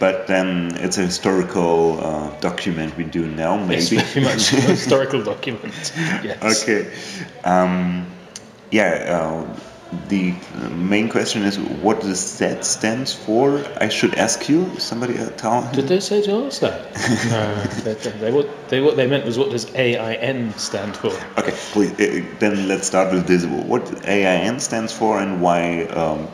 But 0.00 0.26
then 0.26 0.72
it's 0.76 0.96
a 0.96 1.02
historical 1.02 2.00
uh, 2.02 2.40
document 2.40 2.96
we 2.96 3.04
do 3.04 3.26
now, 3.26 3.58
maybe. 3.58 3.82
It's 3.82 3.90
very 3.90 4.24
much 4.24 4.52
a 4.54 4.60
historical 4.72 5.22
document. 5.22 5.92
Yes. 6.24 6.62
Okay. 6.62 6.90
Um, 7.44 8.06
yeah. 8.70 9.44
Uh, 9.44 9.60
the 10.08 10.34
main 10.70 11.08
question 11.08 11.42
is 11.42 11.58
what 11.58 12.00
the 12.00 12.14
Z 12.14 12.62
stands 12.62 13.12
for. 13.12 13.62
I 13.78 13.88
should 13.88 14.14
ask 14.14 14.48
you. 14.48 14.78
Somebody 14.78 15.18
uh, 15.18 15.30
tell. 15.30 15.70
Did 15.72 15.88
they 15.88 16.00
say 16.00 16.22
to 16.22 16.46
ask 16.46 16.60
that? 16.60 16.94
no. 17.84 17.92
They, 17.92 17.94
they, 17.94 18.32
what, 18.32 18.68
they, 18.68 18.80
what 18.80 18.96
they 18.96 19.06
meant 19.06 19.26
was 19.26 19.36
what 19.36 19.50
does 19.50 19.74
AIN 19.74 20.54
stand 20.54 20.96
for? 20.96 21.12
Okay, 21.38 21.52
please. 21.72 21.92
Uh, 21.92 22.24
then 22.38 22.68
let's 22.68 22.86
start 22.86 23.12
with 23.12 23.26
this. 23.26 23.44
What 23.44 24.06
AIN 24.06 24.60
stands 24.60 24.92
for 24.92 25.20
and 25.20 25.42
why 25.42 25.82
um, 25.86 26.28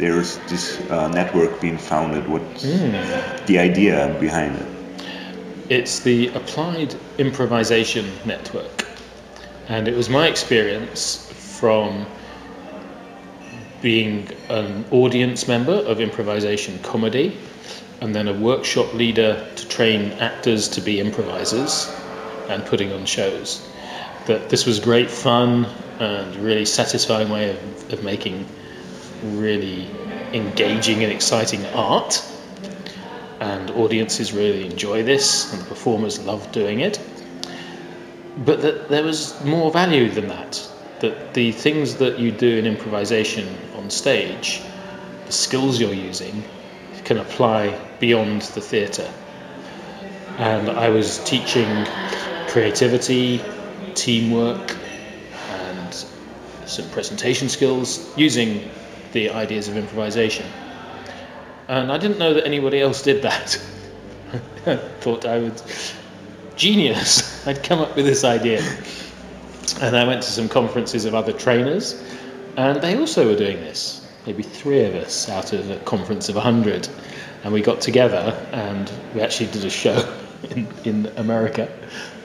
there's 0.00 0.38
this 0.48 0.80
uh, 0.90 1.08
network 1.08 1.60
being 1.60 1.76
founded. 1.76 2.26
What's 2.26 2.64
mm. 2.64 3.46
the 3.46 3.58
idea 3.58 4.16
behind 4.18 4.56
it? 4.56 4.66
It's 5.68 6.00
the 6.00 6.28
Applied 6.28 6.96
Improvisation 7.18 8.10
Network. 8.24 8.88
And 9.68 9.86
it 9.86 9.94
was 9.94 10.08
my 10.08 10.26
experience 10.26 11.30
from 11.60 12.06
being 13.82 14.28
an 14.48 14.86
audience 14.90 15.46
member 15.46 15.74
of 15.74 16.00
improvisation 16.00 16.78
comedy 16.78 17.36
and 18.00 18.14
then 18.14 18.26
a 18.26 18.34
workshop 18.34 18.92
leader 18.94 19.46
to 19.56 19.68
train 19.68 20.12
actors 20.12 20.66
to 20.68 20.80
be 20.80 20.98
improvisers 20.98 21.94
and 22.48 22.64
putting 22.64 22.90
on 22.92 23.04
shows. 23.04 23.68
That 24.26 24.48
this 24.48 24.64
was 24.64 24.80
great 24.80 25.10
fun 25.10 25.66
and 25.98 26.34
really 26.36 26.64
satisfying 26.64 27.28
way 27.28 27.50
of, 27.50 27.92
of 27.92 28.02
making 28.02 28.46
really 29.22 29.88
engaging 30.32 31.02
and 31.02 31.12
exciting 31.12 31.64
art, 31.66 32.22
and 33.40 33.70
audiences 33.70 34.32
really 34.32 34.66
enjoy 34.66 35.02
this, 35.02 35.52
and 35.52 35.62
the 35.62 35.66
performers 35.66 36.18
love 36.24 36.50
doing 36.52 36.80
it. 36.80 37.00
But 38.38 38.62
that 38.62 38.88
there 38.88 39.02
was 39.02 39.42
more 39.44 39.70
value 39.70 40.10
than 40.10 40.28
that. 40.28 40.66
That 41.00 41.34
the 41.34 41.52
things 41.52 41.96
that 41.96 42.18
you 42.18 42.30
do 42.30 42.58
in 42.58 42.66
improvisation 42.66 43.48
on 43.76 43.90
stage, 43.90 44.62
the 45.26 45.32
skills 45.32 45.80
you're 45.80 45.94
using 45.94 46.44
can 47.04 47.18
apply 47.18 47.78
beyond 47.98 48.42
the 48.42 48.60
theatre. 48.60 49.10
And 50.38 50.68
I 50.68 50.88
was 50.90 51.18
teaching 51.24 51.86
creativity, 52.48 53.42
teamwork, 53.94 54.76
and 55.50 55.94
some 56.66 56.88
presentation 56.90 57.48
skills 57.48 58.16
using 58.16 58.70
the 59.12 59.30
ideas 59.30 59.68
of 59.68 59.76
improvisation. 59.76 60.46
And 61.68 61.92
I 61.92 61.98
didn't 61.98 62.18
know 62.18 62.34
that 62.34 62.46
anybody 62.46 62.80
else 62.80 63.02
did 63.02 63.22
that. 63.22 63.60
I 64.66 64.76
thought 65.00 65.24
I 65.24 65.38
would 65.38 65.62
genius. 66.56 67.46
I'd 67.46 67.62
come 67.62 67.80
up 67.80 67.96
with 67.96 68.06
this 68.06 68.24
idea. 68.24 68.62
And 69.80 69.96
I 69.96 70.06
went 70.06 70.22
to 70.22 70.30
some 70.30 70.48
conferences 70.48 71.04
of 71.04 71.14
other 71.14 71.32
trainers, 71.32 72.02
and 72.56 72.82
they 72.82 72.96
also 72.98 73.26
were 73.26 73.36
doing 73.36 73.60
this. 73.60 74.06
Maybe 74.26 74.42
three 74.42 74.84
of 74.84 74.94
us 74.94 75.28
out 75.28 75.52
of 75.52 75.70
a 75.70 75.78
conference 75.78 76.28
of 76.28 76.34
100. 76.34 76.88
And 77.42 77.52
we 77.52 77.62
got 77.62 77.80
together 77.80 78.36
and 78.52 78.92
we 79.14 79.22
actually 79.22 79.50
did 79.50 79.64
a 79.64 79.70
show 79.70 80.14
in, 80.50 80.68
in 80.84 81.06
America 81.16 81.72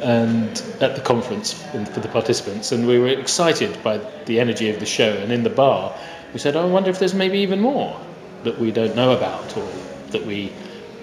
and 0.01 0.61
at 0.81 0.95
the 0.95 1.01
conference 1.01 1.53
for 1.53 2.01
the 2.01 2.09
participants. 2.09 2.73
And 2.73 2.85
we 2.85 2.99
were 2.99 3.07
excited 3.07 3.81
by 3.81 3.97
the 4.25 4.41
energy 4.41 4.69
of 4.69 4.79
the 4.81 4.85
show. 4.85 5.13
And 5.13 5.31
in 5.31 5.43
the 5.43 5.49
bar, 5.49 5.97
we 6.35 6.39
said, 6.39 6.57
oh, 6.57 6.63
I 6.63 6.69
wonder 6.69 6.89
if 6.89 6.99
there's 6.99 7.13
maybe 7.13 7.39
even 7.39 7.61
more 7.61 7.97
that 8.43 8.59
we 8.59 8.69
don't 8.69 8.93
know 8.93 9.15
about 9.15 9.55
or 9.55 9.71
that 10.09 10.25
we 10.25 10.51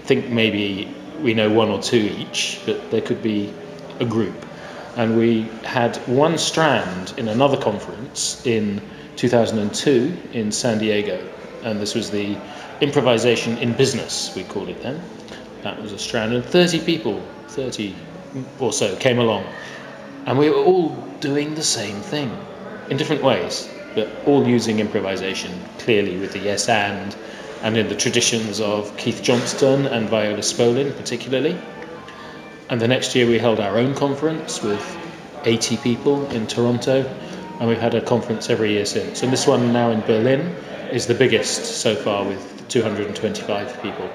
think 0.05 0.29
maybe 0.29 0.95
we 1.23 1.33
know 1.33 1.49
one 1.51 1.71
or 1.71 1.81
two 1.81 2.15
each, 2.19 2.61
but 2.67 2.91
there 2.91 3.01
could 3.01 3.23
be 3.23 3.51
a 3.99 4.05
group. 4.05 4.35
And 4.95 5.17
we 5.17 5.45
had 5.65 5.97
one 6.07 6.37
strand 6.37 7.15
in 7.17 7.29
another 7.29 7.57
conference 7.57 8.45
in 8.45 8.83
2002 9.17 10.15
in 10.35 10.53
San 10.53 10.77
Diego. 10.77 11.27
And 11.63 11.81
this 11.81 11.95
was 11.95 12.11
the 12.11 12.37
improvisation 12.83 13.57
in 13.57 13.73
business, 13.73 14.37
we 14.37 14.45
called 14.45 14.69
it 14.69 14.83
then. 14.83 15.01
That 15.63 15.81
was 15.81 15.93
a 15.93 15.99
strand, 15.99 16.35
and 16.35 16.45
30 16.45 16.81
people, 16.81 17.23
30 17.49 17.95
or 18.59 18.71
so, 18.71 18.95
came 18.97 19.19
along. 19.19 19.47
And 20.27 20.39
we 20.39 20.51
were 20.51 20.63
all 20.63 20.91
doing 21.21 21.55
the 21.55 21.65
same 21.65 22.03
thing 22.03 22.37
in 22.91 22.99
different 22.99 23.23
ways, 23.23 23.71
but 23.95 24.09
all 24.27 24.47
using 24.47 24.81
improvisation, 24.81 25.53
clearly 25.79 26.17
with 26.19 26.33
the 26.33 26.39
yes 26.39 26.69
and, 26.69 27.17
and 27.63 27.77
in 27.77 27.89
the 27.89 27.97
traditions 27.97 28.61
of 28.61 28.97
Keith 28.97 29.23
Johnston 29.23 29.87
and 29.87 30.09
Viola 30.09 30.39
Spolin, 30.39 30.97
particularly. 30.97 31.57
And 32.69 32.81
the 32.81 32.89
next 32.89 33.15
year 33.15 33.27
we 33.27 33.39
held 33.39 33.61
our 33.61 33.79
own 33.79 33.95
conference 33.95 34.63
with 34.63 34.99
80 35.45 35.77
people 35.79 36.27
in 36.31 36.47
Toronto, 36.47 37.03
and 37.61 37.69
we've 37.69 37.81
had 37.81 37.95
a 37.95 38.01
conference 38.01 38.49
every 38.51 38.73
year 38.73 38.87
since. 38.87 39.23
And 39.23 39.33
this 39.33 39.47
one 39.47 39.73
now 39.73 39.91
in 39.91 40.01
Berlin 40.01 40.55
is 40.91 41.07
the 41.07 41.15
biggest 41.15 41.81
so 41.81 41.95
far 41.95 42.25
with 42.25 42.69
225 42.69 43.83
people. 43.83 44.11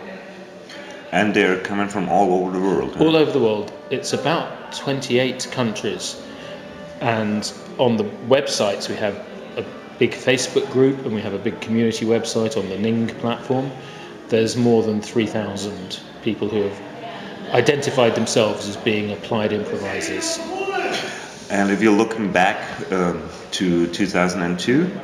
And 1.11 1.33
they're 1.33 1.59
coming 1.59 1.87
from 1.87 2.09
all 2.09 2.33
over 2.33 2.51
the 2.51 2.63
world. 2.63 2.95
Huh? 2.95 3.05
All 3.05 3.15
over 3.15 3.31
the 3.31 3.39
world. 3.39 3.71
It's 3.89 4.13
about 4.13 4.73
28 4.73 5.47
countries. 5.51 6.21
And 6.99 7.51
on 7.77 7.97
the 7.97 8.03
websites, 8.03 8.89
we 8.89 8.95
have 8.95 9.25
big 9.99 10.11
Facebook 10.11 10.69
group 10.71 11.05
and 11.05 11.13
we 11.13 11.21
have 11.21 11.33
a 11.33 11.39
big 11.39 11.59
community 11.61 12.05
website 12.05 12.57
on 12.57 12.69
the 12.69 12.77
Ning 12.77 13.07
platform. 13.07 13.71
There's 14.29 14.55
more 14.55 14.83
than 14.83 15.01
3,000 15.01 15.99
people 16.21 16.49
who 16.49 16.63
have 16.63 17.53
identified 17.53 18.15
themselves 18.15 18.67
as 18.67 18.77
being 18.77 19.11
applied 19.11 19.53
improvisers. 19.53 20.39
And 21.49 21.71
if 21.71 21.81
you're 21.81 21.95
looking 21.95 22.31
back 22.31 22.91
um, 22.91 23.29
to 23.51 23.87
2002 23.87 24.99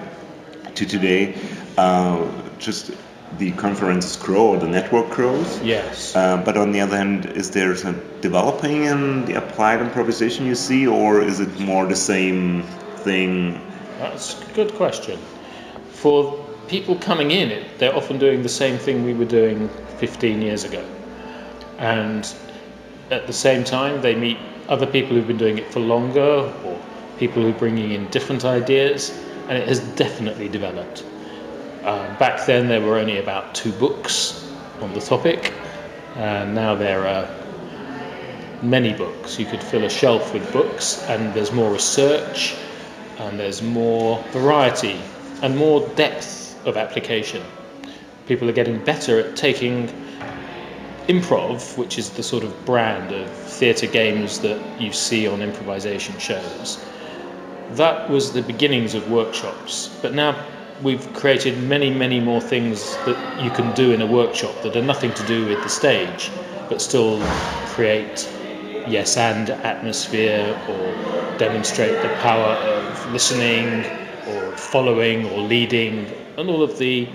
to 0.75 0.85
today, 0.85 1.37
uh, 1.77 2.29
just 2.59 2.91
the 3.37 3.51
conferences 3.53 4.15
grow, 4.17 4.57
the 4.57 4.67
network 4.67 5.09
grows. 5.09 5.61
Yes. 5.61 6.15
Uh, 6.15 6.37
but 6.37 6.57
on 6.57 6.71
the 6.71 6.81
other 6.81 6.97
hand, 6.97 7.25
is 7.27 7.49
there 7.51 7.75
some 7.75 8.01
developing 8.21 8.83
in 8.83 9.25
the 9.25 9.35
applied 9.35 9.81
improvisation 9.81 10.45
you 10.45 10.55
see, 10.55 10.85
or 10.85 11.21
is 11.21 11.39
it 11.39 11.59
more 11.59 11.85
the 11.85 11.95
same 11.95 12.63
thing? 12.97 13.59
That's 14.03 14.41
a 14.41 14.53
good 14.53 14.73
question. 14.73 15.17
For 15.91 16.37
people 16.67 16.95
coming 16.97 17.31
in, 17.31 17.65
they're 17.77 17.95
often 17.95 18.19
doing 18.19 18.43
the 18.43 18.49
same 18.49 18.77
thing 18.77 19.05
we 19.05 19.13
were 19.13 19.23
doing 19.23 19.69
15 19.97 20.41
years 20.41 20.65
ago. 20.65 20.85
And 21.77 22.31
at 23.11 23.27
the 23.27 23.33
same 23.33 23.63
time, 23.63 24.01
they 24.01 24.13
meet 24.13 24.37
other 24.67 24.85
people 24.85 25.15
who've 25.15 25.27
been 25.27 25.37
doing 25.37 25.57
it 25.57 25.71
for 25.71 25.79
longer, 25.79 26.53
or 26.65 26.81
people 27.17 27.43
who 27.43 27.49
are 27.49 27.59
bringing 27.59 27.91
in 27.91 28.07
different 28.09 28.43
ideas, 28.43 29.17
and 29.47 29.57
it 29.57 29.69
has 29.69 29.79
definitely 29.95 30.49
developed. 30.49 31.05
Uh, 31.83 32.17
back 32.19 32.45
then, 32.45 32.67
there 32.67 32.81
were 32.81 32.97
only 32.97 33.19
about 33.19 33.55
two 33.55 33.71
books 33.73 34.51
on 34.81 34.93
the 34.93 35.01
topic, 35.01 35.53
and 36.17 36.53
now 36.53 36.75
there 36.75 37.07
are 37.07 37.29
many 38.61 38.93
books. 38.93 39.39
You 39.39 39.45
could 39.45 39.63
fill 39.63 39.85
a 39.85 39.89
shelf 39.89 40.33
with 40.33 40.51
books, 40.51 41.01
and 41.03 41.33
there's 41.33 41.53
more 41.53 41.71
research, 41.71 42.55
and 43.19 43.39
there's 43.39 43.61
more 43.61 44.23
variety, 44.31 44.99
and 45.41 45.57
more 45.57 45.87
depth 45.95 46.59
of 46.65 46.77
application. 46.77 47.43
People 48.27 48.49
are 48.49 48.53
getting 48.53 48.83
better 48.83 49.19
at 49.19 49.35
taking 49.35 49.87
improv, 51.07 51.77
which 51.77 51.97
is 51.97 52.09
the 52.11 52.23
sort 52.23 52.43
of 52.43 52.65
brand 52.65 53.11
of 53.11 53.29
theatre 53.29 53.87
games 53.87 54.39
that 54.39 54.81
you 54.81 54.93
see 54.93 55.27
on 55.27 55.41
improvisation 55.41 56.17
shows. 56.17 56.83
That 57.71 58.09
was 58.09 58.31
the 58.31 58.41
beginnings 58.41 58.93
of 58.93 59.11
workshops, 59.11 59.89
but 60.01 60.13
now 60.13 60.45
we've 60.81 61.13
created 61.13 61.61
many, 61.63 61.89
many 61.89 62.19
more 62.19 62.39
things 62.41 62.95
that 63.05 63.43
you 63.43 63.49
can 63.51 63.73
do 63.75 63.91
in 63.91 64.01
a 64.01 64.05
workshop 64.05 64.55
that 64.63 64.75
are 64.75 64.81
nothing 64.81 65.13
to 65.13 65.25
do 65.25 65.45
with 65.47 65.61
the 65.63 65.69
stage, 65.69 66.31
but 66.69 66.81
still 66.81 67.21
create 67.67 68.29
yes 68.87 69.17
and 69.17 69.49
atmosphere 69.49 70.57
or 70.69 71.37
demonstrate 71.37 72.01
the 72.01 72.09
power 72.21 72.53
of 72.53 73.11
listening 73.11 73.85
or 74.27 74.51
following 74.57 75.25
or 75.31 75.39
leading 75.39 76.05
and 76.37 76.49
all 76.49 76.63
of 76.63 76.77
the 76.77 77.07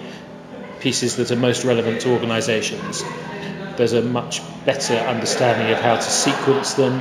pieces 0.81 1.17
that 1.17 1.31
are 1.31 1.37
most 1.37 1.65
relevant 1.65 2.01
to 2.03 2.13
organizations. 2.13 3.03
There's 3.77 3.93
a 3.93 4.03
much 4.03 4.41
better 4.65 4.95
understanding 4.95 5.71
of 5.73 5.81
how 5.81 5.97
to 5.97 6.03
sequence 6.03 6.75
them, 6.75 6.99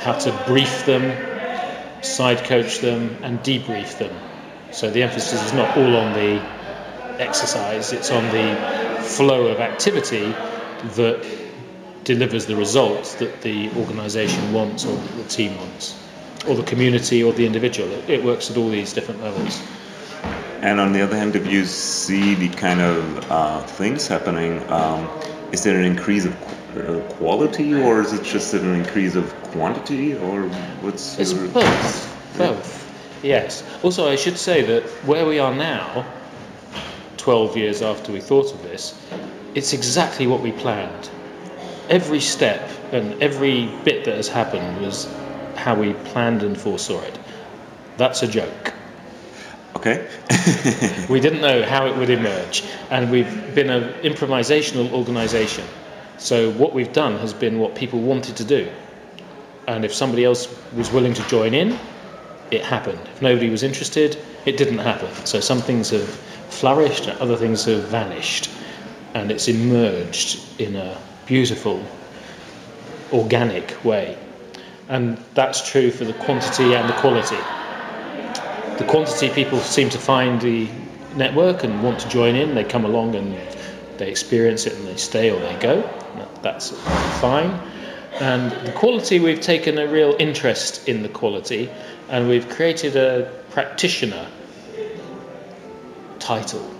how 0.00 0.12
to 0.12 0.44
brief 0.46 0.86
them, 0.86 2.02
side 2.02 2.44
coach 2.44 2.78
them, 2.78 3.16
and 3.22 3.38
debrief 3.40 3.98
them 3.98 4.14
so 4.70 4.90
the 4.90 5.02
emphasis 5.02 5.42
is 5.44 5.52
not 5.54 5.76
all 5.76 5.96
on 5.96 6.12
the 6.12 6.40
exercise, 7.18 7.92
it's 7.92 8.10
on 8.10 8.24
the 8.24 9.02
flow 9.02 9.46
of 9.46 9.60
activity 9.60 10.26
that 10.94 11.26
delivers 12.08 12.46
the 12.46 12.56
results 12.56 13.16
that 13.16 13.42
the 13.42 13.70
organisation 13.76 14.50
wants 14.54 14.86
or 14.86 14.96
the 14.96 15.24
team 15.24 15.54
wants, 15.58 15.94
or 16.48 16.54
the 16.56 16.62
community 16.62 17.22
or 17.22 17.34
the 17.34 17.44
individual. 17.44 17.86
It, 17.92 18.08
it, 18.08 18.24
works 18.24 18.50
at 18.50 18.56
all 18.56 18.70
these 18.70 18.94
different 18.94 19.22
levels. 19.22 19.62
And 20.62 20.80
on 20.80 20.94
the 20.94 21.02
other 21.02 21.14
hand, 21.14 21.36
if 21.36 21.46
you 21.46 21.66
see 21.66 22.34
the 22.34 22.48
kind 22.48 22.80
of 22.80 23.30
uh, 23.30 23.60
things 23.60 24.08
happening, 24.08 24.52
um, 24.72 25.06
is 25.52 25.62
there 25.64 25.78
an 25.78 25.84
increase 25.84 26.24
of 26.24 26.34
uh, 26.78 27.00
quality 27.16 27.74
or 27.74 28.00
is 28.00 28.14
it 28.14 28.24
just 28.24 28.54
an 28.54 28.74
increase 28.74 29.14
of 29.14 29.26
quantity 29.52 30.14
or 30.14 30.48
what's 30.80 31.18
it's 31.18 31.32
your... 31.32 31.48
both 31.48 32.38
both 32.38 32.78
Yes. 33.22 33.62
Also, 33.82 34.08
I 34.08 34.16
should 34.16 34.38
say 34.38 34.62
that 34.62 34.84
where 35.04 35.26
we 35.26 35.40
are 35.40 35.54
now, 35.54 36.06
12 37.18 37.56
years 37.56 37.82
after 37.82 38.12
we 38.12 38.20
thought 38.20 38.54
of 38.54 38.62
this, 38.62 38.94
it's 39.54 39.72
exactly 39.74 40.26
what 40.26 40.40
we 40.40 40.52
planned. 40.52 41.10
Every 41.88 42.20
step 42.20 42.70
and 42.92 43.22
every 43.22 43.66
bit 43.84 44.04
that 44.04 44.16
has 44.16 44.28
happened 44.28 44.80
was 44.80 45.12
how 45.56 45.74
we 45.74 45.92
planned 45.92 46.42
and 46.42 46.58
foresaw 46.58 47.00
it. 47.02 47.18
That's 47.96 48.22
a 48.22 48.28
joke. 48.28 48.74
Okay. 49.76 50.08
we 51.08 51.20
didn't 51.20 51.40
know 51.40 51.62
how 51.62 51.86
it 51.86 51.96
would 51.96 52.10
emerge, 52.10 52.64
and 52.90 53.10
we've 53.10 53.54
been 53.54 53.70
an 53.70 53.92
improvisational 54.02 54.90
organization. 54.92 55.64
So, 56.18 56.50
what 56.52 56.74
we've 56.74 56.92
done 56.92 57.18
has 57.18 57.32
been 57.32 57.58
what 57.58 57.74
people 57.74 58.00
wanted 58.00 58.36
to 58.36 58.44
do. 58.44 58.68
And 59.68 59.84
if 59.84 59.94
somebody 59.94 60.24
else 60.24 60.48
was 60.74 60.90
willing 60.90 61.14
to 61.14 61.28
join 61.28 61.54
in, 61.54 61.78
it 62.50 62.64
happened. 62.64 63.00
If 63.14 63.22
nobody 63.22 63.50
was 63.50 63.62
interested, 63.62 64.18
it 64.46 64.56
didn't 64.56 64.78
happen. 64.78 65.14
So 65.26 65.40
some 65.40 65.60
things 65.60 65.90
have 65.90 66.08
flourished, 66.48 67.06
and 67.06 67.18
other 67.20 67.36
things 67.36 67.64
have 67.66 67.84
vanished, 67.84 68.50
and 69.14 69.30
it's 69.30 69.48
emerged 69.48 70.40
in 70.58 70.76
a 70.76 70.98
beautiful, 71.28 71.84
organic 73.12 73.84
way. 73.84 74.18
And 74.88 75.18
that's 75.34 75.70
true 75.70 75.90
for 75.90 76.06
the 76.06 76.14
quantity 76.14 76.74
and 76.74 76.88
the 76.88 76.94
quality. 76.94 77.36
The 78.78 78.86
quantity 78.88 79.28
people 79.28 79.58
seem 79.60 79.90
to 79.90 79.98
find 79.98 80.40
the 80.40 80.68
network 81.14 81.64
and 81.64 81.82
want 81.82 82.00
to 82.00 82.08
join 82.08 82.34
in, 82.34 82.54
they 82.54 82.64
come 82.64 82.86
along 82.86 83.14
and 83.14 83.36
they 83.98 84.10
experience 84.10 84.66
it 84.66 84.74
and 84.74 84.86
they 84.86 84.96
stay 84.96 85.30
or 85.30 85.38
they 85.38 85.56
go. 85.60 85.82
That's 86.42 86.70
fine. 87.20 87.50
And 88.20 88.50
the 88.66 88.72
quality, 88.72 89.20
we've 89.20 89.40
taken 89.40 89.78
a 89.78 89.86
real 89.86 90.16
interest 90.18 90.88
in 90.88 91.02
the 91.02 91.08
quality 91.08 91.70
and 92.08 92.28
we've 92.28 92.48
created 92.48 92.96
a 92.96 93.30
practitioner 93.50 94.26
title. 96.18 96.74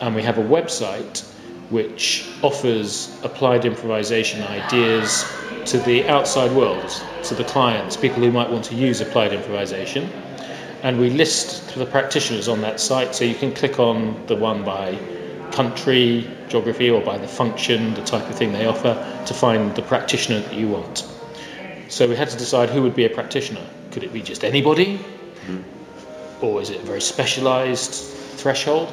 And 0.00 0.14
we 0.14 0.22
have 0.22 0.38
a 0.38 0.42
website 0.42 1.25
which 1.70 2.28
offers 2.42 3.18
applied 3.22 3.64
improvisation 3.64 4.42
ideas 4.42 5.24
to 5.64 5.78
the 5.78 6.06
outside 6.08 6.52
world, 6.52 6.88
to 7.24 7.34
the 7.34 7.44
clients, 7.44 7.96
people 7.96 8.22
who 8.22 8.30
might 8.30 8.48
want 8.48 8.64
to 8.64 8.74
use 8.74 9.00
applied 9.00 9.32
improvisation. 9.32 10.08
And 10.82 11.00
we 11.00 11.10
list 11.10 11.74
the 11.74 11.86
practitioners 11.86 12.48
on 12.48 12.60
that 12.60 12.78
site, 12.78 13.14
so 13.14 13.24
you 13.24 13.34
can 13.34 13.52
click 13.52 13.80
on 13.80 14.24
the 14.26 14.36
one 14.36 14.64
by 14.64 14.96
country, 15.50 16.28
geography, 16.48 16.90
or 16.90 17.00
by 17.00 17.18
the 17.18 17.26
function, 17.26 17.94
the 17.94 18.04
type 18.04 18.28
of 18.28 18.36
thing 18.36 18.52
they 18.52 18.66
offer, 18.66 18.94
to 19.26 19.34
find 19.34 19.74
the 19.74 19.82
practitioner 19.82 20.40
that 20.40 20.54
you 20.54 20.68
want. 20.68 21.08
So 21.88 22.08
we 22.08 22.14
had 22.14 22.28
to 22.30 22.36
decide 22.36 22.70
who 22.70 22.82
would 22.82 22.94
be 22.94 23.04
a 23.04 23.10
practitioner. 23.10 23.64
Could 23.90 24.04
it 24.04 24.12
be 24.12 24.22
just 24.22 24.44
anybody? 24.44 24.98
Mm-hmm. 24.98 26.44
Or 26.44 26.60
is 26.60 26.70
it 26.70 26.80
a 26.80 26.84
very 26.84 27.00
specialized 27.00 27.94
threshold? 27.94 28.92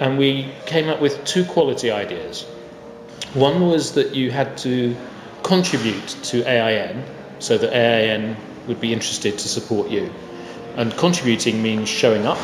And 0.00 0.16
we 0.16 0.52
came 0.66 0.88
up 0.88 1.00
with 1.00 1.24
two 1.24 1.44
quality 1.44 1.90
ideas. 1.90 2.44
One 3.34 3.66
was 3.66 3.92
that 3.94 4.14
you 4.14 4.30
had 4.30 4.56
to 4.58 4.96
contribute 5.42 6.08
to 6.24 6.42
AIN 6.48 7.02
so 7.40 7.58
that 7.58 7.72
AIN 7.74 8.36
would 8.66 8.80
be 8.80 8.92
interested 8.92 9.38
to 9.38 9.48
support 9.48 9.90
you. 9.90 10.12
And 10.76 10.96
contributing 10.96 11.62
means 11.62 11.88
showing 11.88 12.26
up. 12.26 12.38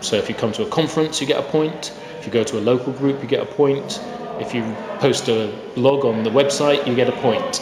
So 0.00 0.16
if 0.16 0.28
you 0.28 0.34
come 0.34 0.52
to 0.52 0.62
a 0.62 0.68
conference, 0.70 1.20
you 1.20 1.26
get 1.26 1.38
a 1.38 1.48
point. 1.48 1.92
If 2.18 2.26
you 2.26 2.32
go 2.32 2.44
to 2.44 2.58
a 2.58 2.60
local 2.60 2.92
group, 2.92 3.20
you 3.22 3.28
get 3.28 3.42
a 3.42 3.46
point. 3.46 4.00
If 4.40 4.54
you 4.54 4.62
post 4.98 5.28
a 5.28 5.52
blog 5.74 6.04
on 6.04 6.22
the 6.22 6.30
website, 6.30 6.86
you 6.86 6.94
get 6.94 7.08
a 7.08 7.20
point. 7.20 7.60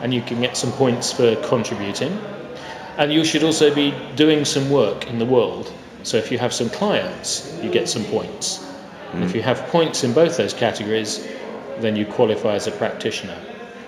And 0.00 0.14
you 0.14 0.22
can 0.22 0.40
get 0.40 0.56
some 0.56 0.72
points 0.72 1.12
for 1.12 1.34
contributing. 1.48 2.12
And 2.98 3.12
you 3.12 3.24
should 3.24 3.42
also 3.42 3.74
be 3.74 3.92
doing 4.14 4.44
some 4.44 4.70
work 4.70 5.08
in 5.08 5.18
the 5.18 5.26
world. 5.26 5.72
So 6.02 6.16
if 6.16 6.30
you 6.30 6.38
have 6.38 6.54
some 6.54 6.70
clients, 6.70 7.52
you 7.62 7.70
get 7.70 7.88
some 7.88 8.04
points. 8.04 8.64
And 9.12 9.24
if 9.24 9.34
you 9.34 9.42
have 9.42 9.58
points 9.68 10.04
in 10.04 10.12
both 10.12 10.36
those 10.36 10.52
categories, 10.52 11.26
then 11.78 11.96
you 11.96 12.06
qualify 12.06 12.54
as 12.54 12.66
a 12.66 12.72
practitioner. 12.72 13.38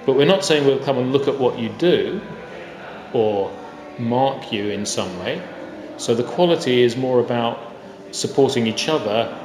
But 0.06 0.16
we're 0.16 0.26
not 0.26 0.44
saying 0.44 0.66
we'll 0.66 0.78
come 0.84 0.98
and 0.98 1.12
look 1.12 1.28
at 1.28 1.38
what 1.38 1.58
you 1.58 1.68
do 1.78 2.20
or 3.12 3.50
mark 3.98 4.52
you 4.52 4.68
in 4.68 4.86
some 4.86 5.18
way. 5.18 5.42
So 5.96 6.14
the 6.14 6.22
quality 6.24 6.82
is 6.82 6.96
more 6.96 7.20
about 7.20 7.58
supporting 8.12 8.66
each 8.66 8.88
other, 8.88 9.36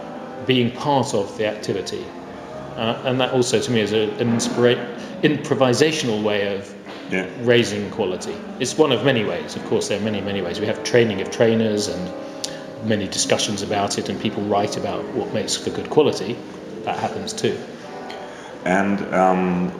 being 0.45 0.71
part 0.71 1.13
of 1.13 1.35
the 1.37 1.47
activity. 1.47 2.05
Uh, 2.75 3.01
and 3.05 3.19
that 3.19 3.33
also, 3.33 3.59
to 3.59 3.71
me, 3.71 3.81
is 3.81 3.93
a, 3.93 4.09
an 4.19 4.31
inspira- 4.37 4.97
improvisational 5.21 6.23
way 6.23 6.55
of 6.55 6.73
Yeah. 7.11 7.27
raising 7.41 7.89
quality. 7.91 8.35
It's 8.59 8.77
one 8.77 8.91
of 8.91 9.03
many 9.03 9.23
ways. 9.23 9.55
Of 9.55 9.65
course, 9.65 9.87
there 9.89 9.99
are 9.99 10.03
many, 10.03 10.21
many 10.21 10.41
ways. 10.41 10.59
We 10.59 10.65
have 10.67 10.83
training 10.83 11.21
of 11.21 11.29
trainers 11.29 11.87
and 11.87 12.11
many 12.85 13.07
discussions 13.07 13.61
about 13.61 13.97
it, 13.97 14.09
and 14.09 14.19
people 14.19 14.43
write 14.43 14.77
about 14.77 15.03
what 15.15 15.33
makes 15.33 15.55
for 15.55 15.69
good 15.69 15.89
quality. 15.89 16.37
That 16.83 16.99
happens 16.99 17.33
too. 17.33 17.57
And 18.65 19.01
um, 19.13 19.71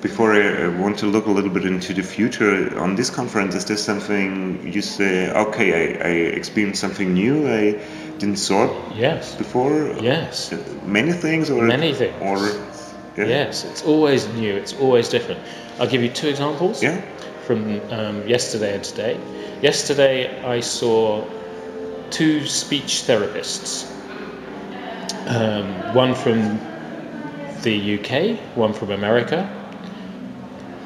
before 0.00 0.32
I 0.34 0.68
want 0.68 0.98
to 0.98 1.06
look 1.06 1.26
a 1.26 1.30
little 1.30 1.50
bit 1.50 1.64
into 1.64 1.94
the 1.94 2.02
future 2.02 2.76
on 2.78 2.94
this 2.96 3.10
conference, 3.10 3.54
is 3.54 3.64
there 3.64 3.76
something 3.76 4.72
you 4.72 4.82
say, 4.82 5.30
okay, 5.30 5.72
I, 5.72 6.08
I 6.08 6.10
experienced 6.36 6.80
something 6.80 7.14
new 7.14 7.48
I 7.48 7.80
didn't 8.18 8.36
saw 8.38 8.64
it 8.66 8.96
Yes. 8.96 9.34
before? 9.34 9.96
Yes. 10.00 10.52
Many 10.84 11.12
things? 11.12 11.50
Or, 11.50 11.62
Many 11.62 11.94
things. 11.94 12.14
Or, 12.20 12.38
yeah. 13.16 13.26
Yes. 13.26 13.64
It's 13.64 13.82
always 13.84 14.26
new. 14.34 14.54
It's 14.54 14.72
always 14.74 15.08
different. 15.08 15.40
I'll 15.78 15.88
give 15.88 16.02
you 16.02 16.10
two 16.10 16.28
examples. 16.28 16.82
Yeah. 16.82 17.00
from 17.46 17.80
um, 17.92 18.26
yesterday 18.26 18.74
and 18.74 18.82
today. 18.84 19.20
Yesterday, 19.60 20.42
I 20.42 20.60
saw 20.60 21.22
two 22.14 22.46
speech 22.46 23.02
therapists, 23.06 23.90
um, 25.26 25.94
one 25.94 26.14
from 26.14 26.60
the 27.62 27.98
UK, 27.98 28.38
one 28.56 28.72
from 28.72 28.92
America. 28.92 29.50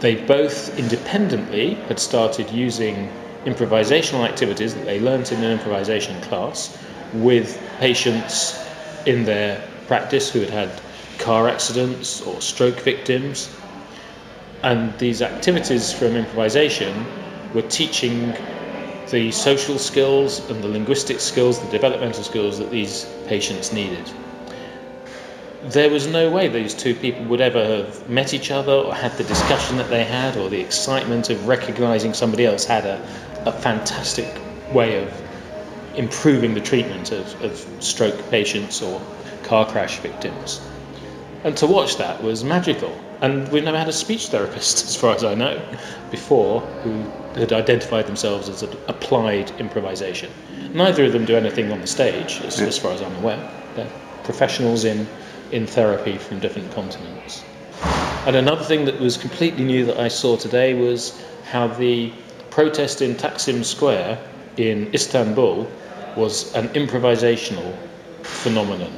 They 0.00 0.14
both 0.14 0.78
independently 0.78 1.74
had 1.74 1.98
started 1.98 2.50
using 2.50 3.10
improvisational 3.44 4.26
activities 4.26 4.74
that 4.74 4.86
they 4.86 5.00
learnt 5.00 5.30
in 5.30 5.44
an 5.44 5.52
improvisation 5.52 6.18
class 6.22 6.82
with 7.12 7.60
patients 7.78 8.58
in 9.04 9.24
their 9.24 9.62
practice 9.86 10.30
who 10.30 10.40
had 10.40 10.50
had 10.50 10.80
car 11.18 11.46
accidents 11.46 12.22
or 12.22 12.40
stroke 12.40 12.80
victims 12.80 13.54
and 14.62 14.96
these 14.98 15.20
activities 15.20 15.92
from 15.92 16.16
improvisation 16.16 17.04
were 17.54 17.62
teaching 17.62 18.34
the 19.10 19.30
social 19.32 19.78
skills 19.78 20.48
and 20.50 20.62
the 20.62 20.68
linguistic 20.68 21.20
skills, 21.20 21.58
the 21.60 21.70
developmental 21.70 22.22
skills 22.22 22.58
that 22.58 22.70
these 22.70 23.06
patients 23.26 23.72
needed. 23.72 24.10
There 25.64 25.90
was 25.90 26.06
no 26.06 26.30
way 26.30 26.48
these 26.48 26.74
two 26.74 26.94
people 26.94 27.24
would 27.24 27.40
ever 27.40 27.64
have 27.64 28.08
met 28.08 28.32
each 28.32 28.50
other 28.50 28.72
or 28.72 28.94
had 28.94 29.12
the 29.12 29.24
discussion 29.24 29.76
that 29.78 29.90
they 29.90 30.04
had 30.04 30.36
or 30.36 30.48
the 30.48 30.60
excitement 30.60 31.30
of 31.30 31.48
recognizing 31.48 32.14
somebody 32.14 32.46
else 32.46 32.64
had 32.64 32.84
a, 32.84 33.02
a 33.44 33.52
fantastic 33.52 34.28
way 34.72 35.02
of 35.02 35.12
improving 35.96 36.54
the 36.54 36.60
treatment 36.60 37.10
of, 37.10 37.42
of 37.42 37.66
stroke 37.82 38.30
patients 38.30 38.82
or 38.82 39.00
car 39.42 39.66
crash 39.66 39.98
victims. 39.98 40.60
And 41.44 41.56
to 41.56 41.66
watch 41.66 41.96
that 41.96 42.22
was 42.22 42.44
magical. 42.44 42.96
And 43.20 43.48
we've 43.50 43.64
never 43.64 43.78
had 43.78 43.88
a 43.88 43.92
speech 43.92 44.28
therapist, 44.28 44.84
as 44.88 44.96
far 44.96 45.14
as 45.14 45.24
I 45.24 45.34
know, 45.34 45.60
before 46.10 46.60
who 46.82 47.02
had 47.38 47.52
identified 47.52 48.06
themselves 48.06 48.48
as 48.48 48.62
an 48.62 48.76
applied 48.86 49.50
improvisation. 49.60 50.30
Neither 50.72 51.04
of 51.04 51.12
them 51.12 51.24
do 51.24 51.36
anything 51.36 51.72
on 51.72 51.80
the 51.80 51.86
stage, 51.86 52.40
as, 52.42 52.60
as 52.60 52.78
far 52.78 52.92
as 52.92 53.02
I'm 53.02 53.14
aware. 53.16 53.50
They're 53.74 53.90
professionals 54.24 54.84
in, 54.84 55.06
in 55.52 55.66
therapy 55.66 56.18
from 56.18 56.38
different 56.38 56.70
continents. 56.72 57.42
And 58.26 58.36
another 58.36 58.64
thing 58.64 58.84
that 58.84 59.00
was 59.00 59.16
completely 59.16 59.64
new 59.64 59.86
that 59.86 59.98
I 59.98 60.08
saw 60.08 60.36
today 60.36 60.74
was 60.74 61.18
how 61.44 61.68
the 61.68 62.12
protest 62.50 63.00
in 63.00 63.14
Taksim 63.14 63.64
Square 63.64 64.18
in 64.58 64.92
Istanbul 64.92 65.66
was 66.16 66.54
an 66.54 66.68
improvisational 66.70 67.74
phenomenon 68.22 68.92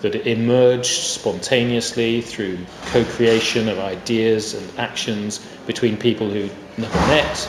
that 0.00 0.14
it 0.14 0.26
emerged 0.26 0.86
spontaneously 0.86 2.20
through 2.22 2.58
co-creation 2.86 3.68
of 3.68 3.78
ideas 3.78 4.54
and 4.54 4.78
actions 4.78 5.46
between 5.66 5.96
people 5.96 6.30
who 6.30 6.48
never 6.78 6.98
met, 7.06 7.48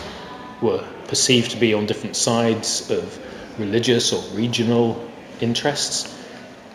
were 0.61 0.85
perceived 1.07 1.51
to 1.51 1.57
be 1.57 1.73
on 1.73 1.85
different 1.85 2.15
sides 2.15 2.89
of 2.91 3.19
religious 3.57 4.11
or 4.11 4.21
regional 4.35 5.09
interests, 5.39 6.17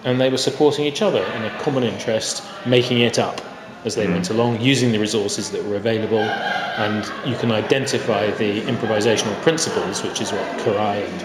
and 0.04 0.20
they 0.20 0.30
were 0.30 0.38
supporting 0.38 0.84
each 0.84 1.02
other 1.02 1.22
in 1.22 1.44
a 1.44 1.58
common 1.60 1.82
interest, 1.82 2.42
making 2.64 3.00
it 3.00 3.18
up 3.18 3.40
as 3.84 3.94
they 3.94 4.06
hmm. 4.06 4.12
went 4.12 4.30
along, 4.30 4.60
using 4.60 4.92
the 4.92 4.98
resources 4.98 5.50
that 5.50 5.64
were 5.64 5.76
available, 5.76 6.18
and 6.18 7.04
you 7.28 7.36
can 7.36 7.52
identify 7.52 8.30
the 8.32 8.60
improvisational 8.62 9.40
principles, 9.42 10.02
which 10.02 10.20
is 10.20 10.32
what 10.32 10.44
Karai 10.58 11.06
and 11.06 11.20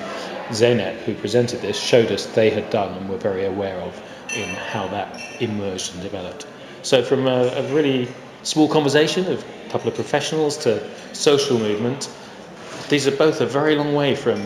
Zeynep, 0.56 0.96
who 1.00 1.14
presented 1.16 1.62
this, 1.62 1.80
showed 1.80 2.12
us 2.12 2.26
they 2.28 2.50
had 2.50 2.70
done 2.70 2.98
and 2.98 3.10
were 3.10 3.18
very 3.18 3.46
aware 3.46 3.78
of 3.78 4.02
in 4.36 4.50
how 4.56 4.88
that 4.88 5.20
emerged 5.42 5.94
and 5.94 6.04
developed. 6.04 6.48
So, 6.84 7.04
from 7.04 7.28
a, 7.28 7.48
a 7.48 7.74
really 7.74 8.08
small 8.44 8.68
conversation 8.68 9.32
of 9.32 9.46
a 9.66 9.70
couple 9.70 9.88
of 9.88 9.96
professionals 9.96 10.58
to 10.58 10.82
social 11.14 11.60
movement, 11.60 12.10
these 12.90 13.08
are 13.08 13.16
both 13.16 13.42
a 13.42 13.46
very 13.46 13.76
long 13.76 13.94
way 13.94 14.16
from 14.16 14.42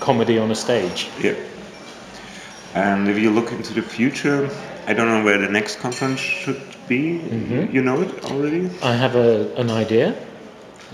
comedy 0.00 0.38
on 0.38 0.50
a 0.50 0.54
stage. 0.54 1.08
Yeah. 1.20 1.34
And 2.74 3.08
if 3.08 3.18
you 3.18 3.30
look 3.30 3.52
into 3.52 3.74
the 3.74 3.82
future, 3.82 4.48
I 4.86 4.94
don't 4.94 5.08
know 5.08 5.24
where 5.24 5.38
the 5.38 5.48
next 5.48 5.78
conference 5.80 6.20
should 6.20 6.60
be. 6.88 7.18
Mm-hmm. 7.18 7.74
You 7.74 7.82
know 7.82 8.02
it 8.02 8.24
already, 8.24 8.70
I 8.82 8.94
have 8.94 9.16
a, 9.16 9.54
an 9.56 9.70
idea. 9.70 10.14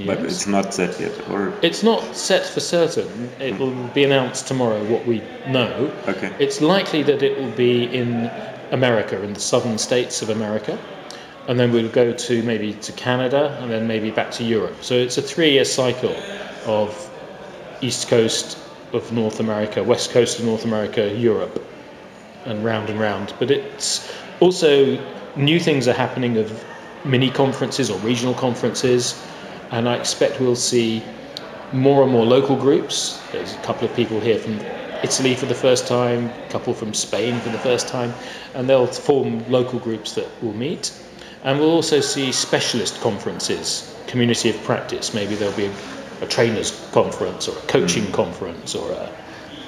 But 0.06 0.18
it's 0.20 0.46
not 0.46 0.72
set 0.74 1.00
yet. 1.00 1.28
Or 1.30 1.52
It's 1.62 1.82
not 1.82 2.16
set 2.16 2.46
for 2.46 2.60
certain. 2.60 3.30
It 3.40 3.54
hmm. 3.54 3.58
will 3.58 3.88
be 3.88 4.04
announced 4.04 4.46
tomorrow 4.46 4.82
what 4.84 5.06
we 5.06 5.22
know. 5.48 5.92
Okay. 6.06 6.32
It's 6.38 6.60
likely 6.60 7.02
that 7.04 7.22
it 7.22 7.38
will 7.38 7.50
be 7.52 7.84
in 7.84 8.30
America, 8.70 9.20
in 9.22 9.32
the 9.32 9.40
southern 9.40 9.78
states 9.78 10.22
of 10.22 10.30
America. 10.30 10.78
And 11.48 11.58
then 11.58 11.72
we'll 11.72 11.88
go 11.88 12.12
to 12.12 12.42
maybe 12.42 12.74
to 12.74 12.92
Canada 12.92 13.58
and 13.60 13.70
then 13.70 13.86
maybe 13.86 14.10
back 14.10 14.30
to 14.32 14.44
Europe. 14.44 14.76
So 14.82 14.94
it's 14.94 15.16
a 15.16 15.22
three 15.22 15.52
year 15.52 15.64
cycle 15.64 16.14
of 16.66 17.10
East 17.80 18.08
Coast 18.08 18.58
of 18.92 19.10
North 19.12 19.40
America, 19.40 19.82
West 19.82 20.10
Coast 20.10 20.38
of 20.38 20.44
North 20.44 20.64
America, 20.64 21.14
Europe, 21.14 21.64
and 22.44 22.64
round 22.64 22.90
and 22.90 23.00
round. 23.00 23.32
But 23.38 23.50
it's 23.50 24.12
also 24.40 25.02
new 25.36 25.58
things 25.58 25.88
are 25.88 25.94
happening 25.94 26.36
of 26.36 26.64
mini 27.04 27.30
conferences 27.30 27.90
or 27.90 27.98
regional 28.00 28.34
conferences, 28.34 29.22
and 29.70 29.88
I 29.88 29.96
expect 29.96 30.40
we'll 30.40 30.56
see 30.56 31.02
more 31.72 32.02
and 32.02 32.12
more 32.12 32.24
local 32.24 32.56
groups. 32.56 33.20
There's 33.32 33.54
a 33.54 33.58
couple 33.58 33.86
of 33.88 33.94
people 33.94 34.20
here 34.20 34.38
from 34.38 34.60
Italy 35.02 35.34
for 35.34 35.46
the 35.46 35.54
first 35.54 35.86
time, 35.86 36.26
a 36.26 36.48
couple 36.50 36.74
from 36.74 36.94
Spain 36.94 37.38
for 37.40 37.50
the 37.50 37.58
first 37.58 37.88
time, 37.88 38.12
and 38.54 38.68
they'll 38.68 38.86
form 38.86 39.48
local 39.50 39.78
groups 39.78 40.14
that 40.14 40.26
will 40.42 40.54
meet. 40.54 40.92
And 41.44 41.58
we'll 41.58 41.70
also 41.70 42.00
see 42.00 42.32
specialist 42.32 43.00
conferences, 43.00 43.94
community 44.06 44.50
of 44.50 44.62
practice. 44.64 45.14
Maybe 45.14 45.34
there'll 45.34 45.56
be 45.56 45.66
a, 45.66 45.74
a 46.22 46.26
trainers 46.26 46.88
conference 46.92 47.48
or 47.48 47.56
a 47.56 47.60
coaching 47.62 48.04
mm. 48.04 48.12
conference 48.12 48.74
or 48.74 48.90
a 48.92 49.12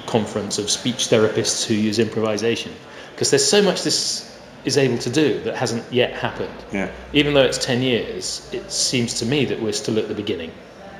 conference 0.07 0.57
of 0.57 0.69
speech 0.69 1.07
therapists 1.07 1.65
who 1.65 1.73
use 1.73 1.97
improvisation 1.97 2.73
because 3.11 3.29
there's 3.29 3.47
so 3.47 3.61
much 3.61 3.83
this 3.83 4.30
is 4.65 4.77
able 4.77 4.97
to 4.99 5.09
do 5.09 5.39
that 5.41 5.55
hasn't 5.55 5.83
yet 5.91 6.13
happened. 6.13 6.53
Yeah. 6.71 6.91
Even 7.13 7.33
though 7.33 7.43
it's 7.43 7.57
10 7.57 7.81
years, 7.81 8.49
it 8.53 8.71
seems 8.71 9.13
to 9.15 9.25
me 9.25 9.45
that 9.45 9.61
we're 9.61 9.73
still 9.73 9.97
at 9.97 10.07
the 10.07 10.13
beginning. 10.13 10.51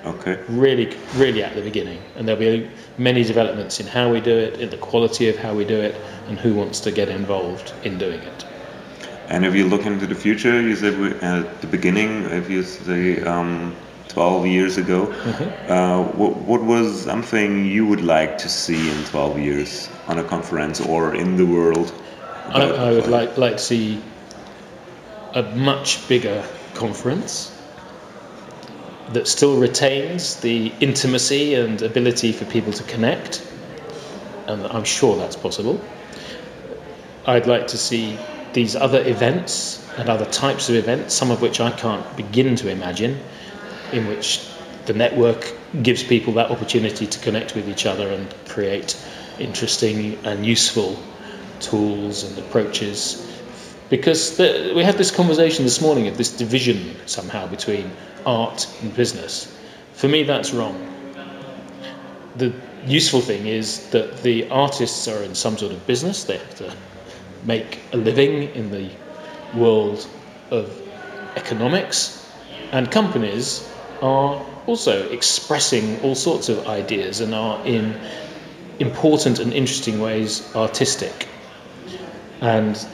Okay. 0.06 0.44
Really, 0.50 0.98
really 1.16 1.44
at 1.44 1.54
the 1.56 1.62
beginning. 1.62 2.02
And 2.16 2.28
there'll 2.28 2.40
be 2.40 2.70
many 2.98 3.24
developments 3.24 3.80
in 3.80 3.86
how 3.86 4.12
we 4.12 4.20
do 4.20 4.36
it, 4.36 4.60
in 4.60 4.70
the 4.70 4.78
quality 4.78 5.30
of 5.30 5.38
how 5.38 5.54
we 5.54 5.64
do 5.64 5.80
it, 5.80 5.96
and 6.28 6.40
who 6.40 6.56
wants 6.56 6.80
to 6.82 6.92
get 6.92 7.10
involved 7.10 7.74
in 7.84 7.98
doing 8.00 8.20
it. 8.20 8.46
And 9.28 9.46
if 9.46 9.56
you 9.56 9.68
look 9.68 9.86
into 9.86 10.08
the 10.08 10.16
future, 10.16 10.60
you 10.60 10.76
said 10.76 11.00
we- 11.00 11.14
at 11.22 11.62
the 11.62 11.68
beginning, 11.68 12.26
if 12.32 12.50
you 12.50 12.64
say 12.64 13.22
um, 13.24 13.76
12 14.10 14.48
years 14.48 14.78
ago, 14.78 15.04
uh, 15.70 16.04
what, 16.18 16.36
what 16.36 16.64
was 16.64 17.04
something 17.04 17.66
you 17.66 17.86
would 17.86 18.02
like 18.02 18.38
to 18.40 18.50
see 18.50 18.90
in 18.90 19.06
12 19.06 19.40
years 19.40 19.90
on 20.08 20.18
a 20.18 20.24
conference 20.24 20.82
or 20.82 21.16
in 21.16 21.38
the 21.38 21.46
world? 21.46 21.94
I, 22.54 22.64
I 22.64 22.92
would 22.92 23.08
like, 23.08 23.38
like 23.38 23.54
to 23.54 23.64
see 23.64 24.02
a 25.34 25.44
much 25.56 26.06
bigger 26.10 26.44
conference 26.74 27.58
that 29.14 29.28
still 29.28 29.58
retains 29.58 30.36
the 30.42 30.74
intimacy 30.82 31.54
and 31.54 31.82
ability 31.82 32.34
for 32.34 32.44
people 32.46 32.74
to 32.74 32.84
connect, 32.84 33.46
and 34.48 34.66
I'm 34.68 34.84
sure 34.84 35.16
that's 35.16 35.38
possible. 35.38 35.80
I'd 37.26 37.48
like 37.48 37.68
to 37.68 37.78
see 37.78 38.18
these 38.52 38.76
other 38.76 39.02
events 39.08 39.88
and 39.98 40.10
other 40.10 40.26
types 40.26 40.68
of 40.68 40.76
events, 40.76 41.14
some 41.14 41.32
of 41.32 41.42
which 41.42 41.62
I 41.62 41.72
can't 41.72 42.18
begin 42.18 42.58
to 42.58 42.70
imagine, 42.70 43.18
in 43.94 44.08
which 44.08 44.46
the 44.88 44.94
network 44.94 45.56
gives 45.82 46.04
people 46.04 46.34
that 46.34 46.52
opportunity 46.52 47.08
to 47.08 47.20
connect 47.20 47.56
with 47.56 47.70
each 47.70 47.86
other 47.86 48.10
and 48.10 48.34
create 48.46 49.02
interesting 49.40 50.18
and 50.26 50.46
useful 50.46 51.02
tools 51.62 52.24
and 52.24 52.38
approaches. 52.40 53.28
Because 53.90 54.38
the, 54.38 54.74
we 54.76 54.84
had 54.84 54.98
this 54.98 55.12
conversation 55.12 55.66
this 55.66 55.82
morning 55.82 56.08
of 56.08 56.18
this 56.18 56.36
division 56.36 56.96
somehow 57.06 57.48
between 57.48 57.92
art 58.26 58.68
and 58.82 58.94
business. 58.96 59.56
For 59.94 60.08
me, 60.08 60.24
that's 60.24 60.54
wrong. 60.54 60.88
The 62.38 62.54
useful 62.86 63.22
thing 63.22 63.48
is 63.48 63.90
that 63.90 64.24
the 64.24 64.50
artists 64.50 65.08
are 65.08 65.24
in 65.24 65.36
some 65.36 65.58
sort 65.58 65.72
of 65.72 65.86
business, 65.86 66.24
they 66.24 66.38
have 66.38 66.56
to 66.56 66.74
make 67.46 67.80
a 67.92 67.98
living 67.98 68.44
in 68.56 68.72
the 68.72 68.90
world 69.56 70.08
of 70.50 70.72
economics, 71.36 72.26
and 72.72 72.90
companies 72.90 73.70
are 74.02 74.44
also 74.68 75.10
expressing 75.10 76.00
all 76.02 76.16
sorts 76.16 76.50
of 76.50 76.68
ideas 76.68 77.20
and 77.20 77.34
are 77.36 77.64
in 77.66 78.00
important 78.80 79.40
and 79.40 79.54
interesting 79.54 80.00
ways 80.00 80.50
artistic. 80.56 81.28
And 82.42 82.86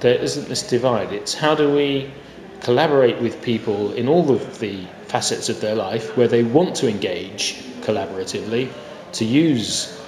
there 0.00 0.16
isn't 0.16 0.48
this 0.48 0.62
divide. 0.62 1.12
It's 1.12 1.34
how 1.34 1.54
do 1.54 1.72
we 1.72 2.10
collaborate 2.60 3.20
with 3.20 3.42
people 3.42 3.92
in 3.92 4.08
all 4.08 4.30
of 4.30 4.58
the 4.58 4.84
facets 5.06 5.48
of 5.48 5.60
their 5.60 5.74
life 5.74 6.16
where 6.16 6.28
they 6.28 6.42
want 6.42 6.76
to 6.76 6.88
engage 6.88 7.62
collaboratively 7.82 8.70
to 9.12 9.24
use 9.24 9.98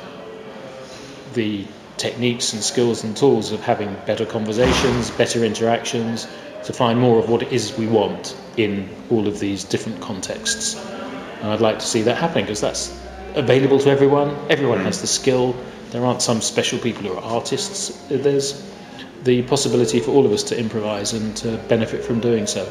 the 1.34 1.66
techniques 1.96 2.52
and 2.52 2.62
skills 2.62 3.04
and 3.04 3.16
tools 3.16 3.52
of 3.52 3.60
having 3.60 3.94
better 4.06 4.26
conversations, 4.26 5.10
better 5.12 5.44
interactions, 5.44 6.26
to 6.64 6.72
find 6.72 6.98
more 6.98 7.18
of 7.18 7.28
what 7.28 7.42
it 7.42 7.52
is 7.52 7.76
we 7.76 7.86
want 7.86 8.36
in 8.56 8.88
all 9.10 9.26
of 9.26 9.38
these 9.38 9.64
different 9.64 10.00
contexts. 10.00 10.76
And 11.40 11.50
I'd 11.50 11.60
like 11.60 11.78
to 11.80 11.86
see 11.86 12.02
that 12.02 12.16
happening 12.16 12.44
because 12.44 12.60
that's 12.60 12.98
available 13.34 13.78
to 13.80 13.90
everyone. 13.90 14.36
Everyone 14.48 14.78
has 14.80 15.00
the 15.00 15.06
skill. 15.06 15.56
There 15.92 16.04
aren't 16.06 16.22
some 16.22 16.40
special 16.40 16.78
people 16.78 17.02
who 17.02 17.12
are 17.12 17.22
artists. 17.22 18.02
There's 18.08 18.66
the 19.24 19.42
possibility 19.42 20.00
for 20.00 20.12
all 20.12 20.24
of 20.24 20.32
us 20.32 20.42
to 20.44 20.58
improvise 20.58 21.12
and 21.12 21.36
to 21.36 21.58
benefit 21.68 22.02
from 22.02 22.18
doing 22.18 22.46
so. 22.46 22.64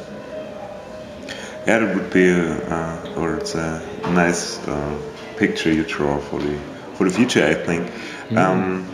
Yeah, 1.68 1.78
that 1.80 1.96
would 1.96 2.12
be 2.12 2.30
a, 2.30 2.58
uh, 2.68 3.14
or 3.18 3.36
it's 3.36 3.54
a 3.54 3.80
nice 4.10 4.58
uh, 4.68 5.00
picture 5.38 5.72
you 5.72 5.84
draw 5.84 6.18
for 6.18 6.40
the 6.40 6.58
for 6.96 7.08
the 7.08 7.12
future. 7.12 7.46
I 7.46 7.54
think. 7.54 7.92
Um, 8.36 8.88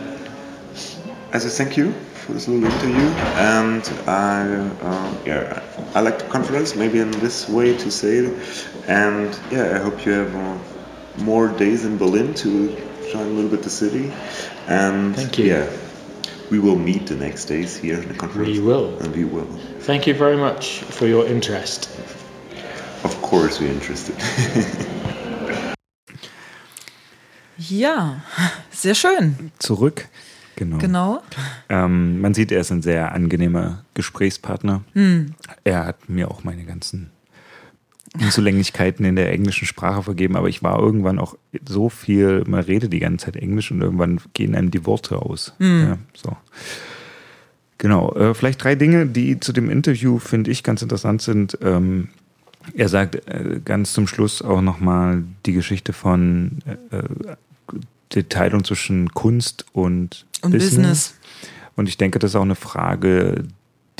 as 1.32 1.46
a 1.46 1.48
thank 1.48 1.78
you 1.78 1.92
for 1.92 2.34
this 2.34 2.48
little 2.48 2.70
interview, 2.70 3.08
and 3.38 3.82
I 4.06 4.42
uh, 4.82 5.14
yeah 5.24 5.62
I 5.94 6.00
like 6.00 6.18
the 6.18 6.26
conference 6.26 6.76
maybe 6.76 6.98
in 6.98 7.10
this 7.12 7.48
way 7.48 7.74
to 7.78 7.90
say 7.90 8.18
it, 8.18 8.68
and 8.88 9.38
yeah 9.50 9.76
I 9.76 9.78
hope 9.78 10.04
you 10.04 10.12
have 10.12 10.34
uh, 10.36 10.58
more 11.22 11.48
days 11.48 11.86
in 11.86 11.96
Berlin 11.96 12.34
to 12.34 12.76
shine 13.10 13.26
a 13.26 13.30
little 13.34 13.50
bit 13.50 13.62
the 13.62 13.70
city, 13.70 14.10
and 14.68 15.14
Thank 15.16 15.38
you. 15.38 15.46
yeah. 15.46 15.66
We 16.50 16.58
will 16.58 16.76
meet 16.78 17.06
the 17.06 17.14
next 17.14 17.44
days 17.44 17.76
here 17.76 18.00
in 18.00 18.08
the 18.08 18.14
conference. 18.14 18.48
We 18.48 18.60
will. 18.60 18.96
And 19.00 19.14
we 19.14 19.24
will. 19.24 19.46
Thank 19.80 20.06
you 20.06 20.14
very 20.14 20.36
much 20.36 20.80
for 20.80 21.06
your 21.06 21.26
interest. 21.26 21.90
Of 23.04 23.20
course, 23.22 23.60
we're 23.60 23.72
interested. 23.72 24.14
Ja, 27.60 28.22
sehr 28.70 28.94
schön. 28.94 29.50
Zurück. 29.58 30.08
Genau. 30.56 30.78
Genau. 30.78 31.22
Ähm, 31.68 32.20
man 32.20 32.32
sieht, 32.32 32.52
er 32.52 32.60
ist 32.60 32.70
ein 32.70 32.82
sehr 32.82 33.12
angenehmer 33.12 33.84
Gesprächspartner. 33.94 34.82
Er 35.64 35.84
hat 35.84 36.08
mir 36.08 36.30
auch 36.30 36.44
meine 36.44 36.64
ganzen 36.64 37.10
Unzulänglichkeiten 38.20 39.04
in 39.04 39.16
der 39.16 39.32
englischen 39.32 39.66
Sprache 39.66 40.02
vergeben, 40.02 40.36
aber 40.36 40.48
ich 40.48 40.62
war 40.62 40.78
irgendwann 40.78 41.18
auch 41.18 41.36
so 41.66 41.88
viel, 41.88 42.44
man 42.46 42.60
redet 42.60 42.92
die 42.92 42.98
ganze 42.98 43.26
Zeit 43.26 43.36
Englisch 43.36 43.70
und 43.70 43.80
irgendwann 43.80 44.20
gehen 44.34 44.54
einem 44.54 44.70
die 44.70 44.86
Worte 44.86 45.22
aus. 45.22 45.54
Ja, 45.58 45.98
so. 46.14 46.36
Genau, 47.78 48.12
äh, 48.14 48.34
vielleicht 48.34 48.62
drei 48.62 48.74
Dinge, 48.74 49.06
die 49.06 49.38
zu 49.38 49.52
dem 49.52 49.70
Interview, 49.70 50.18
finde 50.18 50.50
ich, 50.50 50.64
ganz 50.64 50.82
interessant 50.82 51.22
sind. 51.22 51.56
Ähm, 51.62 52.08
er 52.74 52.88
sagt 52.88 53.14
äh, 53.28 53.60
ganz 53.64 53.92
zum 53.92 54.08
Schluss 54.08 54.42
auch 54.42 54.60
nochmal 54.60 55.22
die 55.46 55.52
Geschichte 55.52 55.92
von 55.92 56.58
äh, 56.90 57.02
der 58.14 58.28
Teilung 58.28 58.64
zwischen 58.64 59.10
Kunst 59.14 59.64
und, 59.72 60.26
Und 60.42 60.50
Business. 60.50 61.14
Und 61.76 61.88
ich 61.88 61.96
denke, 61.96 62.18
das 62.18 62.32
ist 62.32 62.36
auch 62.36 62.42
eine 62.42 62.56
Frage, 62.56 63.44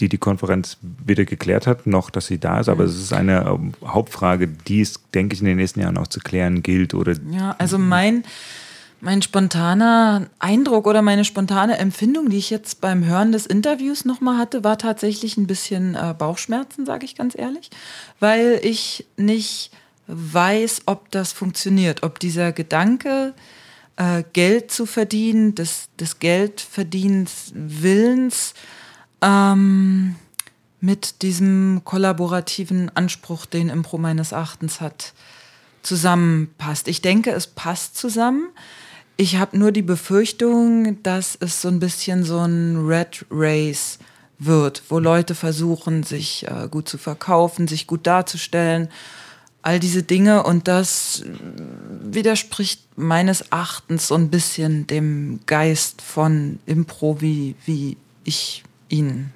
die 0.00 0.08
die 0.08 0.18
Konferenz 0.18 0.76
weder 0.80 1.24
geklärt 1.24 1.66
hat, 1.66 1.86
noch 1.86 2.10
dass 2.10 2.26
sie 2.26 2.38
da 2.38 2.60
ist. 2.60 2.68
Aber 2.68 2.84
es 2.84 2.96
ist 2.96 3.12
eine 3.12 3.46
ähm, 3.46 3.72
Hauptfrage, 3.84 4.48
die 4.48 4.80
es, 4.80 5.00
denke 5.14 5.34
ich, 5.34 5.40
in 5.40 5.46
den 5.46 5.56
nächsten 5.56 5.80
Jahren 5.80 5.98
auch 5.98 6.06
zu 6.06 6.20
klären 6.20 6.62
gilt. 6.62 6.94
Oder 6.94 7.14
Ja, 7.30 7.54
also 7.58 7.78
mein, 7.78 8.24
mein 9.00 9.22
spontaner 9.22 10.26
Eindruck 10.38 10.86
oder 10.86 11.02
meine 11.02 11.24
spontane 11.24 11.78
Empfindung, 11.78 12.30
die 12.30 12.38
ich 12.38 12.50
jetzt 12.50 12.80
beim 12.80 13.04
Hören 13.04 13.32
des 13.32 13.46
Interviews 13.46 14.04
nochmal 14.04 14.38
hatte, 14.38 14.64
war 14.64 14.78
tatsächlich 14.78 15.36
ein 15.36 15.46
bisschen 15.46 15.94
äh, 15.94 16.14
Bauchschmerzen, 16.16 16.86
sage 16.86 17.04
ich 17.04 17.14
ganz 17.14 17.36
ehrlich, 17.36 17.70
weil 18.20 18.60
ich 18.62 19.06
nicht 19.16 19.70
weiß, 20.06 20.82
ob 20.86 21.10
das 21.10 21.32
funktioniert, 21.32 22.02
ob 22.02 22.18
dieser 22.18 22.52
Gedanke, 22.52 23.34
äh, 23.96 24.22
Geld 24.32 24.70
zu 24.70 24.86
verdienen, 24.86 25.54
des, 25.54 25.88
des 25.98 26.18
Geldverdienens 26.18 27.52
Willens, 27.54 28.54
ähm, 29.22 30.16
mit 30.80 31.22
diesem 31.22 31.82
kollaborativen 31.84 32.90
Anspruch, 32.94 33.46
den 33.46 33.68
Impro 33.68 33.98
meines 33.98 34.32
Erachtens 34.32 34.80
hat, 34.80 35.12
zusammenpasst. 35.82 36.88
Ich 36.88 37.02
denke, 37.02 37.30
es 37.30 37.46
passt 37.46 37.96
zusammen. 37.96 38.48
Ich 39.16 39.36
habe 39.36 39.58
nur 39.58 39.72
die 39.72 39.82
Befürchtung, 39.82 41.02
dass 41.02 41.36
es 41.40 41.60
so 41.60 41.68
ein 41.68 41.80
bisschen 41.80 42.24
so 42.24 42.38
ein 42.38 42.86
Red 42.86 43.26
Race 43.30 43.98
wird, 44.38 44.82
wo 44.88 45.00
Leute 45.00 45.34
versuchen, 45.34 46.04
sich 46.04 46.46
äh, 46.46 46.68
gut 46.70 46.88
zu 46.88 46.98
verkaufen, 46.98 47.66
sich 47.66 47.88
gut 47.88 48.06
darzustellen, 48.06 48.88
all 49.62 49.80
diese 49.80 50.04
Dinge. 50.04 50.44
Und 50.44 50.68
das 50.68 51.24
widerspricht 52.00 52.82
meines 52.96 53.40
Erachtens 53.40 54.06
so 54.06 54.14
ein 54.14 54.30
bisschen 54.30 54.86
dem 54.86 55.40
Geist 55.46 56.02
von 56.02 56.60
Impro, 56.66 57.20
wie, 57.20 57.56
wie 57.66 57.96
ich 58.22 58.62
ihn 58.88 59.30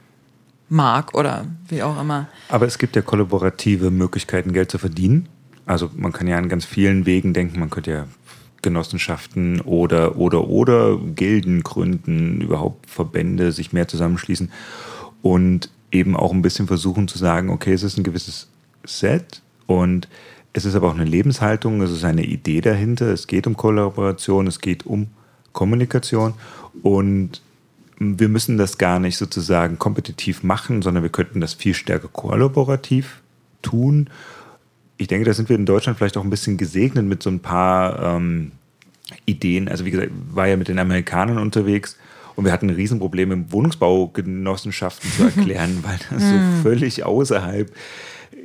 mag 0.68 1.14
oder 1.14 1.46
wie 1.68 1.82
auch 1.82 2.00
immer. 2.00 2.28
Aber 2.48 2.66
es 2.66 2.78
gibt 2.78 2.96
ja 2.96 3.02
kollaborative 3.02 3.90
Möglichkeiten, 3.90 4.52
Geld 4.52 4.70
zu 4.70 4.78
verdienen. 4.78 5.28
Also 5.66 5.90
man 5.94 6.12
kann 6.12 6.26
ja 6.26 6.38
an 6.38 6.48
ganz 6.48 6.64
vielen 6.64 7.06
Wegen 7.06 7.34
denken, 7.34 7.60
man 7.60 7.70
könnte 7.70 7.90
ja 7.90 8.06
Genossenschaften 8.62 9.60
oder 9.60 10.16
oder 10.16 10.48
oder 10.48 10.96
Gilden 10.98 11.62
gründen, 11.62 12.40
überhaupt 12.40 12.88
Verbände 12.88 13.52
sich 13.52 13.72
mehr 13.72 13.88
zusammenschließen 13.88 14.50
und 15.20 15.70
eben 15.90 16.16
auch 16.16 16.32
ein 16.32 16.42
bisschen 16.42 16.66
versuchen 16.66 17.06
zu 17.06 17.18
sagen, 17.18 17.50
okay, 17.50 17.72
es 17.72 17.82
ist 17.82 17.98
ein 17.98 18.04
gewisses 18.04 18.48
Set 18.84 19.42
und 19.66 20.08
es 20.52 20.64
ist 20.64 20.74
aber 20.74 20.88
auch 20.88 20.94
eine 20.94 21.04
Lebenshaltung, 21.04 21.82
es 21.82 21.90
ist 21.90 22.04
eine 22.04 22.24
Idee 22.24 22.60
dahinter, 22.60 23.06
es 23.06 23.26
geht 23.26 23.46
um 23.46 23.56
Kollaboration, 23.56 24.46
es 24.46 24.60
geht 24.60 24.86
um 24.86 25.08
Kommunikation 25.52 26.34
und 26.82 27.42
wir 27.98 28.28
müssen 28.28 28.58
das 28.58 28.78
gar 28.78 28.98
nicht 28.98 29.16
sozusagen 29.16 29.78
kompetitiv 29.78 30.42
machen, 30.42 30.82
sondern 30.82 31.02
wir 31.02 31.10
könnten 31.10 31.40
das 31.40 31.54
viel 31.54 31.74
stärker 31.74 32.08
kollaborativ 32.08 33.20
tun. 33.62 34.08
Ich 34.96 35.08
denke, 35.08 35.24
da 35.24 35.34
sind 35.34 35.48
wir 35.48 35.56
in 35.56 35.66
Deutschland 35.66 35.98
vielleicht 35.98 36.16
auch 36.16 36.24
ein 36.24 36.30
bisschen 36.30 36.56
gesegnet 36.56 37.06
mit 37.06 37.22
so 37.22 37.30
ein 37.30 37.40
paar 37.40 38.16
ähm, 38.16 38.52
Ideen. 39.26 39.68
Also 39.68 39.84
wie 39.84 39.90
gesagt, 39.90 40.10
war 40.32 40.46
ja 40.46 40.56
mit 40.56 40.68
den 40.68 40.78
Amerikanern 40.78 41.38
unterwegs 41.38 41.96
und 42.34 42.44
wir 42.44 42.52
hatten 42.52 42.68
ein 42.68 42.74
Riesenproblem 42.76 43.32
im 43.32 43.52
Wohnungsbaugenossenschaften 43.52 45.10
zu 45.10 45.22
erklären, 45.36 45.78
weil 45.82 45.98
das 46.10 46.22
so 46.22 46.34
hm. 46.34 46.62
völlig 46.62 47.04
außerhalb 47.04 47.70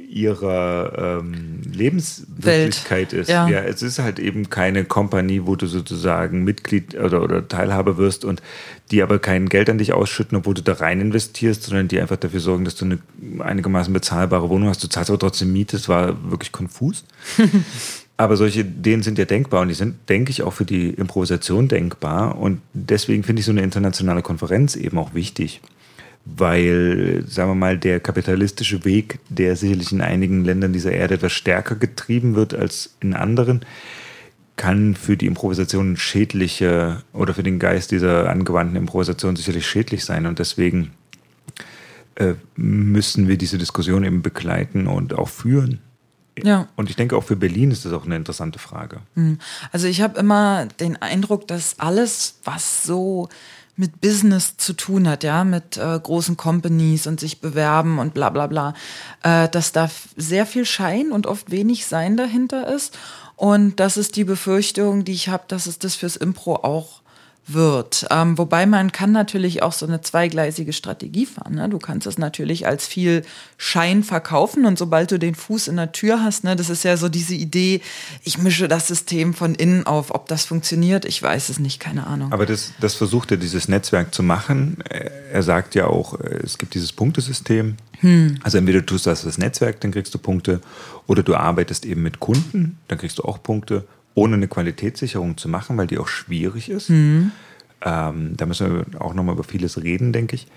ihrer 0.08 1.20
ähm, 1.20 1.62
Lebenswirklichkeit 1.70 3.12
ist. 3.12 3.30
Ja. 3.30 3.48
ja. 3.48 3.60
es 3.60 3.82
ist 3.82 4.00
halt 4.00 4.20
eben 4.20 4.50
keine 4.50 4.86
Kompanie, 4.86 5.42
wo 5.46 5.56
du 5.56 5.68
sozusagen 5.68 6.46
Mitglied 6.46 6.98
oder, 6.98 7.22
oder 7.22 7.48
Teilhaber 7.48 7.98
wirst 7.98 8.24
und 8.24 8.42
die 8.92 9.04
aber 9.04 9.20
kein 9.20 9.50
Geld 9.50 9.70
an 9.70 9.78
dich 9.78 9.92
ausschütten, 9.92 10.38
obwohl 10.38 10.54
du 10.54 10.64
da 10.64 10.74
rein 10.74 11.02
investierst, 11.02 11.64
sondern 11.64 11.90
die 11.90 12.00
einfach 12.00 12.16
dafür 12.16 12.40
sorgen, 12.40 12.64
dass 12.64 12.76
du 12.76 12.86
eine 12.86 13.00
einigermaßen 13.40 13.92
bezahlbare 13.94 14.50
Wohnung 14.50 14.70
hast. 14.70 14.82
Du 14.82 14.88
zahlst 14.88 15.10
aber 15.10 15.20
trotzdem 15.20 15.52
Miete. 15.52 15.76
Es 15.76 15.90
war 15.90 16.16
wirklich 16.32 16.54
konfus. 16.54 17.04
aber 18.18 18.38
solche 18.38 18.62
Ideen 18.62 19.04
sind 19.04 19.18
ja 19.18 19.26
denkbar 19.26 19.62
und 19.62 19.68
die 19.68 19.74
sind, 19.74 19.98
denke 20.08 20.32
ich, 20.32 20.42
auch 20.42 20.54
für 20.54 20.66
die 20.66 20.92
Improvisation 20.92 21.68
denkbar. 21.68 22.38
Und 22.38 22.62
deswegen 22.74 23.24
finde 23.24 23.42
ich 23.42 23.46
so 23.46 23.52
eine 23.52 23.62
internationale 23.62 24.22
Konferenz 24.22 24.78
eben 24.78 24.98
auch 24.98 25.14
wichtig 25.14 25.62
weil, 26.36 27.24
sagen 27.28 27.52
wir 27.52 27.56
mal, 27.56 27.78
der 27.78 28.00
kapitalistische 28.00 28.84
Weg, 28.86 29.20
der 29.30 29.56
sicherlich 29.56 29.92
in 29.92 30.02
einigen 30.02 30.44
Ländern 30.44 30.74
dieser 30.74 30.92
Erde 30.92 31.16
etwas 31.16 31.34
stärker 31.34 31.76
getrieben 31.76 32.36
wird 32.36 32.54
als 32.54 32.96
in 33.00 33.14
anderen, 33.14 33.62
kann 34.56 34.96
für 34.96 35.16
die 35.16 35.28
Improvisation 35.28 35.98
schädliche 35.98 37.04
oder 37.14 37.34
für 37.34 37.44
den 37.44 37.60
Geist 37.60 37.92
dieser 37.92 38.30
angewandten 38.30 38.76
Improvisation 38.76 39.36
sicherlich 39.36 39.68
schädlich 39.68 40.04
sein. 40.04 40.26
Und 40.26 40.40
deswegen 40.40 40.92
äh, 42.16 42.34
müssen 42.56 43.28
wir 43.28 43.38
diese 43.38 43.58
Diskussion 43.58 44.04
eben 44.04 44.22
begleiten 44.22 44.88
und 44.88 45.14
auch 45.14 45.30
führen. 45.30 45.80
Ja. 46.44 46.68
Und 46.76 46.90
ich 46.90 46.96
denke, 46.96 47.16
auch 47.16 47.24
für 47.24 47.36
Berlin 47.36 47.72
ist 47.72 47.86
das 47.86 47.94
auch 47.94 48.06
eine 48.06 48.16
interessante 48.16 48.60
Frage. 48.60 49.02
Hm. 49.16 49.38
Also 49.72 49.88
ich 49.88 50.02
habe 50.02 50.20
immer 50.20 50.68
den 50.80 51.02
Eindruck, 51.02 51.48
dass 51.48 51.80
alles, 51.80 52.40
was 52.44 52.84
so 52.84 53.30
mit 53.78 54.02
Business 54.02 54.58
zu 54.58 54.74
tun 54.74 55.08
hat, 55.08 55.24
ja, 55.24 55.44
mit 55.44 55.78
äh, 55.78 56.00
großen 56.00 56.36
Companies 56.36 57.08
und 57.08 57.20
sich 57.20 57.40
bewerben 57.40 58.00
und 58.00 58.14
bla 58.14 58.30
bla 58.30 58.48
bla, 58.48 58.74
äh, 59.24 59.48
dass 59.48 59.72
da 59.72 59.90
sehr 60.16 60.46
viel 60.46 60.66
Schein 60.66 61.12
und 61.12 61.28
oft 61.28 61.52
wenig 61.52 61.86
Sein 61.86 62.18
dahinter 62.18 62.68
ist. 62.68 62.98
Und 63.36 63.80
das 63.80 63.96
ist 63.96 64.16
die 64.16 64.24
Befürchtung, 64.24 65.06
die 65.06 65.14
ich 65.14 65.30
habe, 65.30 65.44
dass 65.48 65.68
es 65.68 65.78
das 65.78 65.96
fürs 65.96 66.16
Impro 66.16 66.56
auch 66.56 67.02
wird. 67.48 68.06
Ähm, 68.12 68.38
wobei 68.38 68.66
man 68.66 68.92
kann 68.92 69.12
natürlich 69.12 69.64
auch 69.64 69.72
so 69.72 69.86
eine 69.86 70.02
zweigleisige 70.02 70.74
Strategie 70.74 71.26
fahren. 71.26 71.56
Ne? 71.56 71.70
Du 71.70 71.80
kannst 71.80 72.08
es 72.08 72.18
natürlich 72.18 72.68
als 72.68 72.88
viel 72.88 73.24
Schein 73.58 74.04
verkaufen 74.04 74.66
und 74.66 74.78
sobald 74.78 75.12
du 75.12 75.20
den 75.20 75.36
Fuß 75.36 75.68
in 75.68 75.78
der 75.78 75.92
Tür 75.92 76.22
hast, 76.24 76.44
ne, 76.44 76.56
das 76.56 76.70
ist 76.70 76.84
ja 76.84 76.98
so 76.98 77.10
diese 77.10 77.36
Idee, 77.36 77.82
ich 78.24 78.38
mische 78.38 78.68
das 78.68 78.88
System 78.88 79.34
von 79.34 79.56
innen 79.56 79.86
auf. 79.86 80.14
Ob 80.14 80.28
das 80.28 80.46
funktioniert, 80.46 81.06
ich 81.06 81.22
weiß 81.22 81.50
es 81.50 81.60
nicht, 81.60 81.80
keine 81.80 82.06
Ahnung. 82.08 82.32
Aber 82.34 82.46
das, 82.46 82.74
das 82.80 82.96
versucht 82.96 83.32
er, 83.32 83.38
dieses 83.38 83.68
Netzwerk 83.68 84.14
zu 84.14 84.24
machen. 84.24 84.78
Er 85.32 85.44
sagt 85.44 85.76
ja 85.76 85.88
auch, 85.88 86.20
es 86.20 86.58
gibt 86.58 86.74
dieses 86.74 86.92
Punktesystem. 86.92 87.78
Hm. 88.00 88.40
Also 88.44 88.58
entweder 88.58 88.80
du 88.80 88.86
tust 88.88 89.08
das 89.08 89.24
das 89.24 89.38
Netzwerk, 89.38 89.82
dann 89.82 89.92
kriegst 89.92 90.14
du 90.14 90.20
Punkte, 90.20 90.62
oder 91.08 91.24
du 91.24 91.36
arbeitest 91.36 91.86
eben 91.86 92.04
mit 92.04 92.20
Kunden, 92.20 92.78
dann 92.88 92.98
kriegst 92.98 93.18
du 93.18 93.24
auch 93.24 93.42
Punkte 93.42 93.88
ohne 94.18 94.34
eine 94.34 94.48
Qualitätssicherung 94.48 95.38
zu 95.38 95.48
machen, 95.48 95.78
weil 95.78 95.86
die 95.86 96.00
auch 96.00 96.08
schwierig 96.08 96.72
ist. 96.72 96.90
Mhm. 96.90 97.32
Ähm, 97.86 98.34
da 98.36 98.48
müssen 98.48 98.84
wir 98.92 99.02
auch 99.02 99.14
nochmal 99.14 99.36
über 99.36 99.44
vieles 99.44 99.84
reden, 99.84 100.12
denke 100.12 100.36
ich. 100.36 100.48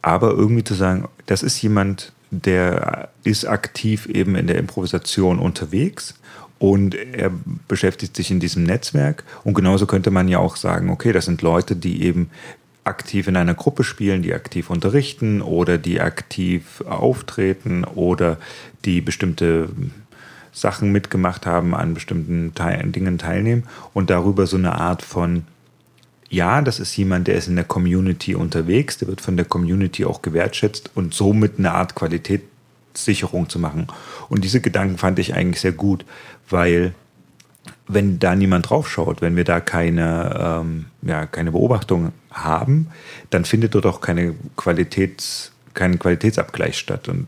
Aber 0.00 0.30
irgendwie 0.30 0.64
zu 0.64 0.72
sagen, 0.72 1.06
das 1.26 1.42
ist 1.42 1.60
jemand, 1.60 2.12
der 2.30 3.10
ist 3.22 3.44
aktiv 3.44 4.06
eben 4.06 4.34
in 4.34 4.46
der 4.46 4.56
Improvisation 4.56 5.38
unterwegs 5.38 6.14
und 6.58 6.94
er 6.94 7.30
beschäftigt 7.68 8.16
sich 8.16 8.30
in 8.30 8.40
diesem 8.40 8.62
Netzwerk. 8.62 9.24
Und 9.44 9.52
genauso 9.52 9.84
könnte 9.84 10.10
man 10.10 10.26
ja 10.26 10.38
auch 10.38 10.56
sagen, 10.56 10.88
okay, 10.88 11.12
das 11.12 11.26
sind 11.26 11.42
Leute, 11.42 11.76
die 11.76 12.02
eben 12.02 12.30
aktiv 12.84 13.28
in 13.28 13.36
einer 13.36 13.54
Gruppe 13.54 13.84
spielen, 13.84 14.22
die 14.22 14.32
aktiv 14.32 14.70
unterrichten 14.70 15.42
oder 15.42 15.76
die 15.76 16.00
aktiv 16.00 16.82
auftreten 16.88 17.84
oder 17.84 18.38
die 18.86 19.02
bestimmte 19.02 19.68
Sachen 20.56 20.90
mitgemacht 20.90 21.44
haben, 21.44 21.74
an 21.74 21.92
bestimmten 21.92 22.54
Teil 22.54 22.82
Dingen 22.90 23.18
teilnehmen 23.18 23.64
und 23.92 24.08
darüber 24.08 24.46
so 24.46 24.56
eine 24.56 24.74
Art 24.80 25.02
von, 25.02 25.44
ja, 26.30 26.62
das 26.62 26.80
ist 26.80 26.96
jemand, 26.96 27.28
der 27.28 27.34
ist 27.34 27.46
in 27.46 27.56
der 27.56 27.66
Community 27.66 28.34
unterwegs, 28.34 28.96
der 28.96 29.08
wird 29.08 29.20
von 29.20 29.36
der 29.36 29.44
Community 29.44 30.06
auch 30.06 30.22
gewertschätzt 30.22 30.90
und 30.94 31.12
somit 31.12 31.58
eine 31.58 31.72
Art 31.72 31.94
Qualitätssicherung 31.94 33.50
zu 33.50 33.58
machen. 33.58 33.88
Und 34.30 34.44
diese 34.44 34.62
Gedanken 34.62 34.96
fand 34.96 35.18
ich 35.18 35.34
eigentlich 35.34 35.60
sehr 35.60 35.72
gut, 35.72 36.06
weil 36.48 36.94
wenn 37.86 38.18
da 38.18 38.34
niemand 38.34 38.70
draufschaut, 38.70 39.20
wenn 39.20 39.36
wir 39.36 39.44
da 39.44 39.60
keine, 39.60 40.62
ähm, 40.62 40.86
ja, 41.02 41.26
keine 41.26 41.52
Beobachtung 41.52 42.12
haben, 42.30 42.88
dann 43.28 43.44
findet 43.44 43.74
dort 43.74 43.84
auch 43.84 44.00
keine 44.00 44.34
Qualitäts, 44.56 45.52
kein 45.74 45.98
Qualitätsabgleich 45.98 46.78
statt. 46.78 47.08
Und 47.08 47.26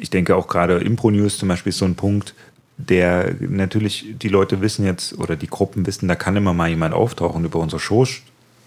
ich 0.00 0.10
denke 0.10 0.34
auch 0.34 0.48
gerade 0.48 0.78
Impro 0.78 1.10
News 1.10 1.38
zum 1.38 1.48
Beispiel 1.48 1.70
ist 1.70 1.78
so 1.78 1.84
ein 1.84 1.94
Punkt, 1.94 2.34
der 2.78 3.34
natürlich, 3.40 4.06
die 4.20 4.28
Leute 4.28 4.60
wissen 4.62 4.84
jetzt 4.84 5.18
oder 5.18 5.36
die 5.36 5.46
Gruppen 5.46 5.86
wissen, 5.86 6.08
da 6.08 6.14
kann 6.14 6.36
immer 6.36 6.54
mal 6.54 6.68
jemand 6.68 6.94
auftauchen, 6.94 7.44
über 7.44 7.58
unsere 7.58 7.78
Show 7.78 8.06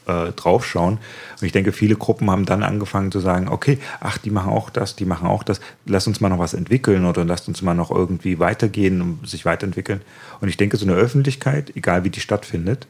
äh, 0.05 0.31
draufschauen. 0.33 0.99
Und 1.39 1.45
ich 1.45 1.51
denke, 1.51 1.71
viele 1.71 1.95
Gruppen 1.95 2.29
haben 2.29 2.45
dann 2.45 2.61
angefangen 2.61 3.11
zu 3.11 3.19
sagen, 3.19 3.47
okay, 3.47 3.79
ach, 3.99 4.19
die 4.19 4.29
machen 4.29 4.51
auch 4.51 4.69
das, 4.69 4.95
die 4.95 5.05
machen 5.05 5.27
auch 5.27 5.43
das, 5.43 5.59
lass 5.85 6.05
uns 6.05 6.21
mal 6.21 6.29
noch 6.29 6.39
was 6.39 6.53
entwickeln 6.53 7.05
oder 7.05 7.25
lasst 7.25 7.47
uns 7.47 7.61
mal 7.63 7.73
noch 7.73 7.89
irgendwie 7.89 8.37
weitergehen 8.37 9.01
und 9.01 9.27
sich 9.27 9.45
weiterentwickeln. 9.45 10.01
Und 10.41 10.49
ich 10.49 10.57
denke, 10.57 10.77
so 10.77 10.85
eine 10.85 10.95
Öffentlichkeit, 10.95 11.75
egal 11.75 12.03
wie 12.03 12.11
die 12.11 12.21
stattfindet, 12.21 12.87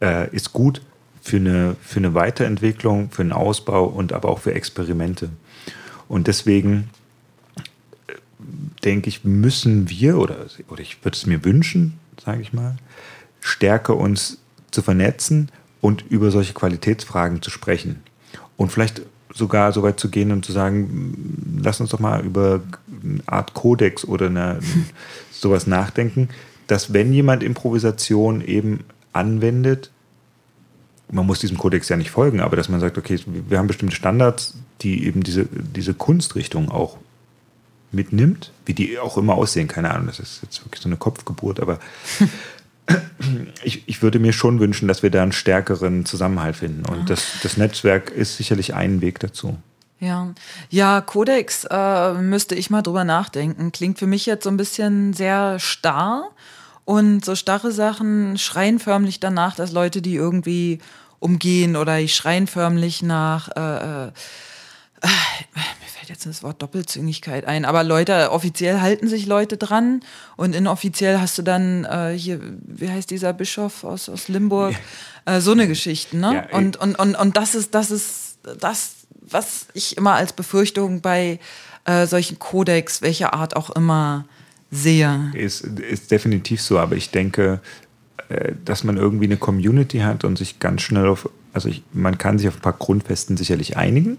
äh, 0.00 0.30
ist 0.30 0.52
gut 0.52 0.82
für 1.20 1.38
eine, 1.38 1.76
für 1.82 1.98
eine 1.98 2.14
Weiterentwicklung, 2.14 3.10
für 3.10 3.22
einen 3.22 3.32
Ausbau 3.32 3.84
und 3.84 4.12
aber 4.12 4.28
auch 4.28 4.38
für 4.38 4.54
Experimente. 4.54 5.30
Und 6.06 6.26
deswegen 6.26 6.90
denke 8.84 9.08
ich, 9.08 9.24
müssen 9.24 9.88
wir, 9.88 10.18
oder, 10.18 10.46
oder 10.68 10.80
ich 10.80 11.04
würde 11.04 11.16
es 11.16 11.26
mir 11.26 11.44
wünschen, 11.44 11.98
sage 12.22 12.42
ich 12.42 12.52
mal, 12.52 12.76
stärker 13.40 13.96
uns 13.96 14.38
zu 14.70 14.82
vernetzen 14.82 15.50
und 15.80 16.04
über 16.08 16.30
solche 16.30 16.54
Qualitätsfragen 16.54 17.42
zu 17.42 17.50
sprechen. 17.50 18.02
Und 18.56 18.72
vielleicht 18.72 19.02
sogar 19.32 19.72
so 19.72 19.82
weit 19.82 20.00
zu 20.00 20.10
gehen 20.10 20.32
und 20.32 20.44
zu 20.44 20.52
sagen, 20.52 21.60
lass 21.62 21.80
uns 21.80 21.90
doch 21.90 22.00
mal 22.00 22.24
über 22.24 22.60
eine 23.02 23.22
Art 23.26 23.54
Kodex 23.54 24.04
oder 24.04 24.26
eine, 24.26 24.58
sowas 25.30 25.66
nachdenken, 25.66 26.28
dass 26.66 26.92
wenn 26.92 27.12
jemand 27.12 27.42
Improvisation 27.42 28.40
eben 28.40 28.84
anwendet, 29.12 29.90
man 31.10 31.26
muss 31.26 31.38
diesem 31.38 31.56
Kodex 31.56 31.88
ja 31.88 31.96
nicht 31.96 32.10
folgen, 32.10 32.40
aber 32.40 32.56
dass 32.56 32.68
man 32.68 32.80
sagt, 32.80 32.98
okay, 32.98 33.18
wir 33.26 33.58
haben 33.58 33.66
bestimmte 33.66 33.96
Standards, 33.96 34.58
die 34.82 35.06
eben 35.06 35.22
diese, 35.22 35.46
diese 35.46 35.94
Kunstrichtung 35.94 36.70
auch 36.70 36.98
mitnimmt, 37.92 38.52
wie 38.66 38.74
die 38.74 38.98
auch 38.98 39.16
immer 39.16 39.34
aussehen, 39.34 39.68
keine 39.68 39.90
Ahnung, 39.90 40.06
das 40.06 40.18
ist 40.18 40.42
jetzt 40.42 40.64
wirklich 40.64 40.82
so 40.82 40.88
eine 40.88 40.96
Kopfgeburt, 40.96 41.60
aber 41.60 41.78
ich, 43.64 43.82
ich 43.86 44.02
würde 44.02 44.18
mir 44.18 44.32
schon 44.32 44.60
wünschen, 44.60 44.88
dass 44.88 45.02
wir 45.02 45.10
da 45.10 45.22
einen 45.22 45.32
stärkeren 45.32 46.04
Zusammenhalt 46.04 46.56
finden. 46.56 46.84
Und 46.86 47.10
das, 47.10 47.40
das 47.42 47.56
Netzwerk 47.56 48.10
ist 48.10 48.36
sicherlich 48.36 48.74
ein 48.74 49.00
Weg 49.00 49.20
dazu. 49.20 49.58
Ja, 50.00 50.32
ja, 50.70 51.00
Codex 51.00 51.66
äh, 51.68 52.14
müsste 52.14 52.54
ich 52.54 52.70
mal 52.70 52.82
drüber 52.82 53.04
nachdenken. 53.04 53.72
Klingt 53.72 53.98
für 53.98 54.06
mich 54.06 54.26
jetzt 54.26 54.44
so 54.44 54.50
ein 54.50 54.56
bisschen 54.56 55.12
sehr 55.12 55.58
starr. 55.58 56.30
Und 56.84 57.22
so 57.24 57.34
starre 57.34 57.70
Sachen 57.70 58.38
schreien 58.38 58.78
förmlich 58.78 59.20
danach, 59.20 59.56
dass 59.56 59.72
Leute 59.72 60.00
die 60.00 60.14
irgendwie 60.14 60.78
umgehen 61.18 61.76
oder 61.76 61.98
die 61.98 62.08
schreien 62.08 62.46
förmlich 62.46 63.02
nach 63.02 63.48
äh, 63.56 64.06
äh, 64.06 64.10
mir 65.02 65.77
fällt 66.08 66.18
jetzt 66.18 66.26
das 66.26 66.42
Wort 66.42 66.62
Doppelzüngigkeit 66.62 67.44
ein, 67.44 67.64
aber 67.64 67.84
Leute, 67.84 68.30
offiziell 68.30 68.80
halten 68.80 69.08
sich 69.08 69.26
Leute 69.26 69.56
dran 69.56 70.00
und 70.36 70.54
inoffiziell 70.54 71.20
hast 71.20 71.36
du 71.36 71.42
dann 71.42 71.84
äh, 71.84 72.16
hier, 72.16 72.40
wie 72.62 72.88
heißt 72.88 73.10
dieser 73.10 73.32
Bischof 73.32 73.84
aus, 73.84 74.08
aus 74.08 74.28
Limburg, 74.28 74.74
äh, 75.26 75.40
so 75.40 75.52
eine 75.52 75.68
Geschichte, 75.68 76.16
ne? 76.16 76.46
Ja, 76.50 76.56
und, 76.56 76.76
und, 76.78 76.98
und, 76.98 77.14
und 77.14 77.36
das 77.36 77.54
ist, 77.54 77.74
das 77.74 77.90
ist 77.90 78.38
das, 78.58 78.92
was 79.20 79.66
ich 79.74 79.96
immer 79.98 80.14
als 80.14 80.32
Befürchtung 80.32 81.02
bei 81.02 81.40
äh, 81.84 82.06
solchen 82.06 82.38
Kodex, 82.38 83.02
welcher 83.02 83.34
Art 83.34 83.54
auch 83.54 83.70
immer, 83.70 84.24
sehe. 84.70 85.30
Ist, 85.34 85.62
ist 85.62 86.10
definitiv 86.10 86.62
so, 86.62 86.78
aber 86.78 86.96
ich 86.96 87.10
denke, 87.10 87.60
äh, 88.28 88.52
dass 88.64 88.82
man 88.84 88.96
irgendwie 88.96 89.26
eine 89.26 89.36
Community 89.36 89.98
hat 89.98 90.24
und 90.24 90.38
sich 90.38 90.58
ganz 90.58 90.82
schnell 90.82 91.06
auf, 91.06 91.28
also 91.52 91.68
ich, 91.68 91.82
man 91.92 92.16
kann 92.16 92.38
sich 92.38 92.48
auf 92.48 92.56
ein 92.56 92.62
paar 92.62 92.74
Grundfesten 92.74 93.36
sicherlich 93.36 93.76
einigen. 93.76 94.18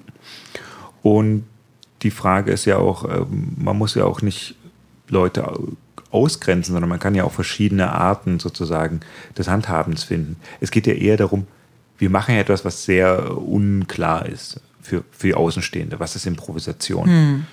Und 1.01 1.45
die 2.01 2.11
Frage 2.11 2.51
ist 2.51 2.65
ja 2.65 2.77
auch, 2.77 3.05
ähm, 3.05 3.53
man 3.57 3.77
muss 3.77 3.95
ja 3.95 4.05
auch 4.05 4.21
nicht 4.21 4.55
Leute 5.07 5.53
ausgrenzen, 6.11 6.73
sondern 6.73 6.89
man 6.89 6.99
kann 6.99 7.15
ja 7.15 7.23
auch 7.23 7.31
verschiedene 7.31 7.91
Arten 7.91 8.39
sozusagen 8.39 9.01
des 9.37 9.47
Handhabens 9.47 10.03
finden. 10.03 10.37
Es 10.59 10.71
geht 10.71 10.87
ja 10.87 10.93
eher 10.93 11.17
darum, 11.17 11.47
wir 11.97 12.09
machen 12.09 12.33
ja 12.33 12.41
etwas, 12.41 12.65
was 12.65 12.85
sehr 12.85 13.37
unklar 13.37 14.25
ist 14.25 14.61
für, 14.81 15.03
für 15.11 15.37
Außenstehende. 15.37 15.99
Was 15.99 16.15
ist 16.15 16.25
Improvisation? 16.25 17.07
Hm. 17.07 17.45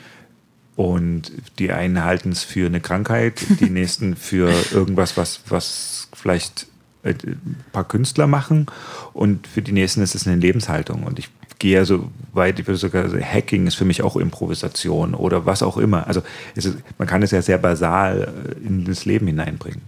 Und 0.77 1.33
die 1.59 1.73
einen 1.73 2.05
halten 2.05 2.33
es 2.33 2.45
für 2.45 2.67
eine 2.67 2.81
Krankheit, 2.81 3.41
die 3.61 3.71
nächsten 3.71 4.15
für 4.15 4.53
irgendwas, 4.73 5.17
was, 5.17 5.41
was 5.49 6.09
vielleicht 6.13 6.67
äh, 7.03 7.15
ein 7.25 7.65
paar 7.73 7.85
Künstler 7.85 8.27
machen 8.27 8.67
und 9.13 9.47
für 9.47 9.63
die 9.63 9.73
nächsten 9.73 10.03
ist 10.03 10.15
es 10.15 10.27
eine 10.27 10.37
Lebenshaltung. 10.37 11.05
Und 11.05 11.19
ich 11.19 11.31
gehe 11.59 11.85
so 11.85 12.11
weit, 12.33 12.59
ich 12.61 12.67
würde 12.67 12.79
sogar 12.79 13.09
sagen, 13.09 13.25
Hacking 13.25 13.67
ist 13.67 13.77
für 13.77 13.85
mich 13.85 14.03
auch 14.03 14.17
Improvisation 14.17 15.15
oder 15.15 15.47
was 15.47 15.63
auch 15.63 15.79
immer. 15.79 16.07
Also 16.07 16.23
ist, 16.55 16.77
man 16.99 17.09
kann 17.09 17.23
es 17.23 17.31
ja 17.31 17.43
sehr 17.43 17.59
basal 17.59 18.57
äh, 18.63 18.67
in 18.67 18.85
das 18.85 19.05
Leben 19.05 19.27
hineinbringen. 19.27 19.83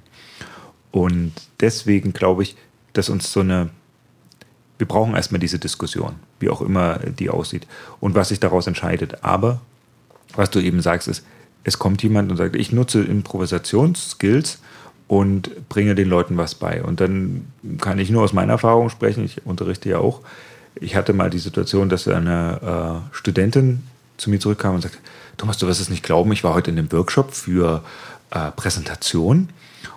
Und 0.90 1.32
deswegen 1.60 2.12
glaube 2.12 2.42
ich, 2.42 2.56
dass 2.92 3.08
uns 3.08 3.32
so 3.32 3.40
eine, 3.40 3.70
wir 4.78 4.88
brauchen 4.88 5.14
erstmal 5.14 5.40
diese 5.40 5.58
Diskussion, 5.58 6.16
wie 6.40 6.48
auch 6.48 6.62
immer 6.62 6.98
die 6.98 7.30
aussieht 7.30 7.66
und 8.00 8.14
was 8.14 8.30
sich 8.30 8.40
daraus 8.40 8.66
entscheidet. 8.66 9.22
Aber 9.22 9.60
was 10.34 10.50
du 10.50 10.60
eben 10.60 10.80
sagst, 10.80 11.08
ist, 11.08 11.24
es 11.64 11.78
kommt 11.78 12.02
jemand 12.02 12.30
und 12.30 12.38
sagt, 12.38 12.56
ich 12.56 12.72
nutze 12.72 13.02
Improvisationsskills 13.02 14.60
und 15.06 15.68
bringe 15.68 15.94
den 15.94 16.08
Leuten 16.08 16.36
was 16.36 16.54
bei. 16.54 16.82
Und 16.82 17.00
dann 17.00 17.46
kann 17.80 17.98
ich 17.98 18.10
nur 18.10 18.22
aus 18.22 18.32
meiner 18.32 18.52
Erfahrung 18.52 18.88
sprechen, 18.88 19.24
ich 19.24 19.44
unterrichte 19.44 19.88
ja 19.90 19.98
auch. 19.98 20.20
Ich 20.74 20.96
hatte 20.96 21.12
mal 21.12 21.30
die 21.30 21.38
Situation, 21.38 21.88
dass 21.88 22.06
eine 22.08 23.02
äh, 23.10 23.14
Studentin 23.14 23.82
zu 24.16 24.30
mir 24.30 24.40
zurückkam 24.40 24.74
und 24.74 24.82
sagte, 24.82 24.98
Thomas, 25.36 25.58
du 25.58 25.66
wirst 25.66 25.80
es 25.80 25.88
nicht 25.88 26.02
glauben, 26.02 26.32
ich 26.32 26.44
war 26.44 26.54
heute 26.54 26.70
in 26.70 26.78
einem 26.78 26.90
Workshop 26.92 27.32
für 27.32 27.84
äh, 28.30 28.50
Präsentation 28.52 29.48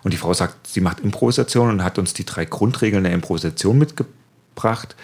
und 0.03 0.13
die 0.13 0.17
Frau 0.17 0.33
sagt, 0.33 0.67
sie 0.67 0.81
macht 0.81 0.99
Improvisation 0.99 1.69
und 1.69 1.83
hat 1.83 1.97
uns 1.97 2.13
die 2.13 2.25
drei 2.25 2.45
Grundregeln 2.45 3.03
der 3.03 3.13
Improvisation 3.13 3.77
mitgebracht. 3.77 4.95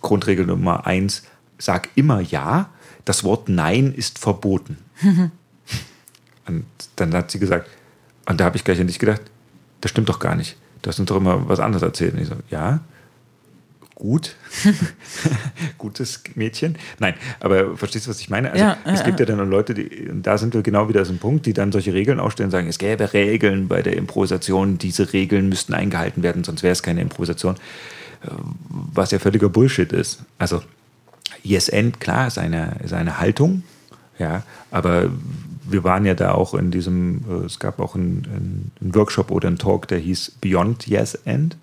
Grundregel 0.00 0.46
Nummer 0.46 0.86
eins, 0.86 1.22
sag 1.58 1.88
immer 1.94 2.20
Ja, 2.20 2.70
das 3.04 3.24
Wort 3.24 3.48
Nein 3.48 3.92
ist 3.92 4.18
verboten. 4.18 4.78
und 6.46 6.64
dann 6.96 7.14
hat 7.14 7.30
sie 7.30 7.38
gesagt, 7.38 7.68
und 8.26 8.40
da 8.40 8.44
habe 8.44 8.56
ich 8.56 8.64
gleich 8.64 8.80
an 8.80 8.86
dich 8.86 8.98
gedacht, 8.98 9.22
das 9.80 9.90
stimmt 9.90 10.08
doch 10.08 10.18
gar 10.18 10.34
nicht. 10.34 10.56
Du 10.82 10.88
hast 10.88 10.98
uns 10.98 11.08
doch 11.08 11.16
immer 11.16 11.48
was 11.48 11.60
anderes 11.60 11.82
erzählt. 11.82 12.14
Und 12.14 12.20
ich 12.20 12.28
so, 12.28 12.36
ja, 12.50 12.80
gut. 14.02 14.34
Gutes 15.78 16.24
Mädchen. 16.34 16.74
Nein, 16.98 17.14
aber 17.38 17.76
verstehst 17.76 18.06
du, 18.06 18.10
was 18.10 18.20
ich 18.20 18.28
meine? 18.28 18.50
Also, 18.50 18.64
Ja, 18.64 18.76
es 18.84 18.98
ja, 18.98 19.06
gibt 19.06 19.20
ja 19.20 19.26
dann 19.26 19.48
Leute, 19.48 19.74
die, 19.74 20.08
und 20.08 20.26
da 20.26 20.38
sind 20.38 20.54
wir 20.54 20.62
genau 20.62 20.88
wieder 20.88 21.04
so 21.04 21.12
ein 21.12 21.18
Punkt, 21.18 21.46
die 21.46 21.52
dann 21.52 21.70
solche 21.70 21.94
Regeln 21.94 22.18
aufstellen 22.18 22.48
und 22.48 22.50
sagen, 22.50 22.66
es 22.66 22.78
gäbe 22.78 23.12
Regeln 23.12 23.68
bei 23.68 23.80
der 23.80 23.96
Improvisation, 23.96 24.76
diese 24.76 25.12
Regeln 25.12 25.48
müssten 25.48 25.72
eingehalten 25.72 26.24
werden, 26.24 26.42
sonst 26.42 26.64
wäre 26.64 26.72
es 26.72 26.82
keine 26.82 27.00
Improvisation. 27.00 27.54
Äh, 28.24 28.30
Was 28.92 29.12
ja 29.12 29.20
völliger 29.20 29.48
Bullshit 29.48 29.92
ist. 29.92 30.24
Also, 30.36 30.64
Yes 31.44 31.68
End, 31.68 32.00
klar, 32.00 32.26
ist 32.26 32.38
eine, 32.38 32.80
ist 32.82 32.94
eine 32.94 33.20
Haltung, 33.20 33.62
ja, 34.18 34.42
aber 34.72 35.10
wir 35.64 35.84
waren 35.84 36.04
ja 36.04 36.14
da 36.14 36.32
auch 36.32 36.54
in 36.54 36.72
diesem, 36.72 37.20
äh, 37.30 37.46
es 37.46 37.60
gab 37.60 37.78
auch 37.78 37.94
einen, 37.94 38.72
einen 38.80 38.94
Workshop 38.96 39.30
oder 39.30 39.46
einen 39.46 39.58
Talk, 39.58 39.86
der 39.86 39.98
hieß 39.98 40.32
Beyond 40.40 40.88
Yes 40.88 41.14
End. 41.24 41.56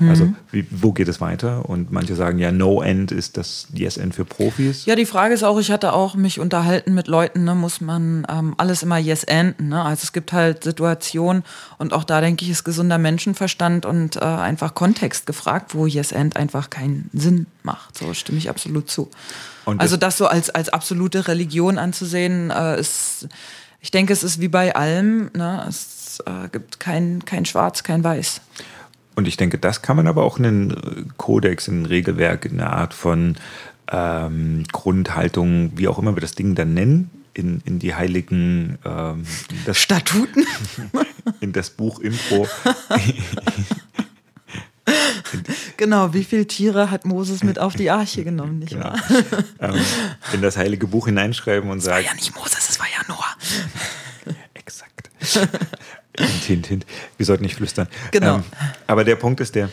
Also, 0.00 0.32
wie, 0.52 0.66
wo 0.70 0.92
geht 0.92 1.08
es 1.08 1.20
weiter? 1.22 1.68
Und 1.68 1.90
manche 1.90 2.14
sagen 2.16 2.38
ja, 2.38 2.52
No 2.52 2.82
End 2.82 3.12
ist 3.12 3.36
das 3.38 3.66
Yes 3.72 3.96
End 3.96 4.14
für 4.14 4.24
Profis. 4.26 4.84
Ja, 4.84 4.94
die 4.94 5.06
Frage 5.06 5.32
ist 5.32 5.42
auch, 5.42 5.58
ich 5.58 5.70
hatte 5.70 5.92
auch 5.94 6.14
mich 6.16 6.38
unterhalten 6.38 6.92
mit 6.94 7.06
Leuten, 7.08 7.44
ne, 7.44 7.54
muss 7.54 7.80
man 7.80 8.26
ähm, 8.28 8.54
alles 8.58 8.82
immer 8.82 8.98
yes 8.98 9.24
enden. 9.24 9.68
Ne? 9.68 9.82
Also 9.82 10.02
es 10.04 10.12
gibt 10.12 10.32
halt 10.34 10.64
Situationen 10.64 11.44
und 11.78 11.92
auch 11.94 12.04
da 12.04 12.20
denke 12.20 12.44
ich, 12.44 12.50
ist 12.50 12.64
gesunder 12.64 12.98
Menschenverstand 12.98 13.86
und 13.86 14.16
äh, 14.16 14.20
einfach 14.20 14.74
Kontext 14.74 15.24
gefragt, 15.26 15.74
wo 15.74 15.86
yes 15.86 16.12
end 16.12 16.36
einfach 16.36 16.68
keinen 16.68 17.08
Sinn 17.14 17.46
macht. 17.62 17.96
So 17.96 18.12
stimme 18.12 18.36
ich 18.38 18.50
absolut 18.50 18.90
zu. 18.90 19.08
Und 19.64 19.80
also 19.80 19.96
das- 19.96 20.06
das 20.14 20.18
so 20.18 20.26
als, 20.26 20.50
als 20.50 20.68
absolute 20.68 21.26
Religion 21.26 21.78
anzusehen, 21.78 22.50
äh, 22.50 22.78
ist, 22.78 23.28
ich 23.80 23.90
denke, 23.90 24.12
es 24.12 24.22
ist 24.22 24.40
wie 24.40 24.48
bei 24.48 24.74
allem, 24.76 25.30
ne? 25.34 25.64
es 25.68 26.22
äh, 26.26 26.48
gibt 26.50 26.80
kein, 26.80 27.24
kein 27.24 27.44
Schwarz, 27.46 27.82
kein 27.82 28.04
Weiß. 28.04 28.40
Und 29.16 29.26
ich 29.26 29.36
denke, 29.36 29.58
das 29.58 29.82
kann 29.82 29.96
man 29.96 30.06
aber 30.06 30.22
auch 30.22 30.38
in 30.38 30.44
einen 30.44 30.70
äh, 30.70 30.74
Kodex, 31.16 31.66
in 31.68 31.82
ein 31.82 31.86
Regelwerk, 31.86 32.44
in 32.44 32.60
eine 32.60 32.70
Art 32.70 32.94
von 32.94 33.36
ähm, 33.90 34.64
Grundhaltung, 34.70 35.72
wie 35.74 35.88
auch 35.88 35.98
immer 35.98 36.14
wir 36.14 36.20
das 36.20 36.34
Ding 36.34 36.54
dann 36.54 36.74
nennen, 36.74 37.10
in, 37.32 37.62
in 37.64 37.78
die 37.78 37.94
heiligen, 37.94 38.78
ähm, 38.84 39.24
das, 39.64 39.78
Statuten? 39.78 40.46
in 41.40 41.52
das 41.52 41.70
Buch 41.70 42.00
Impro. 42.00 42.46
genau, 45.76 46.14
wie 46.14 46.24
viele 46.24 46.46
Tiere 46.46 46.90
hat 46.90 47.04
Moses 47.04 47.42
mit 47.42 47.58
auf 47.58 47.74
die 47.74 47.90
Arche 47.90 48.24
genommen, 48.24 48.60
nicht 48.60 48.70
Genau. 48.72 48.84
wahr? 48.84 49.00
ähm, 49.60 49.80
in 50.32 50.42
das 50.42 50.56
heilige 50.56 50.86
Buch 50.86 51.06
hineinschreiben 51.06 51.70
und 51.70 51.78
War 51.78 51.94
sagen, 51.94 52.06
ja 52.06 52.14
nicht 52.14 52.34
Moses, 52.36 52.68
es 52.68 52.78
war 52.78 52.86
ja 52.86 53.02
Noah. 53.08 54.34
Exakt. 54.54 55.10
Hint, 56.18 56.44
hint, 56.44 56.66
hint. 56.66 56.86
Wir 57.16 57.26
sollten 57.26 57.44
nicht 57.44 57.56
flüstern. 57.56 57.88
Genau. 58.10 58.36
Ähm, 58.36 58.44
aber 58.86 59.04
der 59.04 59.16
Punkt 59.16 59.40
ist 59.40 59.54
der, 59.54 59.70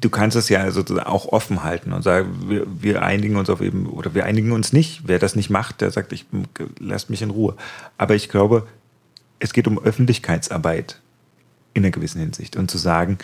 du 0.00 0.10
kannst 0.10 0.36
es 0.36 0.48
ja 0.48 0.70
sozusagen 0.70 1.06
auch 1.06 1.26
offen 1.26 1.62
halten 1.64 1.92
und 1.92 2.02
sagen, 2.02 2.44
wir, 2.48 2.66
wir 2.80 3.02
einigen 3.02 3.36
uns 3.36 3.50
auf 3.50 3.60
eben, 3.60 3.86
oder 3.86 4.14
wir 4.14 4.24
einigen 4.24 4.52
uns 4.52 4.72
nicht. 4.72 5.02
Wer 5.06 5.18
das 5.18 5.36
nicht 5.36 5.50
macht, 5.50 5.80
der 5.80 5.90
sagt, 5.90 6.12
ich 6.12 6.26
lasst 6.78 7.10
mich 7.10 7.22
in 7.22 7.30
Ruhe. 7.30 7.56
Aber 7.96 8.14
ich 8.14 8.28
glaube, 8.28 8.66
es 9.38 9.52
geht 9.52 9.66
um 9.66 9.78
Öffentlichkeitsarbeit 9.78 11.00
in 11.74 11.84
einer 11.84 11.90
gewissen 11.90 12.20
Hinsicht 12.20 12.56
und 12.56 12.70
zu 12.70 12.78
sagen, 12.78 13.18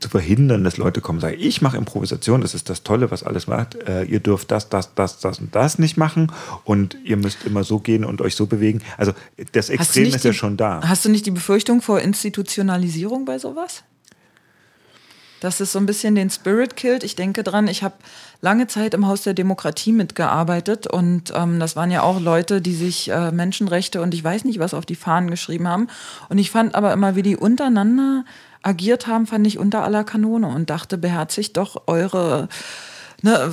zu 0.00 0.08
verhindern, 0.08 0.64
dass 0.64 0.76
Leute 0.76 1.00
kommen 1.00 1.18
und 1.18 1.20
sagen, 1.20 1.36
ich 1.38 1.62
mache 1.62 1.76
Improvisation, 1.76 2.40
das 2.40 2.54
ist 2.54 2.68
das 2.70 2.82
Tolle, 2.82 3.10
was 3.10 3.22
alles 3.22 3.46
macht. 3.46 3.74
Äh, 3.88 4.04
ihr 4.04 4.20
dürft 4.20 4.50
das, 4.50 4.68
das, 4.68 4.94
das, 4.94 5.18
das 5.20 5.38
und 5.38 5.54
das 5.54 5.78
nicht 5.78 5.96
machen 5.96 6.32
und 6.64 6.96
ihr 7.04 7.16
müsst 7.16 7.44
immer 7.44 7.64
so 7.64 7.78
gehen 7.78 8.04
und 8.04 8.20
euch 8.20 8.34
so 8.34 8.46
bewegen. 8.46 8.80
Also 8.96 9.12
das 9.52 9.68
Extrem 9.68 10.06
ist 10.06 10.24
ja 10.24 10.30
die- 10.30 10.36
schon 10.36 10.56
da. 10.56 10.80
Hast 10.84 11.04
du 11.04 11.08
nicht 11.10 11.26
die 11.26 11.30
Befürchtung 11.30 11.82
vor 11.82 12.00
Institutionalisierung 12.00 13.24
bei 13.24 13.38
sowas? 13.38 13.82
Dass 15.40 15.60
es 15.60 15.72
so 15.72 15.78
ein 15.78 15.86
bisschen 15.86 16.14
den 16.14 16.28
Spirit 16.28 16.76
killt. 16.76 17.02
Ich 17.02 17.16
denke 17.16 17.42
dran, 17.42 17.66
ich 17.66 17.82
habe 17.82 17.94
lange 18.42 18.66
Zeit 18.66 18.92
im 18.92 19.06
Haus 19.06 19.22
der 19.22 19.32
Demokratie 19.32 19.92
mitgearbeitet 19.92 20.86
und 20.86 21.32
ähm, 21.34 21.58
das 21.58 21.76
waren 21.76 21.90
ja 21.90 22.02
auch 22.02 22.20
Leute, 22.20 22.60
die 22.60 22.74
sich 22.74 23.10
äh, 23.10 23.30
Menschenrechte 23.32 24.02
und 24.02 24.12
ich 24.12 24.22
weiß 24.22 24.44
nicht 24.44 24.58
was 24.58 24.74
auf 24.74 24.84
die 24.84 24.96
Fahnen 24.96 25.30
geschrieben 25.30 25.66
haben. 25.66 25.88
Und 26.28 26.36
ich 26.36 26.50
fand 26.50 26.74
aber 26.74 26.92
immer, 26.92 27.16
wie 27.16 27.22
die 27.22 27.36
untereinander 27.38 28.26
agiert 28.62 29.06
haben, 29.06 29.26
fand 29.26 29.46
ich 29.46 29.58
unter 29.58 29.82
aller 29.84 30.04
Kanone 30.04 30.48
und 30.48 30.70
dachte, 30.70 30.98
beherzigt 30.98 31.56
doch 31.56 31.82
eure 31.86 32.48
ne, 33.22 33.52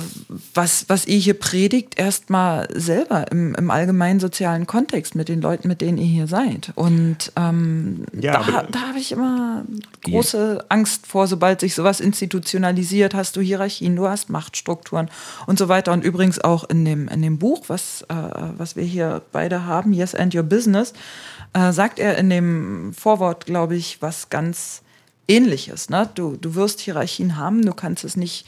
was, 0.54 0.88
was 0.88 1.06
ihr 1.06 1.18
hier 1.18 1.34
predigt, 1.34 1.98
erstmal 1.98 2.68
selber 2.74 3.30
im, 3.30 3.54
im 3.54 3.70
allgemeinen 3.70 4.20
sozialen 4.20 4.66
Kontext 4.66 5.14
mit 5.14 5.28
den 5.28 5.40
Leuten, 5.40 5.68
mit 5.68 5.80
denen 5.80 5.98
ihr 5.98 6.06
hier 6.06 6.26
seid. 6.26 6.72
Und 6.74 7.32
ähm, 7.36 8.04
Ja, 8.18 8.42
da, 8.42 8.62
da 8.62 8.80
habe 8.88 8.98
ich 8.98 9.12
immer 9.12 9.64
große 10.04 10.64
Angst 10.68 11.06
vor, 11.06 11.26
sobald 11.26 11.60
sich 11.60 11.74
sowas 11.74 12.00
institutionalisiert, 12.00 13.14
hast 13.14 13.36
du 13.36 13.40
Hierarchien, 13.40 13.96
du 13.96 14.08
hast 14.08 14.30
Machtstrukturen 14.30 15.10
und 15.46 15.58
so 15.58 15.68
weiter. 15.68 15.92
Und 15.92 16.04
übrigens 16.04 16.40
auch 16.40 16.68
in 16.68 16.84
dem, 16.84 17.08
in 17.08 17.22
dem 17.22 17.38
Buch, 17.38 17.64
was, 17.68 18.02
äh, 18.02 18.14
was 18.56 18.76
wir 18.76 18.84
hier 18.84 19.22
beide 19.32 19.66
haben, 19.66 19.92
Yes 19.92 20.14
and 20.14 20.34
Your 20.34 20.42
Business, 20.42 20.92
äh, 21.52 21.72
sagt 21.72 21.98
er 21.98 22.18
in 22.18 22.30
dem 22.30 22.92
Vorwort, 22.92 23.46
glaube 23.46 23.76
ich, 23.76 24.00
was 24.00 24.30
ganz 24.30 24.82
ähnliches. 25.28 25.90
Ne? 25.90 26.08
Du, 26.14 26.36
du 26.40 26.54
wirst 26.54 26.80
Hierarchien 26.80 27.36
haben, 27.36 27.64
du 27.64 27.72
kannst 27.72 28.04
es 28.04 28.16
nicht 28.16 28.46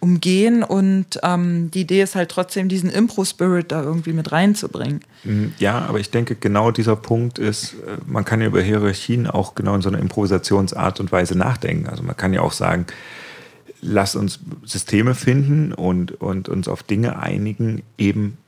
umgehen 0.00 0.62
und 0.62 1.18
ähm, 1.24 1.70
die 1.72 1.80
Idee 1.80 2.02
ist 2.02 2.14
halt 2.14 2.30
trotzdem, 2.30 2.68
diesen 2.68 2.88
Impro-Spirit 2.88 3.72
da 3.72 3.82
irgendwie 3.82 4.12
mit 4.12 4.30
reinzubringen. 4.30 5.00
Mm, 5.24 5.46
Ja, 5.58 5.80
aber 5.80 5.98
ich 5.98 6.10
denke, 6.10 6.36
genau 6.36 6.70
dieser 6.70 6.94
Punkt 6.94 7.40
ist, 7.40 7.72
äh, 7.74 7.98
man 8.06 8.24
kann 8.24 8.40
ja 8.40 8.46
über 8.46 8.62
Hierarchien 8.62 9.26
auch 9.26 9.56
genau 9.56 9.74
in 9.74 9.82
so 9.82 9.88
einer 9.88 9.98
Improvisationsart 9.98 11.00
und 11.00 11.10
Weise 11.10 11.36
nachdenken. 11.36 11.88
Also 11.88 12.04
man 12.04 12.16
kann 12.16 12.32
ja 12.32 12.42
auch 12.42 12.52
sagen, 12.52 12.86
lass 13.80 14.14
uns 14.14 14.38
Systeme 14.64 15.16
finden 15.16 15.72
und, 15.72 16.20
und 16.20 16.48
uns 16.48 16.68
auf 16.68 16.84
Dinge 16.84 17.18
einigen, 17.18 17.82
eben 17.96 18.38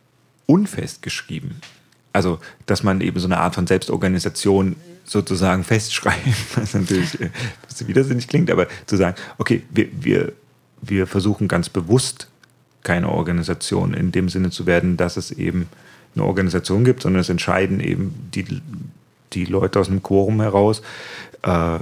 unfestgeschrieben. 0.46 1.56
Also, 2.12 2.38
dass 2.66 2.82
man 2.82 3.00
eben 3.00 3.18
so 3.20 3.26
eine 3.26 3.38
Art 3.38 3.54
von 3.54 3.66
Selbstorganisation 3.66 4.76
sozusagen 5.10 5.64
festschreibt, 5.64 6.24
was 6.56 6.74
natürlich 6.74 7.20
äh, 7.20 7.24
ein 7.24 7.32
bisschen 7.66 7.88
widersinnig 7.88 8.28
klingt, 8.28 8.50
aber 8.50 8.68
zu 8.86 8.96
sagen, 8.96 9.16
okay, 9.38 9.62
wir, 9.70 9.88
wir, 9.92 10.32
wir 10.82 11.06
versuchen 11.08 11.48
ganz 11.48 11.68
bewusst 11.68 12.28
keine 12.84 13.08
Organisation 13.08 13.92
in 13.92 14.12
dem 14.12 14.28
Sinne 14.28 14.50
zu 14.50 14.66
werden, 14.66 14.96
dass 14.96 15.16
es 15.16 15.32
eben 15.32 15.68
eine 16.14 16.24
Organisation 16.24 16.84
gibt, 16.84 17.02
sondern 17.02 17.20
es 17.20 17.28
entscheiden 17.28 17.80
eben 17.80 18.14
die, 18.34 18.62
die 19.32 19.44
Leute 19.46 19.80
aus 19.80 19.88
einem 19.88 20.02
Quorum 20.02 20.40
heraus 20.40 20.80
äh, 21.42 21.80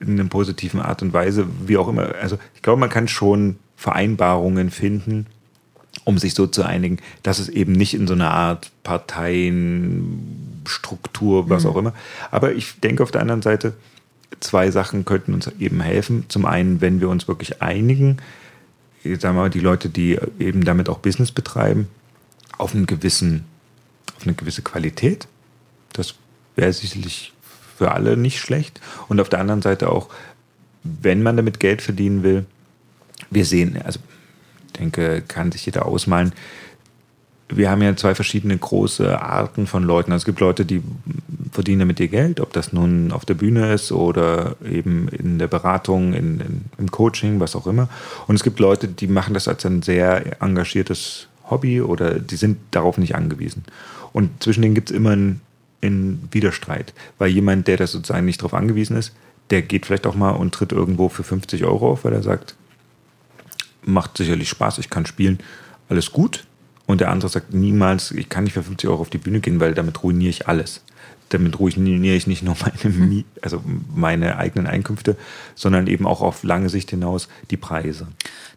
in 0.00 0.18
einer 0.18 0.28
positiven 0.28 0.80
Art 0.80 1.02
und 1.02 1.12
Weise, 1.12 1.46
wie 1.66 1.76
auch 1.76 1.88
immer. 1.88 2.14
Also 2.20 2.38
ich 2.54 2.62
glaube, 2.62 2.80
man 2.80 2.88
kann 2.88 3.08
schon 3.08 3.58
Vereinbarungen 3.76 4.70
finden, 4.70 5.26
um 6.04 6.16
sich 6.16 6.32
so 6.32 6.46
zu 6.46 6.62
einigen, 6.62 6.96
dass 7.22 7.38
es 7.38 7.50
eben 7.50 7.72
nicht 7.72 7.92
in 7.92 8.06
so 8.06 8.14
einer 8.14 8.30
Art 8.30 8.72
Parteienstruktur, 10.70 11.48
was 11.48 11.66
auch 11.66 11.76
immer. 11.76 11.92
Aber 12.30 12.52
ich 12.52 12.80
denke 12.80 13.02
auf 13.02 13.10
der 13.10 13.20
anderen 13.20 13.42
Seite, 13.42 13.74
zwei 14.40 14.70
Sachen 14.70 15.04
könnten 15.04 15.34
uns 15.34 15.50
eben 15.58 15.80
helfen. 15.80 16.24
Zum 16.28 16.46
einen, 16.46 16.80
wenn 16.80 17.00
wir 17.00 17.08
uns 17.08 17.28
wirklich 17.28 17.62
einigen, 17.62 18.18
ich 19.02 19.20
sag 19.20 19.34
mal, 19.34 19.50
die 19.50 19.60
Leute, 19.60 19.88
die 19.88 20.18
eben 20.38 20.64
damit 20.64 20.88
auch 20.88 20.98
Business 20.98 21.32
betreiben, 21.32 21.88
auf 22.58 22.74
einen 22.74 22.86
gewissen, 22.86 23.44
auf 24.16 24.24
eine 24.24 24.34
gewisse 24.34 24.62
Qualität. 24.62 25.26
Das 25.92 26.14
wäre 26.56 26.72
sicherlich 26.72 27.32
für 27.76 27.92
alle 27.92 28.16
nicht 28.16 28.38
schlecht. 28.38 28.80
Und 29.08 29.20
auf 29.20 29.28
der 29.28 29.40
anderen 29.40 29.62
Seite 29.62 29.90
auch 29.90 30.10
wenn 30.82 31.22
man 31.22 31.36
damit 31.36 31.60
Geld 31.60 31.82
verdienen 31.82 32.22
will, 32.22 32.46
wir 33.28 33.44
sehen, 33.44 33.78
also 33.84 34.00
ich 34.66 34.72
denke, 34.72 35.22
kann 35.26 35.52
sich 35.52 35.66
jeder 35.66 35.84
ausmalen, 35.84 36.32
wir 37.52 37.70
haben 37.70 37.82
ja 37.82 37.96
zwei 37.96 38.14
verschiedene 38.14 38.56
große 38.56 39.20
Arten 39.20 39.66
von 39.66 39.82
Leuten. 39.82 40.12
Also 40.12 40.22
es 40.22 40.26
gibt 40.26 40.40
Leute, 40.40 40.64
die 40.64 40.82
verdienen 41.52 41.80
damit 41.80 42.00
ihr 42.00 42.08
Geld, 42.08 42.40
ob 42.40 42.52
das 42.52 42.72
nun 42.72 43.12
auf 43.12 43.24
der 43.24 43.34
Bühne 43.34 43.72
ist 43.72 43.92
oder 43.92 44.56
eben 44.64 45.08
in 45.08 45.38
der 45.38 45.48
Beratung, 45.48 46.12
in, 46.12 46.40
in, 46.40 46.64
im 46.78 46.90
Coaching, 46.90 47.40
was 47.40 47.56
auch 47.56 47.66
immer. 47.66 47.88
Und 48.26 48.36
es 48.36 48.44
gibt 48.44 48.60
Leute, 48.60 48.88
die 48.88 49.08
machen 49.08 49.34
das 49.34 49.48
als 49.48 49.66
ein 49.66 49.82
sehr 49.82 50.42
engagiertes 50.42 51.28
Hobby 51.48 51.80
oder 51.80 52.20
die 52.20 52.36
sind 52.36 52.58
darauf 52.70 52.98
nicht 52.98 53.14
angewiesen. 53.14 53.64
Und 54.12 54.42
zwischen 54.42 54.62
denen 54.62 54.74
gibt 54.74 54.90
es 54.90 54.96
immer 54.96 55.10
einen, 55.10 55.40
einen 55.82 56.28
Widerstreit, 56.30 56.94
weil 57.18 57.30
jemand, 57.30 57.66
der 57.68 57.76
das 57.76 57.92
sozusagen 57.92 58.26
nicht 58.26 58.40
darauf 58.40 58.54
angewiesen 58.54 58.96
ist, 58.96 59.12
der 59.50 59.62
geht 59.62 59.86
vielleicht 59.86 60.06
auch 60.06 60.14
mal 60.14 60.30
und 60.30 60.54
tritt 60.54 60.72
irgendwo 60.72 61.08
für 61.08 61.24
50 61.24 61.64
Euro 61.64 61.90
auf, 61.92 62.04
weil 62.04 62.12
er 62.12 62.22
sagt, 62.22 62.54
macht 63.82 64.16
sicherlich 64.16 64.48
Spaß, 64.48 64.78
ich 64.78 64.90
kann 64.90 65.06
spielen, 65.06 65.40
alles 65.88 66.12
gut. 66.12 66.44
Und 66.90 67.00
der 67.00 67.10
andere 67.10 67.30
sagt 67.30 67.54
niemals, 67.54 68.10
ich 68.10 68.28
kann 68.28 68.42
nicht 68.42 68.54
für 68.54 68.64
50 68.64 68.90
Euro 68.90 69.02
auf 69.02 69.10
die 69.10 69.18
Bühne 69.18 69.38
gehen, 69.38 69.60
weil 69.60 69.74
damit 69.74 70.02
ruiniere 70.02 70.30
ich 70.30 70.48
alles. 70.48 70.80
Damit 71.28 71.60
ruiniere 71.60 72.16
ich 72.16 72.26
nicht 72.26 72.42
nur 72.42 72.56
meine, 72.82 73.24
also 73.42 73.62
meine 73.94 74.36
eigenen 74.38 74.66
Einkünfte, 74.66 75.16
sondern 75.54 75.86
eben 75.86 76.04
auch 76.04 76.20
auf 76.20 76.42
lange 76.42 76.68
Sicht 76.68 76.90
hinaus 76.90 77.28
die 77.52 77.56
Preise. 77.56 78.08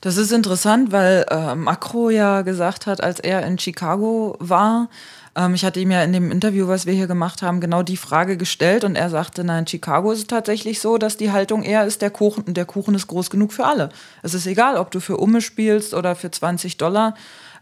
Das 0.02 0.18
ist 0.18 0.32
interessant, 0.32 0.92
weil 0.92 1.28
äh, 1.30 1.54
Macro 1.54 2.10
ja 2.10 2.42
gesagt 2.42 2.88
hat, 2.88 3.04
als 3.04 3.20
er 3.20 3.46
in 3.46 3.60
Chicago 3.60 4.36
war, 4.40 4.90
ähm, 5.36 5.54
ich 5.54 5.64
hatte 5.64 5.80
ihm 5.80 5.92
ja 5.92 6.02
in 6.02 6.12
dem 6.12 6.32
Interview, 6.32 6.68
was 6.68 6.88
wir 6.88 6.94
hier 6.94 7.06
gemacht 7.06 7.44
haben, 7.44 7.60
genau 7.62 7.84
die 7.84 7.98
Frage 7.98 8.36
gestellt 8.36 8.84
und 8.84 8.96
er 8.96 9.12
sagte, 9.12 9.44
nein, 9.44 9.60
in 9.60 9.68
Chicago 9.68 10.12
ist 10.12 10.20
es 10.20 10.28
tatsächlich 10.28 10.82
so, 10.82 10.98
dass 10.98 11.18
die 11.18 11.32
Haltung 11.32 11.62
eher 11.62 11.86
ist, 11.86 12.02
der 12.02 12.10
Kuchen, 12.10 12.52
der 12.56 12.66
Kuchen 12.66 12.96
ist 12.96 13.06
groß 13.06 13.30
genug 13.30 13.54
für 13.54 13.66
alle. 13.66 13.90
Es 14.24 14.34
ist 14.34 14.48
egal, 14.48 14.78
ob 14.78 14.90
du 14.90 15.00
für 15.00 15.18
Umme 15.18 15.42
spielst 15.42 15.94
oder 15.94 16.16
für 16.16 16.32
20 16.32 16.78
Dollar. 16.78 17.14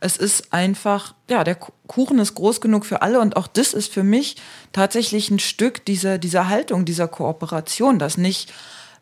Es 0.02 0.18
ist 0.18 0.52
einfach, 0.52 1.14
ja, 1.30 1.43
der 1.43 1.56
Kuchen 1.56 2.20
ist 2.20 2.36
groß 2.36 2.60
genug 2.60 2.86
für 2.86 3.02
alle 3.04 3.20
und 3.22 3.38
auch 3.38 3.47
das 3.47 3.74
ist 3.74 3.93
für 3.93 4.04
mich 4.04 4.36
tatsächlich 4.74 5.30
ein 5.30 5.39
Stück 5.39 5.86
dieser, 5.86 6.18
dieser 6.18 6.49
Haltung, 6.49 6.86
dieser 6.86 7.08
Kooperation, 7.08 7.99
dass 7.99 8.18
nicht 8.18 8.52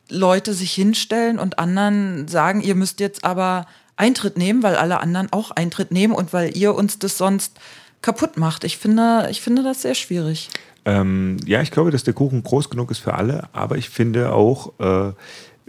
Leute 0.09 0.53
sich 0.53 0.73
hinstellen 0.73 1.39
und 1.39 1.57
anderen 1.57 2.27
sagen, 2.27 2.61
ihr 2.61 2.75
müsst 2.75 2.99
jetzt 2.99 3.23
aber 3.23 3.65
Eintritt 3.95 4.37
nehmen, 4.37 4.61
weil 4.61 4.75
alle 4.75 4.99
anderen 4.99 5.31
auch 5.31 5.51
Eintritt 5.51 5.91
nehmen 5.91 6.13
und 6.13 6.33
weil 6.33 6.55
ihr 6.55 6.75
uns 6.75 6.99
das 6.99 7.17
sonst 7.17 7.57
kaputt 8.01 8.37
macht. 8.37 8.63
Ich 8.63 8.77
finde, 8.77 9.27
ich 9.31 9.41
finde 9.41 9.63
das 9.63 9.81
sehr 9.81 9.95
schwierig. 9.95 10.49
Ähm, 10.85 11.37
ja, 11.45 11.61
ich 11.61 11.71
glaube, 11.71 11.91
dass 11.91 12.03
der 12.03 12.13
Kuchen 12.13 12.43
groß 12.43 12.69
genug 12.69 12.91
ist 12.91 12.99
für 12.99 13.13
alle, 13.13 13.49
aber 13.53 13.77
ich 13.77 13.89
finde 13.89 14.33
auch, 14.33 14.73
äh, 14.79 15.13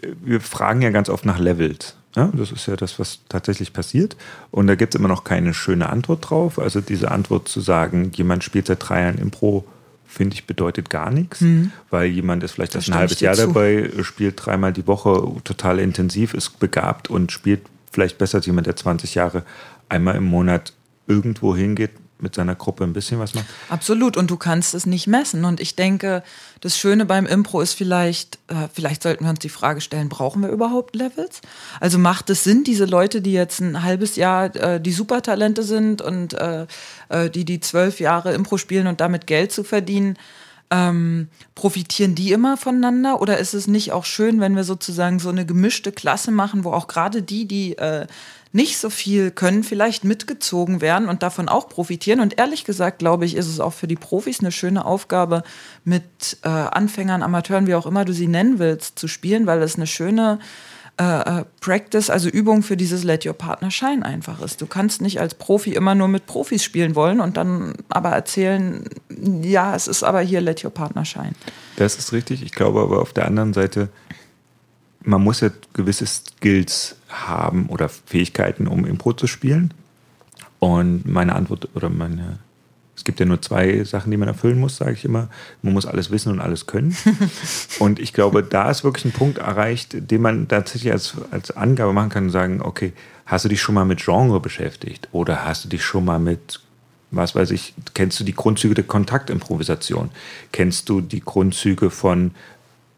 wir 0.03 0.41
fragen 0.41 0.83
ja 0.83 0.91
ganz 0.91 1.09
oft 1.09 1.25
nach 1.25 1.39
Levels. 1.39 1.97
Ja, 2.17 2.31
das 2.35 2.51
ist 2.51 2.67
ja 2.67 2.77
das, 2.77 2.99
was 2.99 3.21
tatsächlich 3.29 3.73
passiert. 3.73 4.17
Und 4.51 4.67
da 4.67 4.75
gibt 4.75 4.95
es 4.95 4.99
immer 4.99 5.09
noch 5.09 5.23
keine 5.23 5.55
schöne 5.55 5.91
Antwort 5.91 6.29
drauf. 6.31 6.59
Also 6.59 6.81
diese 6.81 7.11
Antwort 7.11 7.49
zu 7.49 7.61
sagen, 7.61 8.11
jemand 8.15 8.43
spielt 8.43 8.67
seit 8.67 8.89
drei 8.89 9.03
Jahren 9.03 9.19
Impro, 9.19 9.65
finde 10.07 10.35
ich, 10.35 10.45
bedeutet 10.45 10.91
gar 10.91 11.11
nichts, 11.11 11.41
mhm. 11.41 11.71
weil 11.89 12.07
jemand 12.07 12.43
ist 12.43 12.53
vielleicht 12.53 12.75
das 12.75 12.89
ein 12.89 12.95
halbes 12.95 13.21
Jahr 13.21 13.35
zu. 13.35 13.47
dabei, 13.47 13.91
spielt 14.03 14.45
dreimal 14.45 14.73
die 14.73 14.89
Woche 14.89 15.41
total 15.45 15.79
intensiv, 15.79 16.35
ist 16.35 16.59
begabt 16.59 17.09
und 17.09 17.31
spielt 17.31 17.63
vielleicht 17.93 18.19
besser 18.19 18.39
als 18.39 18.47
jemand, 18.47 18.67
der 18.67 18.75
20 18.75 19.15
Jahre 19.15 19.45
einmal 19.89 20.17
im 20.17 20.25
Monat 20.25 20.73
irgendwo 21.07 21.55
hingeht, 21.55 21.93
mit 22.23 22.35
seiner 22.35 22.55
Gruppe 22.55 22.85
ein 22.85 22.93
bisschen 22.93 23.19
was 23.19 23.35
macht. 23.35 23.47
Absolut, 23.69 24.17
und 24.17 24.31
du 24.31 24.37
kannst 24.37 24.75
es 24.75 24.87
nicht 24.87 25.07
messen. 25.07 25.45
Und 25.45 25.61
ich 25.61 25.77
denke, 25.77 26.23
das 26.61 26.79
Schöne 26.79 27.05
beim 27.05 27.27
Impro 27.27 27.61
ist 27.61 27.75
vielleicht, 27.75 28.39
äh, 28.49 28.69
vielleicht 28.73 29.03
sollten 29.03 29.25
wir 29.25 29.31
uns 29.31 29.39
die 29.39 29.49
Frage 29.49 29.81
stellen, 29.81 30.09
brauchen 30.09 30.43
wir 30.43 30.51
überhaupt 30.51 30.97
Levels? 30.97 31.41
Also 31.81 31.99
macht 31.99 32.31
es 32.31 32.45
Sinn, 32.45 32.65
diese 32.65 32.85
Leute, 32.85 33.21
die 33.23 33.33
jetzt 33.33 33.61
ein 33.61 33.83
halbes 33.83 34.17
Jahr 34.17 34.55
äh, 34.57 34.81
die 34.81 34.93
Supertalente 34.93 35.63
sind 35.63 36.03
und 36.03 36.35
äh, 36.35 36.67
äh 37.09 37.31
die 37.31 37.45
die 37.45 37.61
zwölf 37.61 38.01
Jahre 38.01 38.33
Impro 38.33 38.57
spielen 38.57 38.87
und 38.87 39.01
damit 39.01 39.27
Geld 39.27 39.53
zu 39.53 39.65
verdienen, 39.65 40.17
ähm, 40.71 41.29
profitieren 41.55 42.15
die 42.15 42.33
immer 42.33 42.57
voneinander? 42.57 43.21
Oder 43.21 43.39
ist 43.39 43.55
es 43.55 43.67
nicht 43.67 43.93
auch 43.93 44.05
schön, 44.05 44.41
wenn 44.41 44.55
wir 44.55 44.65
sozusagen 44.65 45.19
so 45.19 45.29
eine 45.29 45.45
gemischte 45.45 45.93
Klasse 45.93 46.31
machen, 46.31 46.65
wo 46.65 46.73
auch 46.73 46.87
gerade 46.87 47.23
die, 47.23 47.47
die 47.47 47.77
äh, 47.77 48.07
nicht 48.53 48.79
so 48.79 48.91
viel 48.91 49.31
können, 49.31 49.63
vielleicht 49.63 50.03
mitgezogen 50.05 50.81
werden 50.81 51.09
und 51.09 51.23
davon 51.23 51.49
auch 51.49 51.69
profitieren. 51.69 52.21
Und 52.21 52.39
ehrlich 52.39 52.65
gesagt, 52.65 52.99
glaube 52.99 53.25
ich, 53.25 53.37
ist 53.37 53.47
es 53.47 53.61
auch 53.61 53.73
für 53.73 53.87
die 53.87 53.97
Profis 53.97 54.41
eine 54.41 54.51
schöne 54.51 54.85
Aufgabe, 54.85 55.45
mit 55.85 56.39
äh, 56.43 56.49
Anfängern, 56.49 57.23
Amateuren, 57.23 57.67
wie 57.67 57.75
auch 57.75 57.87
immer 57.87 58.05
du 58.05 58.13
sie 58.13 58.27
nennen 58.27 58.59
willst, 58.59 58.99
zu 58.99 59.07
spielen, 59.07 59.47
weil 59.47 59.63
es 59.63 59.77
eine 59.77 59.87
schöne 59.87 60.41
äh, 61.01 61.41
äh, 61.41 61.45
Practice, 61.61 62.11
also 62.11 62.29
Übung 62.29 62.63
für 62.63 62.77
dieses 62.77 63.05
Let 63.05 63.25
Your 63.25 63.33
Partner 63.33 63.71
Shine 63.71 64.05
einfach 64.05 64.43
ist. 64.43 64.61
Du 64.61 64.67
kannst 64.67 65.01
nicht 65.01 65.21
als 65.21 65.35
Profi 65.35 65.73
immer 65.73 65.95
nur 65.95 66.09
mit 66.09 66.27
Profis 66.27 66.65
spielen 66.65 66.95
wollen 66.95 67.21
und 67.21 67.37
dann 67.37 67.75
aber 67.89 68.11
erzählen, 68.11 68.85
ja, 69.43 69.75
es 69.75 69.87
ist 69.87 70.03
aber 70.03 70.21
hier 70.21 70.41
Let 70.41 70.65
Your 70.65 70.71
Partner 70.71 71.05
Shine. 71.05 71.33
Das 71.77 71.97
ist 71.97 72.13
richtig. 72.13 72.43
Ich 72.43 72.53
glaube 72.53 72.81
aber 72.81 73.01
auf 73.01 73.13
der 73.13 73.27
anderen 73.27 73.55
Seite, 73.55 73.89
man 75.03 75.23
muss 75.23 75.41
ja 75.41 75.51
gewisse 75.73 76.05
Skills 76.07 76.97
haben 77.11 77.67
oder 77.67 77.89
Fähigkeiten, 77.89 78.67
um 78.67 78.85
Impro 78.85 79.13
zu 79.13 79.27
spielen. 79.27 79.75
Und 80.59 81.07
meine 81.07 81.35
Antwort 81.35 81.69
oder 81.75 81.89
meine, 81.89 82.39
es 82.95 83.05
gibt 83.05 83.19
ja 83.19 83.27
nur 83.27 83.41
zwei 83.41 83.83
Sachen, 83.85 84.11
die 84.11 84.17
man 84.17 84.29
erfüllen 84.29 84.61
muss, 84.61 84.77
sage 84.77 84.93
ich 84.93 85.05
immer. 85.05 85.29
Man 85.63 85.73
muss 85.73 85.87
alles 85.87 86.11
wissen 86.11 86.33
und 86.33 86.41
alles 86.41 86.67
können. 86.67 86.95
und 87.79 87.99
ich 87.99 88.13
glaube, 88.13 88.43
da 88.43 88.71
ist 88.71 88.85
wirklich 88.85 89.07
ein 89.07 89.13
Punkt 89.13 89.39
erreicht, 89.39 90.11
den 90.11 90.23
man 90.23 90.49
tatsächlich 90.49 90.93
als, 90.93 91.15
als 91.31 91.51
Angabe 91.51 91.93
machen 91.93 92.11
kann 92.11 92.25
und 92.25 92.31
sagen, 92.31 92.61
okay, 92.63 92.93
hast 93.27 93.45
du 93.45 93.49
dich 93.49 93.61
schon 93.61 93.75
mal 93.75 93.85
mit 93.85 94.05
Genre 94.05 94.41
beschäftigt? 94.41 95.09
Oder 95.13 95.45
hast 95.45 95.65
du 95.65 95.69
dich 95.69 95.83
schon 95.83 96.05
mal 96.05 96.19
mit 96.19 96.61
was 97.11 97.35
weiß 97.35 97.51
ich, 97.51 97.75
kennst 97.95 98.21
du 98.21 98.25
die 98.25 98.35
Grundzüge 98.35 98.75
der 98.75 98.85
Kontaktimprovisation? 98.85 100.11
Kennst 100.53 100.89
du 100.89 101.01
die 101.01 101.21
Grundzüge 101.21 101.91
von 101.91 102.33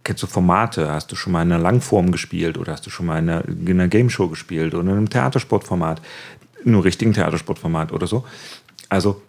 Kennst 0.05 0.23
du 0.23 0.27
Formate? 0.27 0.91
Hast 0.91 1.13
du 1.13 1.17
schon 1.17 1.33
mal 1.33 1.43
in 1.43 1.53
einer 1.53 1.63
Langform 1.63 2.11
gespielt 2.11 2.59
oder 2.59 2.73
hast 2.73 2.85
du 2.87 2.91
schon 2.91 3.07
mal 3.07 3.19
in 3.19 3.29
einer, 3.29 3.49
in 3.49 3.69
einer 3.71 3.89
Game 3.89 4.11
Show 4.11 4.29
gespielt 4.29 4.75
oder 4.75 4.83
in 4.83 4.91
einem 4.91 5.11
Theatersportformat? 5.11 6.01
Nur 6.65 6.85
richtigen 6.85 7.13
Theatersportformat 7.13 7.93
oder 7.93 8.07
so. 8.07 8.25
Also, 8.89 9.23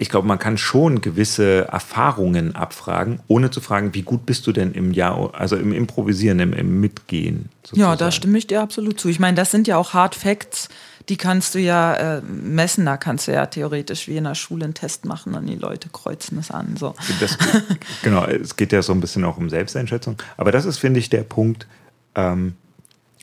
ich 0.00 0.08
glaube, 0.08 0.28
man 0.28 0.38
kann 0.38 0.56
schon 0.56 1.00
gewisse 1.00 1.66
Erfahrungen 1.66 2.54
abfragen, 2.54 3.18
ohne 3.26 3.50
zu 3.50 3.60
fragen, 3.60 3.94
wie 3.94 4.02
gut 4.02 4.26
bist 4.26 4.46
du 4.46 4.52
denn 4.52 4.72
im 4.72 4.92
Jahr, 4.92 5.34
also 5.34 5.56
im 5.56 5.72
Improvisieren, 5.72 6.38
im, 6.38 6.52
im 6.52 6.80
Mitgehen. 6.80 7.48
Sozusagen. 7.64 7.90
Ja, 7.90 7.96
da 7.96 8.12
stimme 8.12 8.38
ich 8.38 8.46
dir 8.46 8.62
absolut 8.62 9.00
zu. 9.00 9.08
Ich 9.08 9.18
meine, 9.18 9.36
das 9.36 9.50
sind 9.50 9.66
ja 9.66 9.76
auch 9.76 9.94
Hard 9.94 10.14
Facts, 10.14 10.68
die 11.08 11.16
kannst 11.16 11.54
du 11.54 11.58
ja 11.58 11.94
äh, 11.94 12.22
messen, 12.22 12.84
da 12.84 12.96
kannst 12.96 13.28
du 13.28 13.32
ja 13.32 13.46
theoretisch 13.46 14.08
wie 14.08 14.16
in 14.16 14.24
der 14.24 14.34
Schule 14.34 14.64
einen 14.64 14.74
Test 14.74 15.06
machen 15.06 15.34
und 15.34 15.46
die 15.46 15.56
Leute 15.56 15.88
kreuzen 15.88 16.38
es 16.38 16.50
an. 16.50 16.76
So. 16.76 16.94
Das, 17.20 17.38
genau, 18.02 18.24
es 18.26 18.56
geht 18.56 18.72
ja 18.72 18.82
so 18.82 18.92
ein 18.92 19.00
bisschen 19.00 19.24
auch 19.24 19.38
um 19.38 19.48
Selbsteinschätzung. 19.48 20.16
Aber 20.36 20.52
das 20.52 20.66
ist, 20.66 20.78
finde 20.78 21.00
ich, 21.00 21.08
der 21.08 21.22
Punkt, 21.22 21.66
ähm, 22.14 22.54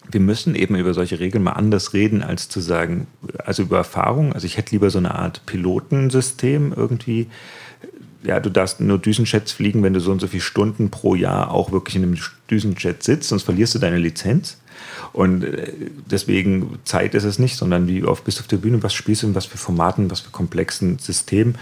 wir 0.10 0.20
müssen 0.20 0.56
eben 0.56 0.76
über 0.76 0.94
solche 0.94 1.20
Regeln 1.20 1.44
mal 1.44 1.54
anders 1.54 1.94
reden, 1.94 2.24
als 2.24 2.50
zu 2.50 2.60
sagen, 2.60 3.08
also 3.44 3.64
über 3.64 3.78
Erfahrung. 3.78 4.34
Also 4.34 4.46
ich 4.46 4.58
hätte 4.58 4.72
lieber 4.72 4.90
so 4.90 4.98
eine 4.98 5.16
Art 5.16 5.46
Pilotensystem 5.46 6.74
irgendwie. 6.76 7.28
Ja, 8.24 8.40
du 8.40 8.50
darfst 8.50 8.80
nur 8.80 8.98
Düsenjets 8.98 9.52
fliegen, 9.52 9.84
wenn 9.84 9.94
du 9.94 10.00
so 10.00 10.12
und 10.12 10.20
so 10.20 10.28
viele 10.28 10.42
Stunden 10.42 10.90
pro 10.90 11.16
Jahr 11.16 11.52
auch 11.52 11.72
wirklich 11.72 11.96
in 11.96 12.04
einem 12.04 12.18
Düsenjet 12.50 13.04
sitzt, 13.04 13.30
sonst 13.30 13.44
verlierst 13.44 13.76
du 13.76 13.80
deine 13.80 13.98
Lizenz. 13.98 14.58
Und 15.16 15.45
äh, 15.45 15.72
deswegen 16.11 16.78
Zeit 16.84 17.16
ist 17.16 17.24
es 17.24 17.39
nicht, 17.39 17.55
sondern 17.55 17.88
wie 17.88 18.03
oft 18.03 18.26
bist 18.26 18.38
du 18.38 18.41
auf 18.41 18.47
der 18.47 18.57
Bühne, 18.57 18.84
was 18.84 18.93
spielst 18.93 19.24
du, 19.24 19.28
in 19.28 19.36
was 19.36 19.45
für 19.45 19.57
Formaten, 19.57 20.11
was 20.11 20.20
für 20.20 20.30
komplexen 20.30 20.99
Systemen, 20.99 21.57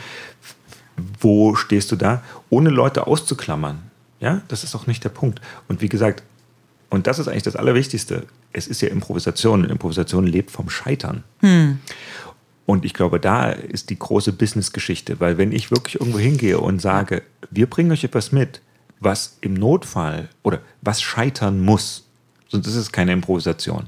wo 1.19 1.53
stehst 1.53 1.91
du 1.91 1.95
da, 1.95 2.23
ohne 2.49 2.71
Leute 2.71 3.05
auszuklammern. 3.05 3.83
Ja, 4.19 4.41
das 4.47 4.63
ist 4.63 4.73
auch 4.73 4.87
nicht 4.87 5.03
der 5.03 5.09
Punkt. 5.09 5.39
Und 5.67 5.81
wie 5.81 5.89
gesagt, 5.89 6.23
und 6.89 7.05
das 7.05 7.19
ist 7.19 7.27
eigentlich 7.27 7.43
das 7.43 7.55
Allerwichtigste, 7.55 8.25
es 8.53 8.65
ist 8.65 8.81
ja 8.81 8.87
Improvisation 8.87 9.63
und 9.63 9.69
Improvisation 9.69 10.25
lebt 10.25 10.49
vom 10.49 10.71
Scheitern. 10.71 11.23
Hm. 11.41 11.77
Und 12.65 12.85
ich 12.85 12.95
glaube, 12.95 13.19
da 13.19 13.51
ist 13.51 13.91
die 13.91 13.99
große 13.99 14.33
Business-Geschichte, 14.33 15.19
weil 15.19 15.37
wenn 15.37 15.51
ich 15.51 15.69
wirklich 15.69 15.99
irgendwo 15.99 16.17
hingehe 16.17 16.57
und 16.57 16.81
sage, 16.81 17.21
wir 17.51 17.67
bringen 17.67 17.91
euch 17.91 18.03
etwas 18.03 18.31
mit, 18.31 18.61
was 18.99 19.37
im 19.41 19.53
Notfall 19.53 20.29
oder 20.41 20.59
was 20.81 21.03
scheitern 21.03 21.63
muss, 21.63 22.07
Sonst 22.53 22.67
ist 22.67 22.75
es 22.75 22.91
keine 22.91 23.13
Improvisation. 23.13 23.87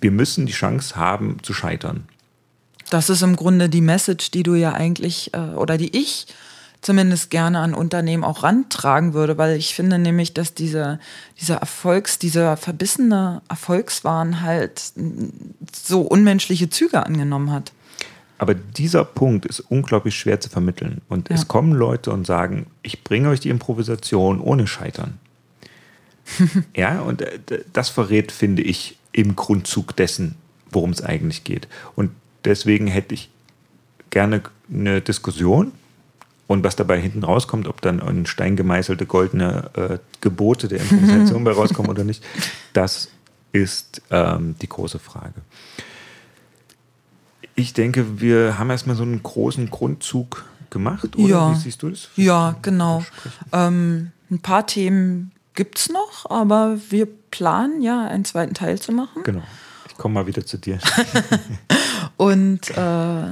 Wir 0.00 0.10
müssen 0.10 0.46
die 0.46 0.54
Chance 0.54 0.96
haben 0.96 1.36
zu 1.42 1.52
scheitern. 1.52 2.04
Das 2.88 3.10
ist 3.10 3.20
im 3.20 3.36
Grunde 3.36 3.68
die 3.68 3.82
Message, 3.82 4.30
die 4.30 4.42
du 4.42 4.54
ja 4.54 4.72
eigentlich 4.72 5.34
äh, 5.34 5.54
oder 5.54 5.76
die 5.76 5.94
ich 5.94 6.26
zumindest 6.80 7.28
gerne 7.28 7.58
an 7.58 7.74
Unternehmen 7.74 8.24
auch 8.24 8.42
rantragen 8.42 9.12
würde, 9.12 9.36
weil 9.36 9.58
ich 9.58 9.74
finde 9.74 9.98
nämlich, 9.98 10.32
dass 10.32 10.54
dieser, 10.54 10.98
dieser 11.38 11.56
Erfolgs, 11.56 12.18
dieser 12.18 12.56
verbissene 12.56 13.42
Erfolgswahn 13.50 14.40
halt 14.40 14.82
so 15.74 16.00
unmenschliche 16.00 16.70
Züge 16.70 17.04
angenommen 17.04 17.52
hat. 17.52 17.72
Aber 18.38 18.54
dieser 18.54 19.04
Punkt 19.04 19.44
ist 19.44 19.60
unglaublich 19.60 20.16
schwer 20.16 20.40
zu 20.40 20.48
vermitteln. 20.48 21.02
Und 21.10 21.28
ja. 21.28 21.34
es 21.34 21.48
kommen 21.48 21.72
Leute 21.72 22.12
und 22.12 22.26
sagen, 22.26 22.66
ich 22.82 23.04
bringe 23.04 23.28
euch 23.28 23.40
die 23.40 23.50
Improvisation 23.50 24.40
ohne 24.40 24.66
Scheitern. 24.66 25.18
ja, 26.76 27.00
und 27.00 27.22
äh, 27.22 27.64
das 27.72 27.88
verrät, 27.88 28.32
finde 28.32 28.62
ich, 28.62 28.98
im 29.12 29.36
Grundzug 29.36 29.94
dessen, 29.96 30.34
worum 30.70 30.90
es 30.90 31.02
eigentlich 31.02 31.44
geht. 31.44 31.68
Und 31.94 32.10
deswegen 32.44 32.86
hätte 32.86 33.14
ich 33.14 33.30
gerne 34.10 34.42
eine 34.72 35.00
Diskussion 35.00 35.72
und 36.46 36.64
was 36.64 36.76
dabei 36.76 37.00
hinten 37.00 37.24
rauskommt, 37.24 37.68
ob 37.68 37.80
dann 37.80 38.00
ein 38.00 38.26
Stein 38.26 38.56
gemeißelte 38.56 39.06
goldene 39.06 39.70
äh, 39.74 39.98
Gebote 40.20 40.68
der 40.68 40.80
Improvisation 40.80 41.44
bei 41.44 41.52
rauskommen 41.52 41.90
oder 41.90 42.04
nicht, 42.04 42.24
das 42.72 43.08
ist 43.52 44.02
ähm, 44.10 44.56
die 44.60 44.68
große 44.68 44.98
Frage. 44.98 45.42
Ich 47.54 47.72
denke, 47.72 48.20
wir 48.20 48.58
haben 48.58 48.70
erstmal 48.70 48.96
so 48.96 49.04
einen 49.04 49.22
großen 49.22 49.70
Grundzug 49.70 50.44
gemacht, 50.70 51.16
oder? 51.16 51.28
Ja. 51.28 51.52
Wie 51.52 51.58
siehst 51.58 51.82
du 51.82 51.90
das? 51.90 52.08
Ja, 52.16 52.56
genau. 52.62 53.04
Ähm, 53.52 54.10
ein 54.30 54.40
paar 54.40 54.66
Themen 54.66 55.30
gibt 55.54 55.78
es 55.78 55.88
noch, 55.88 56.30
aber 56.30 56.78
wir 56.90 57.06
planen 57.30 57.80
ja 57.82 58.06
einen 58.06 58.24
zweiten 58.24 58.54
Teil 58.54 58.78
zu 58.80 58.92
machen. 58.92 59.22
Genau. 59.24 59.42
Ich 59.88 59.96
komme 59.96 60.14
mal 60.14 60.26
wieder 60.26 60.44
zu 60.44 60.58
dir. 60.58 60.78
Und 62.16 62.70
äh, 62.70 63.26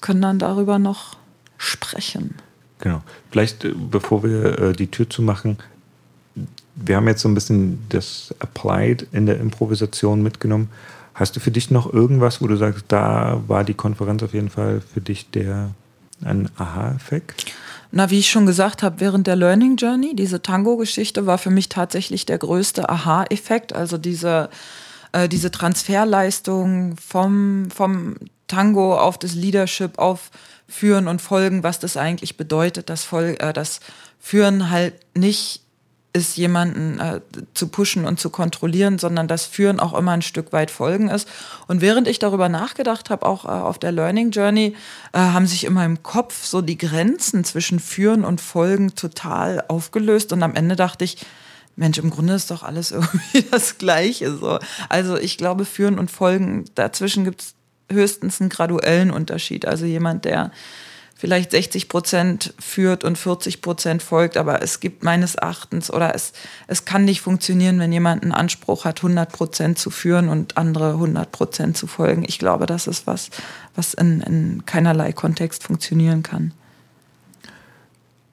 können 0.00 0.22
dann 0.22 0.38
darüber 0.38 0.78
noch 0.78 1.16
sprechen. 1.56 2.34
Genau. 2.78 3.02
Vielleicht, 3.30 3.64
äh, 3.64 3.74
bevor 3.74 4.22
wir 4.22 4.58
äh, 4.58 4.72
die 4.72 4.90
Tür 4.90 5.08
zumachen, 5.08 5.58
wir 6.74 6.96
haben 6.96 7.08
jetzt 7.08 7.22
so 7.22 7.28
ein 7.28 7.34
bisschen 7.34 7.84
das 7.88 8.34
Applied 8.38 9.06
in 9.12 9.26
der 9.26 9.40
Improvisation 9.40 10.22
mitgenommen. 10.22 10.70
Hast 11.14 11.34
du 11.34 11.40
für 11.40 11.50
dich 11.50 11.70
noch 11.70 11.92
irgendwas, 11.92 12.40
wo 12.40 12.46
du 12.46 12.56
sagst, 12.56 12.84
da 12.88 13.42
war 13.48 13.64
die 13.64 13.74
Konferenz 13.74 14.22
auf 14.22 14.34
jeden 14.34 14.50
Fall 14.50 14.80
für 14.80 15.00
dich 15.00 15.30
der 15.30 15.70
ein 16.22 16.48
Aha-Effekt? 16.56 17.46
Na, 17.90 18.10
wie 18.10 18.18
ich 18.18 18.30
schon 18.30 18.46
gesagt 18.46 18.82
habe, 18.82 19.00
während 19.00 19.26
der 19.26 19.36
Learning 19.36 19.76
Journey, 19.76 20.14
diese 20.14 20.42
Tango-Geschichte 20.42 21.26
war 21.26 21.38
für 21.38 21.50
mich 21.50 21.68
tatsächlich 21.68 22.26
der 22.26 22.38
größte 22.38 22.88
Aha-Effekt. 22.88 23.72
Also 23.72 23.96
diese, 23.96 24.50
äh, 25.12 25.28
diese 25.28 25.50
Transferleistung 25.50 26.96
vom, 26.96 27.70
vom 27.74 28.16
Tango 28.46 28.98
auf 28.98 29.18
das 29.18 29.34
Leadership, 29.34 29.98
auf 29.98 30.30
Führen 30.68 31.08
und 31.08 31.22
Folgen, 31.22 31.62
was 31.62 31.78
das 31.78 31.96
eigentlich 31.96 32.36
bedeutet, 32.36 32.90
dass 32.90 33.04
Fol 33.04 33.36
äh, 33.38 33.52
das 33.54 33.80
Führen 34.18 34.70
halt 34.70 34.94
nicht 35.16 35.62
ist, 36.18 36.36
jemanden 36.36 37.00
äh, 37.00 37.20
zu 37.54 37.68
pushen 37.68 38.04
und 38.04 38.20
zu 38.20 38.30
kontrollieren, 38.30 38.98
sondern 38.98 39.28
das 39.28 39.46
Führen 39.46 39.80
auch 39.80 39.96
immer 39.96 40.12
ein 40.12 40.22
Stück 40.22 40.52
weit 40.52 40.70
Folgen 40.70 41.08
ist. 41.08 41.28
Und 41.66 41.80
während 41.80 42.08
ich 42.08 42.18
darüber 42.18 42.48
nachgedacht 42.48 43.08
habe, 43.08 43.24
auch 43.24 43.44
äh, 43.44 43.48
auf 43.48 43.78
der 43.78 43.92
Learning 43.92 44.30
Journey, 44.30 44.74
äh, 45.12 45.18
haben 45.18 45.46
sich 45.46 45.64
in 45.64 45.72
meinem 45.72 46.02
Kopf 46.02 46.44
so 46.44 46.60
die 46.60 46.76
Grenzen 46.76 47.44
zwischen 47.44 47.80
Führen 47.80 48.24
und 48.24 48.40
Folgen 48.40 48.94
total 48.94 49.64
aufgelöst. 49.68 50.32
Und 50.32 50.42
am 50.42 50.54
Ende 50.54 50.76
dachte 50.76 51.04
ich, 51.04 51.24
Mensch, 51.76 51.98
im 51.98 52.10
Grunde 52.10 52.34
ist 52.34 52.50
doch 52.50 52.62
alles 52.62 52.90
irgendwie 52.92 53.42
das 53.50 53.78
Gleiche. 53.78 54.36
So. 54.36 54.58
Also 54.88 55.16
ich 55.16 55.38
glaube, 55.38 55.64
Führen 55.64 55.98
und 55.98 56.10
Folgen, 56.10 56.64
dazwischen 56.74 57.24
gibt 57.24 57.42
es 57.42 57.54
höchstens 57.90 58.40
einen 58.40 58.50
graduellen 58.50 59.10
Unterschied. 59.10 59.66
Also 59.66 59.86
jemand, 59.86 60.24
der 60.24 60.50
vielleicht 61.18 61.50
60 61.50 61.88
Prozent 61.88 62.54
führt 62.60 63.02
und 63.02 63.18
40 63.18 63.60
Prozent 63.60 64.02
folgt, 64.02 64.36
aber 64.36 64.62
es 64.62 64.78
gibt 64.78 65.02
meines 65.02 65.34
Erachtens 65.34 65.92
oder 65.92 66.14
es, 66.14 66.32
es 66.68 66.84
kann 66.84 67.04
nicht 67.04 67.20
funktionieren, 67.20 67.80
wenn 67.80 67.92
jemand 67.92 68.22
einen 68.22 68.30
Anspruch 68.30 68.84
hat, 68.84 68.98
100 69.00 69.30
Prozent 69.32 69.78
zu 69.78 69.90
führen 69.90 70.28
und 70.28 70.56
andere 70.56 70.92
100 70.92 71.32
Prozent 71.32 71.76
zu 71.76 71.88
folgen. 71.88 72.24
Ich 72.26 72.38
glaube, 72.38 72.66
das 72.66 72.86
ist 72.86 73.08
was, 73.08 73.30
was 73.74 73.94
in, 73.94 74.20
in 74.20 74.64
keinerlei 74.64 75.12
Kontext 75.12 75.64
funktionieren 75.64 76.22
kann. 76.22 76.54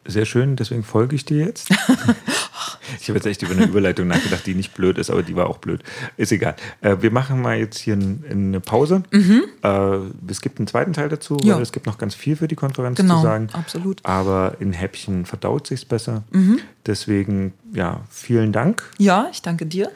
Sehr 0.05 0.25
schön, 0.25 0.55
deswegen 0.55 0.83
folge 0.83 1.15
ich 1.15 1.25
dir 1.25 1.43
jetzt. 1.43 1.69
ich 2.99 3.07
habe 3.09 3.17
jetzt 3.17 3.25
echt 3.25 3.41
über 3.43 3.53
eine 3.53 3.65
Überleitung 3.65 4.07
nachgedacht, 4.07 4.45
die 4.45 4.55
nicht 4.55 4.73
blöd 4.73 4.97
ist, 4.97 5.09
aber 5.09 5.23
die 5.23 5.35
war 5.35 5.47
auch 5.49 5.57
blöd. 5.57 5.83
Ist 6.17 6.31
egal. 6.31 6.55
Äh, 6.81 6.97
wir 7.01 7.11
machen 7.11 7.41
mal 7.41 7.57
jetzt 7.57 7.77
hier 7.77 7.95
ein, 7.95 8.23
eine 8.29 8.59
Pause. 8.59 9.03
Mhm. 9.11 9.43
Äh, 9.63 9.97
es 10.29 10.41
gibt 10.41 10.59
einen 10.59 10.67
zweiten 10.67 10.93
Teil 10.93 11.09
dazu, 11.09 11.37
Ja. 11.43 11.55
weil 11.55 11.61
es 11.61 11.71
gibt 11.71 11.85
noch 11.85 11.97
ganz 11.97 12.15
viel 12.15 12.35
für 12.35 12.47
die 12.47 12.55
Konferenz 12.55 12.97
Genau, 12.97 13.17
zu 13.17 13.23
sagen. 13.23 13.49
absolut. 13.53 13.99
Aber 14.03 14.55
in 14.59 14.73
Häppchen 14.73 15.25
verdaut 15.25 15.67
sich 15.67 15.87
besser. 15.87 16.23
Mhm. 16.31 16.59
Deswegen, 16.85 17.53
ja, 17.73 18.01
vielen 18.09 18.51
Dank. 18.51 18.83
Ja, 18.97 19.27
ich 19.31 19.41
danke 19.41 19.65
dir. 19.65 19.89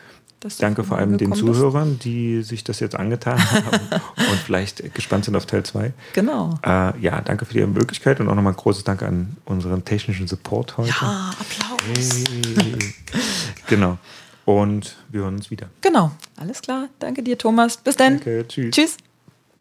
Danke 0.59 0.83
vor 0.83 0.97
allem 0.97 1.17
den 1.17 1.31
gekommen 1.31 1.47
bist. 1.47 1.59
Zuhörern, 1.59 1.99
die 1.99 2.41
sich 2.43 2.63
das 2.63 2.79
jetzt 2.79 2.95
angetan 2.95 3.39
haben 3.51 3.79
und 4.31 4.39
vielleicht 4.45 4.93
gespannt 4.93 5.25
sind 5.25 5.35
auf 5.35 5.45
Teil 5.45 5.63
2. 5.63 5.91
Genau. 6.13 6.57
Äh, 6.65 6.97
ja, 6.99 7.21
danke 7.21 7.45
für 7.45 7.53
die 7.53 7.65
Möglichkeit 7.65 8.19
und 8.19 8.29
auch 8.29 8.35
nochmal 8.35 8.53
ein 8.53 8.57
großes 8.57 8.83
Dank 8.83 9.03
an 9.03 9.35
unseren 9.45 9.83
technischen 9.83 10.27
Support 10.27 10.77
heute. 10.77 10.89
Ja, 10.89 11.31
Applaus. 11.39 11.79
Hey. 11.93 12.79
genau. 13.67 13.97
Und 14.45 14.95
wir 15.09 15.21
hören 15.21 15.35
uns 15.35 15.51
wieder. 15.51 15.67
Genau. 15.81 16.11
Alles 16.37 16.61
klar. 16.61 16.87
Danke 16.99 17.21
dir, 17.21 17.37
Thomas. 17.37 17.77
Bis 17.77 17.97
dann. 17.97 18.13
Danke, 18.13 18.45
tschüss. 18.47 18.71
Tschüss. 18.71 18.97